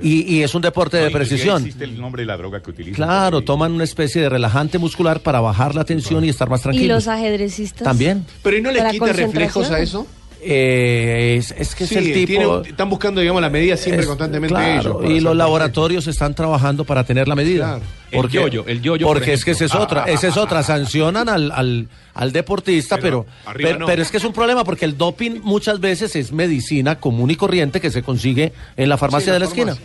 Y, 0.00 0.36
y 0.36 0.42
es 0.42 0.54
un 0.54 0.62
deporte 0.62 0.96
de 0.96 1.10
precisión. 1.10 1.62
Existe 1.62 1.84
el 1.84 2.00
nombre 2.00 2.22
de 2.22 2.26
la 2.26 2.36
droga 2.36 2.62
que 2.62 2.70
utilizan. 2.70 2.94
Claro, 2.94 3.42
toman 3.42 3.72
una 3.72 3.84
especie 3.84 4.22
de 4.22 4.28
relajante 4.28 4.78
muscular 4.78 5.20
para 5.20 5.40
bajar 5.40 5.74
la 5.74 5.84
tensión 5.84 6.24
y 6.24 6.28
estar 6.30 6.48
más 6.48 6.60
¿Y 6.60 6.62
tranquilos. 6.62 7.04
los 7.04 7.08
ajedrecistas? 7.08 7.82
También. 7.84 8.24
Pero 8.42 8.56
¿y 8.56 8.62
no 8.62 8.70
les 8.70 8.78
¿Para 8.80 8.92
quita 8.92 9.12
reflejos 9.12 9.70
a 9.70 9.80
eso? 9.80 10.06
Eh, 10.44 11.36
es, 11.38 11.52
es 11.56 11.74
que 11.76 11.86
Sí, 11.86 11.94
es 11.94 12.04
el 12.06 12.12
tipo. 12.12 12.26
tiene- 12.26 12.68
están 12.70 12.90
buscando, 12.90 13.20
digamos, 13.20 13.40
la 13.40 13.48
medida 13.48 13.76
siempre 13.76 14.02
es- 14.02 14.08
constantemente 14.08 14.52
claro, 14.54 15.00
ellos. 15.02 15.10
y 15.18 15.20
los 15.20 15.36
laboratorios 15.36 16.06
están 16.08 16.34
trabajando 16.34 16.84
para 16.84 17.04
tener 17.04 17.28
la 17.28 17.36
medida. 17.36 17.64
Claro. 17.78 17.82
El 18.10 18.16
Porque, 18.16 18.34
yoyo, 18.38 18.64
el 18.66 18.82
yoyo, 18.82 19.06
por 19.06 19.18
Porque 19.18 19.32
es 19.32 19.44
que 19.44 19.52
esa 19.52 19.64
es 19.66 19.74
otra, 19.74 20.04
esa 20.04 20.26
es 20.28 20.36
otra. 20.36 20.62
Sancionan 20.62 21.28
al, 21.28 21.50
al, 21.52 21.88
al 22.12 22.32
deportista, 22.32 22.98
Pero 22.98 23.24
pero, 23.56 23.78
no. 23.78 23.88
es 23.88 24.10
que 24.10 24.16
es 24.18 24.24
un 24.24 24.32
problema 24.32 24.64
porque 24.64 24.84
el 24.84 24.98
doping 24.98 25.40
muchas 25.42 25.80
veces 25.80 26.14
es 26.16 26.32
medicina 26.32 26.98
común 26.98 27.30
y 27.30 27.36
corriente 27.36 27.80
que 27.80 27.90
se 27.90 28.02
consigue 28.02 28.52
en 28.76 28.88
la 28.88 28.98
farmacia 28.98 29.26
Sí, 29.26 29.30
de 29.30 29.38
la 29.38 29.44
la 29.44 29.48
esquina. 29.48 29.76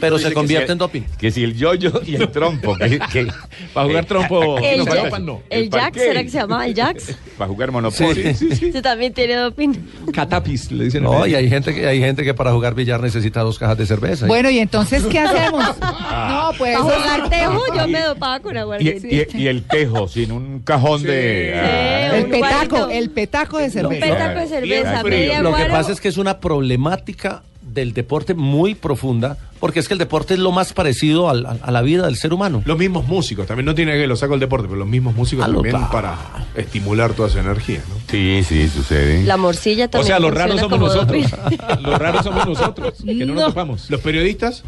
Pero 0.00 0.18
se 0.18 0.32
convierte 0.32 0.72
en 0.72 0.78
doping. 0.78 1.02
Que 1.18 1.30
si 1.30 1.44
el 1.44 1.54
yoyo 1.56 2.00
y 2.04 2.16
el 2.16 2.28
trompo. 2.30 2.76
que, 2.76 2.98
que- 3.12 3.28
Para 3.72 3.86
jugar 3.86 4.04
eh, 4.04 4.06
trompo. 4.06 4.58
El, 4.58 4.78
no, 4.78 4.84
Jack- 4.86 5.10
para- 5.10 5.22
no. 5.24 5.42
el 5.50 5.62
¿El 5.64 5.70
Jax? 5.70 5.96
¿será 5.98 6.22
que 6.22 6.30
se 6.30 6.38
llamaba 6.38 6.66
el 6.66 6.74
Jax? 6.74 7.14
Para 7.38 7.48
jugar 7.48 7.70
Monopoly. 7.70 8.20
Ese 8.22 8.82
también 8.82 9.12
tiene 9.12 9.34
doping. 9.34 9.74
Catapis, 10.12 10.72
le 10.72 10.84
dicen. 10.84 11.04
en 11.04 11.10
No, 11.10 11.26
y 11.26 11.34
hay 11.34 11.48
gente 11.48 11.74
que 11.74 11.86
hay 11.86 12.00
gente 12.00 12.24
que 12.24 12.32
para 12.34 12.52
jugar 12.52 12.74
billar 12.74 13.00
necesita 13.00 13.40
dos 13.42 13.58
cajas 13.58 13.76
de 13.78 13.86
cerveza. 13.86 14.26
Bueno, 14.26 14.48
y 14.50 14.58
entonces, 14.58 15.04
¿qué 15.04 15.18
hacemos? 15.20 15.64
No, 16.26 16.50
pues. 16.58 16.76
Para 16.78 16.82
jugar 16.84 17.28
tejo, 17.30 17.62
yo 17.76 17.88
me 17.88 18.00
dopaba 18.00 18.40
con 18.40 18.54
Y, 18.56 18.58
aguardiente. 18.58 19.28
y- 19.34 19.42
y 19.42 19.46
el 19.48 19.64
tejo, 19.64 20.08
sin 20.08 20.32
un 20.32 20.60
cajón 20.60 21.02
de. 21.02 21.52
Ah, 21.54 22.16
El 22.16 22.24
un 22.24 22.30
petaco, 22.30 22.88
el 22.88 23.10
petaco 23.10 23.58
de 23.58 23.64
Un 23.64 23.70
cerveza. 23.70 24.06
petaco 24.06 24.40
de 24.40 24.46
cerveza, 24.48 25.02
Lo 25.42 25.54
que 25.54 25.64
pasa 25.66 25.92
es 25.92 26.00
que 26.00 26.08
es 26.08 26.16
una 26.16 26.40
problemática 26.40 27.42
del 27.76 27.92
deporte 27.94 28.34
muy 28.34 28.74
profunda, 28.74 29.38
porque 29.60 29.78
es 29.78 29.86
que 29.86 29.94
el 29.94 29.98
deporte 29.98 30.34
es 30.34 30.40
lo 30.40 30.50
más 30.50 30.72
parecido 30.72 31.30
al- 31.30 31.46
a, 31.46 31.50
a 31.62 31.70
la 31.70 31.82
vida 31.82 32.06
del 32.06 32.16
ser 32.16 32.32
humano. 32.34 32.62
Los 32.64 32.76
mismos 32.76 33.06
músicos, 33.06 33.46
también 33.46 33.66
no 33.66 33.74
tiene 33.76 33.92
que 33.92 34.06
lo 34.08 34.16
saco 34.16 34.34
el 34.34 34.40
deporte, 34.40 34.66
pero 34.66 34.78
los 34.80 34.88
mismos 34.88 35.14
músicos 35.14 35.44
Ah, 35.48 35.52
también 35.52 35.76
para 35.92 36.16
estimular 36.56 37.12
toda 37.12 37.28
esa 37.28 37.40
energía, 37.40 37.80
¿no? 37.88 37.94
Sí, 38.10 38.42
sí, 38.44 38.68
sucede. 38.68 39.22
La 39.24 39.36
morcilla 39.36 39.84
O 39.86 39.88
también 39.90 40.06
sea, 40.08 40.18
los 40.18 40.34
raros 40.34 40.60
somos 40.60 40.78
nosotros. 40.80 41.24
los 41.82 41.98
raros 41.98 42.24
somos 42.24 42.46
nosotros. 42.46 42.94
Que 43.04 43.14
no, 43.14 43.34
nos 43.34 43.36
No. 43.36 43.46
topamos. 43.48 43.88
Los 43.90 44.00
periodistas, 44.00 44.64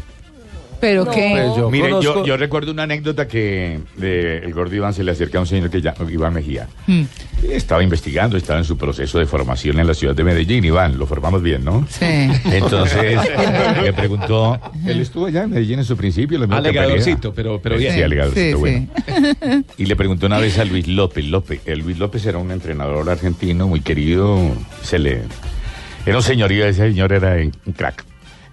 Pero 0.81 1.05
No. 1.05 1.11
qué. 1.11 1.29
Pues 1.33 1.57
yo 1.57 1.69
Mire, 1.69 1.89
yo, 1.89 1.99
conozco- 2.13 2.25
yo 2.25 2.37
recuerdo 2.37 2.71
una 2.71 2.83
anécdota 2.83 3.27
que 3.27 3.79
de 3.97 4.37
el 4.39 4.53
gordo 4.53 4.75
Iván 4.75 4.93
se 4.93 5.03
le 5.03 5.11
acerca 5.11 5.37
a 5.37 5.41
un 5.41 5.47
señor 5.47 5.69
que 5.69 5.81
llama 5.81 6.09
Iván 6.09 6.33
Mejía. 6.33 6.67
Mm, 6.87 7.01
Estaba 7.49 7.81
investigando, 7.83 8.35
estaba 8.37 8.59
en 8.59 8.65
su 8.65 8.77
proceso 8.77 9.17
de 9.19 9.25
formación 9.25 9.79
en 9.79 9.87
la 9.87 9.93
ciudad 9.93 10.13
de 10.15 10.23
Medellín. 10.23 10.63
Iván, 10.65 10.97
lo 10.97 11.05
formamos 11.05 11.41
bien, 11.41 11.63
¿no? 11.63 11.85
sí. 11.89 12.05
Entonces 12.51 13.17
me 13.81 13.93
preguntó, 13.93 14.59
él 14.85 14.99
estuvo 15.01 15.25
allá 15.27 15.43
en 15.43 15.51
Medellín 15.51 15.79
en 15.79 15.85
su 15.85 15.95
principio. 15.97 16.39
que 16.39 16.53
Alegadorcito, 16.53 17.33
pero, 17.33 17.61
pero 17.61 17.77
bien. 17.77 17.93
sí, 17.93 18.01
alegadorcito, 18.01 18.39
Sí, 18.49 18.53
bueno. 18.53 18.87
Y 19.77 19.85
le 19.85 19.95
preguntó 19.95 20.25
una 20.25 20.39
vez 20.39 20.57
a 20.59 20.65
Luis 20.65 20.87
López, 20.87 21.25
López, 21.25 21.61
el 21.65 21.79
Luis 21.79 21.97
López 21.97 22.25
era 22.25 22.37
un 22.37 22.51
entrenador 22.51 23.09
argentino 23.09 23.67
muy 23.67 23.81
querido, 23.81 24.37
se 24.83 24.99
le 24.99 25.21
era 26.05 26.17
un 26.17 26.23
señorío, 26.23 26.65
ese 26.65 26.87
señor 26.89 27.13
era 27.13 27.35
un 27.65 27.73
crack. 27.73 28.03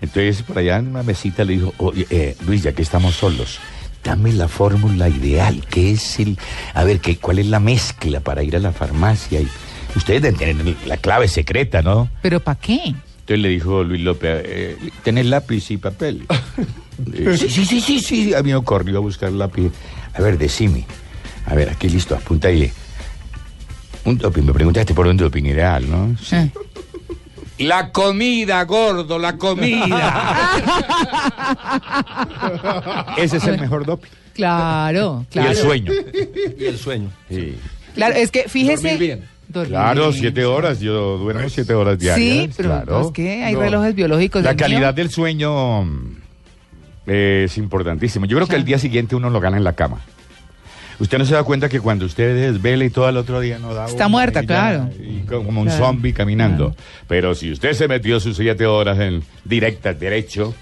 Entonces 0.01 0.43
por 0.43 0.59
allá 0.59 0.77
en 0.79 0.89
una 0.89 1.03
mesita 1.03 1.45
le 1.45 1.55
dijo, 1.55 1.73
"Oye, 1.79 2.07
eh, 2.11 2.37
Luis, 2.47 2.63
ya 2.63 2.73
que 2.73 2.83
estamos 2.83 3.15
solos, 3.15 3.59
dame 4.05 4.33
la 4.33 4.49
fórmula 4.49 5.09
ideal, 5.09 5.65
¿qué 5.69 5.93
es 5.93 6.21
el, 6.21 6.39
a 6.75 6.85
ver, 6.85 7.01
¿qué, 7.01 7.17
cuál 7.17 7.39
es 7.39 7.47
la 7.47 7.61
mezcla 7.61 8.21
para 8.21 8.43
ir 8.43 8.55
a 8.57 8.61
la 8.61 8.73
farmacia? 8.73 9.41
Y 9.41 9.49
ustedes 9.97 10.23
deben 10.23 10.37
tener 10.39 10.77
la 10.87 10.97
clave 10.97 11.29
secreta, 11.29 11.83
¿no? 11.83 12.09
¿Pero 12.23 12.41
para 12.41 12.59
qué? 12.61 12.95
Entonces 13.21 13.39
le 13.43 13.49
dijo 13.49 13.83
Luis 13.83 14.03
López, 14.03 14.43
eh, 14.45 14.77
¿tenés 15.03 15.27
lápiz 15.27 15.71
y 15.71 15.77
papel? 15.77 16.27
Eh, 17.13 17.37
sí, 17.37 17.51
sí, 17.51 17.67
sí, 17.67 17.81
sí, 17.83 18.01
sí. 18.01 18.35
A 18.35 18.43
mí 18.43 18.55
me 18.55 18.65
corrió 18.65 18.97
a 18.97 19.01
buscar 19.01 19.31
lápiz. 19.31 19.71
A 20.15 20.23
ver, 20.23 20.39
decime. 20.39 20.87
A 21.45 21.55
ver, 21.55 21.69
aquí 21.69 21.91
listo, 21.91 22.15
apunta 22.15 22.49
ahí. 22.49 22.73
Un 24.07 24.17
doping, 24.17 24.45
me 24.45 24.55
preguntaste 24.55 24.95
por 24.95 25.07
un 25.07 25.15
doping 25.17 25.45
ideal, 25.45 25.87
¿no? 25.91 26.17
Sí. 26.23 26.51
La 27.59 27.91
comida, 27.91 28.63
gordo, 28.65 29.19
la 29.19 29.37
comida. 29.39 30.51
Ese 33.17 33.39
es 33.39 33.45
el 33.47 33.59
mejor 33.61 33.87
doping. 33.87 34.09
Claro, 34.35 35.25
claro. 35.31 35.49
Y 35.49 35.51
el 35.53 35.57
sueño. 35.57 35.93
Y 36.59 36.65
el 36.67 36.79
sueño. 36.79 37.11
Sí. 37.31 37.57
Claro, 37.95 38.15
es 38.15 38.31
que 38.31 38.49
fíjese. 38.49 38.91
Dormir 38.91 38.99
bien. 38.99 39.25
Dormir 39.49 39.71
Claro, 39.71 40.09
bien. 40.11 40.21
siete 40.21 40.45
horas. 40.45 40.81
Yo 40.81 41.17
duermo 41.19 41.49
siete 41.49 41.73
horas 41.75 41.99
diarias. 41.99 42.45
Sí, 42.47 42.51
pero 42.57 42.69
claro. 42.71 43.01
es 43.07 43.13
que 43.13 43.45
hay 43.45 43.55
No. 43.55 43.61
relojes 43.61 43.95
biológicos. 43.95 44.43
La 44.43 44.51
mío- 44.53 44.59
calidad 44.59 44.93
del 44.93 45.09
sueño 45.11 45.85
mm, 45.85 46.17
es 47.07 47.57
importantísimo. 47.57 48.27
Yo 48.27 48.37
creo 48.37 48.49
que 48.49 48.57
el 48.57 48.65
día 48.65 48.79
siguiente 48.79 49.17
uno 49.17 49.31
lo 49.31 49.41
gana 49.41 49.57
en 49.57 49.65
la 49.65 49.73
cama. 49.73 50.01
Usted 50.99 51.19
no 51.19 51.25
se 51.27 51.35
da 51.35 51.43
cuenta 51.45 51.69
que 51.69 51.79
cuando 51.81 52.07
usted 52.07 52.35
desvela 52.53 52.85
y 52.85 52.91
todo 52.91 53.09
el 53.09 53.17
otro 53.19 53.41
día 53.41 53.59
no 53.59 53.75
da. 53.75 53.85
Está 53.85 54.07
una 54.07 54.09
muerta, 54.09 54.41
y 54.41 54.43
ya, 54.43 54.47
claro. 54.47 54.91
Y 54.99 55.21
como 55.27 55.61
un 55.61 55.67
Claro. 55.69 55.85
zombie 55.87 56.13
caminando. 56.15 56.75
Pero 57.07 57.35
si 57.35 57.53
usted 57.53 57.73
se 57.75 57.87
metió 57.87 58.19
sus 58.21 58.37
siete 58.37 58.65
horas 58.67 58.99
en 58.99 59.23
directa, 59.45 59.93
derecho, 59.93 60.55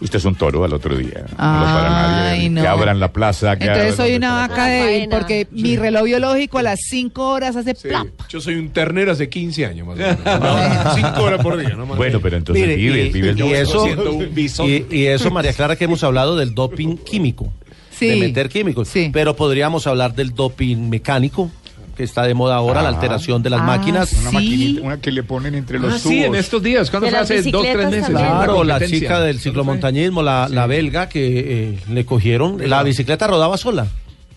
usted 0.00 0.18
es 0.18 0.24
un 0.24 0.34
toro 0.34 0.64
al 0.64 0.72
otro 0.72 0.96
día. 0.96 1.24
no 1.26 1.28
lo 1.28 1.36
para 1.36 1.90
nadie. 1.90 2.28
Ay, 2.40 2.48
no. 2.48 2.62
Que 2.62 2.68
abran 2.68 2.98
la 3.00 3.12
plaza. 3.12 3.56
Que 3.58 3.66
Entonces 3.66 3.96
soy 3.96 4.14
una 4.14 4.32
vaca 4.32 4.54
Faena. 4.64 5.14
porque 5.18 5.46
mi 5.50 5.76
reloj 5.76 6.04
biológico 6.04 6.56
a 6.56 6.62
las 6.62 6.80
5 6.88 7.28
horas 7.30 7.54
hace 7.54 7.74
Sí. 7.74 7.88
plap. 7.88 8.06
Yo 8.30 8.40
soy 8.40 8.54
un 8.54 8.70
ternero 8.70 9.12
hace 9.12 9.28
15 9.28 9.66
años 9.66 9.86
más 9.86 9.96
o 9.96 9.98
menos. 9.98 10.18
No, 10.24 10.94
cinco 10.94 11.22
horas 11.24 11.42
por 11.42 11.58
día, 11.58 11.74
¿no? 11.76 11.84
más. 11.84 11.98
Bueno, 11.98 12.18
pero 12.20 12.38
entonces 12.38 12.64
Mire, 12.64 12.76
vive, 12.76 13.06
y, 13.06 13.10
vive 13.10 13.34
y 13.36 13.52
eso, 13.52 13.82
un 13.84 14.34
bisón. 14.34 14.66
y, 14.70 14.86
y 14.90 15.04
eso, 15.06 15.30
María 15.30 15.52
Clara, 15.52 15.76
que 15.76 15.84
hemos 15.84 16.02
hablado 16.02 16.34
del 16.36 16.54
doping 16.54 16.96
químico. 16.96 17.52
Sí. 18.00 18.06
De 18.08 18.16
meter 18.16 18.48
químicos. 18.48 18.88
Sí. 18.88 19.10
Pero 19.12 19.36
podríamos 19.36 19.86
hablar 19.86 20.14
del 20.14 20.34
doping 20.34 20.88
mecánico, 20.88 21.50
que 21.96 22.02
está 22.04 22.22
de 22.24 22.32
moda 22.34 22.56
ahora, 22.56 22.80
la 22.82 22.88
Ah. 22.88 22.92
alteración 22.92 23.42
de 23.42 23.50
las 23.50 23.60
Ah, 23.60 23.64
máquinas. 23.64 24.12
Una 24.14 24.30
Sí. 24.30 24.34
maquinita, 24.34 24.80
una 24.82 25.00
que 25.00 25.12
le 25.12 25.22
ponen 25.22 25.54
entre 25.54 25.78
los 25.78 25.92
Ah, 25.94 25.98
tubos. 26.02 26.12
sí, 26.14 26.24
en 26.24 26.34
estos 26.34 26.62
días. 26.62 26.90
¿Cuándo 26.90 27.08
fue? 27.10 27.18
Hace 27.18 27.42
dos, 27.42 27.62
tres 27.70 27.90
meses. 27.90 28.08
Claro, 28.10 28.64
la 28.64 28.80
chica 28.84 29.20
del 29.20 29.38
ciclomontañismo, 29.38 30.22
la, 30.22 30.48
la 30.48 30.66
belga, 30.66 31.08
que 31.10 31.72
eh, 31.74 31.78
le 31.92 32.04
cogieron, 32.06 32.56
la 32.70 32.82
bicicleta 32.82 33.26
rodaba 33.26 33.56
sola. 33.58 33.86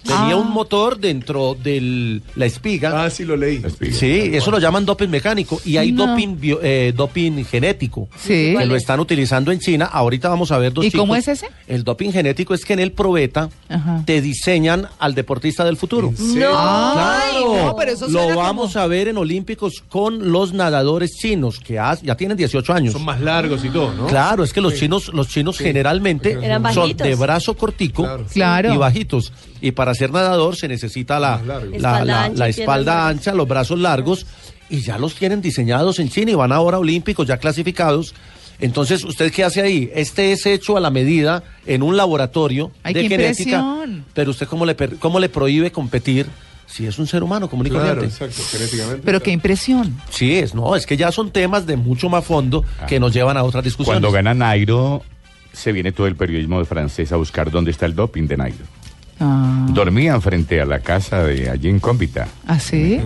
Tenía 0.03 0.33
Ah. 0.33 0.35
un 0.35 0.51
motor 0.51 0.99
dentro 0.99 1.55
de 1.61 2.21
la 2.35 2.45
espiga. 2.45 3.05
Ah, 3.05 3.09
sí 3.09 3.23
lo 3.23 3.37
leí. 3.37 3.61
Sí, 3.91 4.31
eso 4.33 4.51
lo 4.51 4.59
llaman 4.59 4.85
doping 4.85 5.07
mecánico 5.07 5.61
y 5.63 5.77
hay 5.77 5.91
No. 5.91 6.07
doping, 6.07 6.37
bio- 6.39 6.59
eh, 6.61 6.93
doping 6.95 7.45
genético 7.45 8.09
Sí. 8.17 8.27
que 8.27 8.51
¿Cuál 8.55 8.67
lo 8.69 8.75
es? 8.75 8.81
están 8.83 8.99
utilizando 8.99 9.51
en 9.51 9.59
China. 9.59 9.85
Ahorita 9.85 10.27
vamos 10.29 10.51
a 10.51 10.57
ver 10.57 10.73
dos 10.73 10.83
¿Y 10.85 10.91
cómo 10.91 11.15
chicos. 11.15 11.27
es 11.29 11.43
ese? 11.43 11.47
El 11.67 11.83
doping 11.83 12.11
genético 12.11 12.53
es 12.53 12.65
que 12.65 12.73
en 12.73 12.79
el 12.79 12.91
probeta 12.91 13.49
Ajá. 13.69 14.03
te 14.05 14.21
diseñan 14.21 14.87
al 14.99 15.15
deportista 15.15 15.63
del 15.63 15.77
futuro. 15.77 16.13
No, 16.19 16.47
Ay, 16.53 17.35
no, 17.45 17.75
pero 17.77 17.91
eso 17.91 18.07
lo 18.09 18.35
vamos 18.35 18.73
como- 18.73 18.83
a 18.83 18.87
ver 18.87 19.07
en 19.07 19.17
Olímpicos 19.17 19.83
con 19.89 20.31
los 20.31 20.53
nadadores 20.53 21.11
chinos 21.17 21.59
que 21.59 21.75
ya 21.75 22.15
tienen 22.15 22.35
18 22.37 22.73
años. 22.73 22.93
Son 22.93 23.05
más 23.05 23.21
largos 23.21 23.63
y 23.63 23.69
todo, 23.69 23.93
¿no? 23.93 24.07
Claro, 24.07 24.43
es 24.43 24.51
que 24.51 24.61
los 24.61 24.75
chinos, 24.75 25.11
los 25.13 25.27
chinos 25.29 25.57
generalmente 25.57 26.31
Eran 26.41 26.61
son 26.73 26.83
bajitos. 26.83 27.07
de 27.07 27.15
brazo 27.15 27.53
cortico 27.55 28.03
Claro. 28.03 28.25
Claro. 28.33 28.73
y 28.73 28.77
bajitos. 28.77 29.31
Y 29.63 29.71
para 29.71 29.93
ser 29.95 30.11
nadador 30.11 30.57
se 30.57 30.67
necesita 30.67 31.19
la, 31.21 31.41
largo. 31.41 31.71
la, 31.71 31.77
Espalda 31.77 32.05
la- 32.05 32.23
ancha 32.25 32.37
la 32.39 32.47
y 32.47 32.49
espalda 32.51 32.91
piernas 32.93 33.11
ancha, 33.17 33.33
los 33.33 33.47
brazos 33.47 33.79
largos, 33.79 34.25
y 34.69 34.81
ya 34.81 34.97
los 34.97 35.15
tienen 35.15 35.41
diseñados 35.41 35.99
en 35.99 36.09
China 36.09 36.31
y 36.31 36.35
van 36.35 36.51
ahora 36.51 36.79
olímpicos 36.79 37.25
ya 37.25 37.37
clasificados. 37.37 38.13
Entonces, 38.59 39.05
¿usted 39.05 39.31
qué 39.31 39.43
hace 39.45 39.61
ahí? 39.61 39.89
Este 39.95 40.33
es 40.33 40.45
hecho 40.45 40.75
a 40.75 40.81
la 40.81 40.89
medida 40.89 41.43
en 41.65 41.81
un 41.81 41.95
laboratorio 41.95 42.71
Ay, 42.83 42.93
de 42.93 43.01
qué 43.03 43.07
genética. 43.09 43.57
impresión. 43.59 44.05
Pero 44.13 44.31
usted 44.31 44.47
cómo 44.47 44.65
le, 44.65 44.75
per- 44.75 44.97
cómo 44.97 45.19
le 45.21 45.29
prohíbe 45.29 45.71
competir 45.71 46.27
si 46.67 46.85
es 46.85 46.99
un 46.99 47.07
ser 47.07 47.23
humano 47.23 47.49
común 47.49 47.67
y 47.67 47.69
Claro, 47.69 47.87
corriente? 48.01 48.07
exacto, 48.25 48.41
genéticamente. 48.51 49.01
Pero 49.05 49.21
qué 49.23 49.31
impresión. 49.31 49.95
Sí, 50.09 50.35
es, 50.35 50.53
no, 50.53 50.75
es 50.75 50.85
que 50.85 50.97
ya 50.97 51.09
son 51.13 51.31
temas 51.31 51.65
de 51.65 51.77
mucho 51.77 52.09
más 52.09 52.25
fondo 52.25 52.65
que 52.87 52.99
nos 52.99 53.13
llevan 53.13 53.37
a 53.37 53.43
otras 53.43 53.63
discusiones. 53.63 54.01
Cuando 54.01 54.11
gana 54.13 54.33
Nairo, 54.33 55.03
se 55.53 55.71
viene 55.71 55.91
todo 55.93 56.07
el 56.07 56.15
periodismo 56.17 56.59
de 56.59 56.65
francés 56.65 57.11
a 57.13 57.15
buscar 57.15 57.49
dónde 57.49 57.71
está 57.71 57.85
el 57.85 57.95
doping 57.95 58.27
de 58.27 58.37
Nairo. 58.37 58.65
Ah, 59.25 59.65
Dormían 59.69 60.21
frente 60.21 60.59
a 60.59 60.65
la 60.65 60.79
casa 60.79 61.23
de 61.23 61.49
allí 61.49 61.69
en 61.69 61.79
Cómbita. 61.79 62.27
¿Ah, 62.45 62.59
sí? 62.59 62.99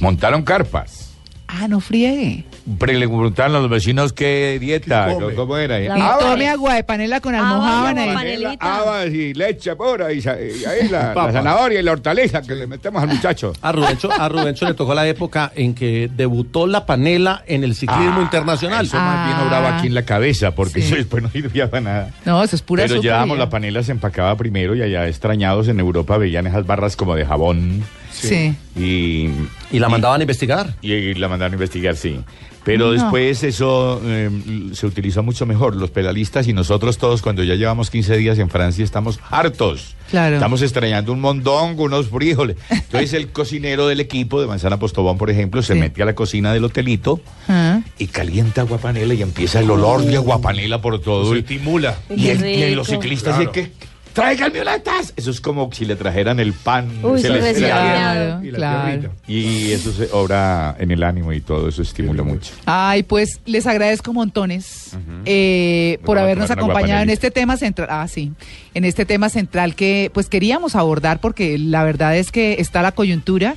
Montaron 0.00 0.42
carpas. 0.42 1.03
Ah, 1.46 1.68
no 1.68 1.78
friegue. 1.80 2.44
Pre- 2.78 2.94
Le 2.94 3.06
preguntaron 3.06 3.54
a 3.54 3.60
los 3.60 3.68
vecinos 3.70 4.12
qué 4.14 4.56
dieta, 4.58 5.08
¿Qué 5.08 5.14
come? 5.14 5.34
cómo 5.34 5.56
era. 5.58 5.78
Y 5.80 5.86
Ah, 5.88 6.16
tome 6.18 6.48
agua 6.48 6.74
de 6.74 6.84
panela 6.84 7.20
con 7.20 7.34
almohábana. 7.34 8.06
y- 8.06 8.14
panelita. 8.14 8.56
Habas 8.60 9.08
y 9.08 9.34
leche 9.34 9.76
pura 9.76 10.10
y, 10.12 10.22
sa- 10.22 10.36
y 10.40 10.64
ahí 10.64 10.88
la, 10.88 11.14
la 11.14 11.32
zanahoria 11.32 11.80
y 11.80 11.82
la 11.82 11.92
hortaliza 11.92 12.40
que 12.42 12.54
le 12.54 12.66
metemos 12.66 13.02
al 13.02 13.08
muchacho. 13.10 13.52
A 13.60 13.72
Rubencho, 13.72 14.10
a 14.10 14.28
Rubencho 14.28 14.66
le 14.66 14.74
tocó 14.74 14.94
la 14.94 15.06
época 15.06 15.52
en 15.54 15.74
que 15.74 16.10
debutó 16.16 16.66
la 16.66 16.86
panela 16.86 17.44
en 17.46 17.62
el 17.62 17.74
ciclismo 17.74 18.16
Ah, 18.20 18.22
internacional. 18.22 18.86
Eso 18.86 18.96
más 18.96 19.26
bien 19.28 19.46
obraba 19.46 19.76
aquí 19.76 19.86
en 19.88 19.94
la 19.94 20.04
cabeza 20.04 20.52
porque 20.54 20.80
Sí. 20.80 20.86
eso 20.88 20.96
después 20.96 21.22
no 21.22 21.28
sirvió 21.30 21.68
para 21.68 21.80
nada. 21.82 22.10
No, 22.24 22.42
eso 22.42 22.56
es 22.56 22.62
pura 22.62 22.84
Pero 22.84 22.94
azúcar 22.94 23.04
llevábamos 23.04 23.36
y 23.36 23.38
ya. 23.38 23.44
la 23.44 23.50
panela, 23.50 23.82
se 23.82 23.92
empacaba 23.92 24.34
primero 24.36 24.74
y 24.74 24.80
allá 24.82 25.06
extrañados 25.06 25.68
en 25.68 25.78
Europa 25.78 26.16
veían 26.16 26.46
esas 26.46 26.66
barras 26.66 26.96
como 26.96 27.14
de 27.14 27.26
jabón 27.26 27.82
Sí. 28.14 28.54
y, 28.76 29.28
Y 29.74 29.78
la 29.78 29.88
mandaban 29.88 30.20
a 30.20 30.24
investigar. 30.24 30.74
y, 30.82 30.92
y 30.92 31.14
la 31.14 31.28
mandaron 31.28 31.52
a 31.52 31.56
investigar, 31.56 31.96
sí. 31.96 32.18
Pero 32.64 32.86
No. 32.86 32.92
después 32.92 33.42
eso 33.44 34.00
eh, 34.06 34.30
se 34.72 34.86
utilizó 34.86 35.22
mucho 35.22 35.44
mejor. 35.44 35.76
Los 35.76 35.90
pedalistas 35.90 36.48
y 36.48 36.54
nosotros 36.54 36.96
todos, 36.96 37.20
cuando 37.20 37.44
ya 37.44 37.56
llevamos 37.56 37.90
15 37.90 38.16
días 38.16 38.38
en 38.38 38.48
Francia, 38.48 38.82
estamos 38.82 39.20
hartos. 39.30 39.94
Claro. 40.10 40.36
Estamos 40.36 40.62
extrañando 40.62 41.12
un 41.12 41.20
mondongo, 41.20 41.82
unos 41.84 42.08
frijoles. 42.08 42.56
Entonces 42.70 43.12
el 43.12 43.28
cocinero 43.28 43.86
del 43.86 44.00
equipo 44.00 44.40
de 44.40 44.46
Manzana 44.46 44.78
Postobón, 44.78 45.18
por 45.18 45.28
ejemplo, 45.28 45.60
se 45.62 45.74
Sí. 45.74 45.78
mete 45.80 46.02
a 46.02 46.06
la 46.06 46.14
cocina 46.14 46.54
del 46.54 46.64
hotelito 46.64 47.20
Ah. 47.48 47.82
y 47.98 48.06
calienta 48.06 48.62
aguapanela 48.62 49.12
y 49.12 49.20
empieza 49.20 49.60
el 49.60 49.70
olor 49.70 50.02
de 50.02 50.16
aguapanela 50.16 50.80
por 50.80 50.98
todo. 51.02 51.28
Se 51.32 51.36
Y, 51.36 51.38
estimula. 51.40 51.98
y 52.16 52.28
el- 52.28 52.46
y 52.46 52.74
los 52.74 52.88
ciclistas 52.88 53.36
Claro. 53.36 53.50
dicen 53.52 53.72
que 53.72 53.84
traigan 54.14 54.52
violetas. 54.52 55.12
Eso 55.16 55.30
es 55.30 55.40
como 55.40 55.70
si 55.72 55.84
le 55.84 55.96
trajeran 55.96 56.40
el 56.40 56.54
pan. 56.54 56.88
Uy, 57.02 57.20
se 57.20 57.54
sí. 57.54 57.64
Y 57.64 57.66
la 57.66 58.40
claro. 58.54 59.12
y 59.26 59.72
eso 59.72 59.92
se 59.92 60.08
obra 60.12 60.76
en 60.78 60.90
el 60.92 61.02
ánimo 61.02 61.32
y 61.32 61.40
todo 61.40 61.68
eso 61.68 61.82
estimula 61.82 62.22
mucho. 62.22 62.52
Ay, 62.64 63.02
pues 63.02 63.40
les 63.44 63.66
agradezco 63.66 64.12
montones 64.12 64.92
eh, 65.26 65.98
por 66.04 66.18
habernos 66.18 66.50
acompañado 66.50 67.02
en 67.02 67.10
este 67.10 67.30
tema 67.30 67.56
central. 67.56 67.88
Ah, 67.90 68.08
sí, 68.08 68.32
en 68.72 68.84
este 68.84 69.04
tema 69.04 69.28
central 69.28 69.74
que 69.74 70.10
pues 70.14 70.28
queríamos 70.28 70.76
abordar 70.76 71.20
porque 71.20 71.58
la 71.58 71.84
verdad 71.84 72.16
es 72.16 72.30
que 72.30 72.56
está 72.60 72.80
la 72.80 72.92
coyuntura. 72.92 73.56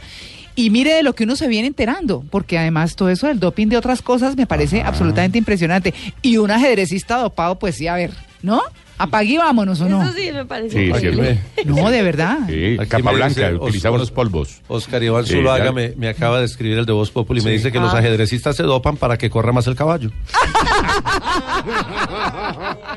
Y 0.56 0.72
mire 0.72 0.91
de 0.91 1.04
lo 1.04 1.13
que 1.13 1.26
uno 1.26 1.36
se 1.36 1.48
viene 1.48 1.67
enterando, 1.67 2.26
porque 2.32 2.58
además 2.58 2.96
todo 2.96 3.12
eso 3.12 3.28
del 3.28 3.39
doping 3.39 3.67
de 3.67 3.78
otras 3.78 4.02
cosas 4.02 4.36
me 4.36 4.48
parece 4.48 4.82
absolutamente 4.82 5.38
impresionante. 5.38 5.93
Y 6.24 6.38
un 6.38 6.50
ajedrecista 6.50 7.17
dopado, 7.17 7.60
pues 7.60 7.76
sí, 7.76 7.86
a 7.86 7.93
ver, 7.93 8.10
¿no? 8.41 8.63
Apague 8.99 9.33
y 9.33 9.38
vámonos, 9.38 9.79
¿o 9.81 9.88
no? 9.89 10.01
Eso 10.03 10.13
sí 10.13 10.31
me 10.31 10.45
parece 10.45 10.79
Sí, 10.79 10.86
increíble. 10.88 11.39
No, 11.65 11.89
de 11.91 12.01
verdad. 12.01 12.39
Sí, 12.47 12.77
capa 12.89 13.12
blanca, 13.12 13.51
Os- 13.60 13.67
utilizaba 13.67 13.95
Os- 13.95 14.01
unos 14.01 14.12
polvos. 14.12 14.62
Oscar 14.67 15.03
Iván 15.03 15.25
Sí, 15.25 15.33
Zuluaga 15.33 15.71
me 15.71 16.07
acaba 16.10 16.39
de 16.39 16.45
escribir 16.45 16.79
el 16.79 16.86
de 16.88 16.93
Voz 16.93 17.12
Populi 17.12 17.41
y 17.41 17.43
me 17.43 17.51
dice 17.51 17.71
que 17.71 17.79
los 17.79 17.93
Ah. 17.93 17.99
ajedrecistas 17.99 18.55
se 18.55 18.63
dopan 18.63 18.97
para 18.97 19.17
que 19.17 19.29
corra 19.29 19.51
más 19.51 19.67
el 19.67 19.75
caballo. 19.75 20.10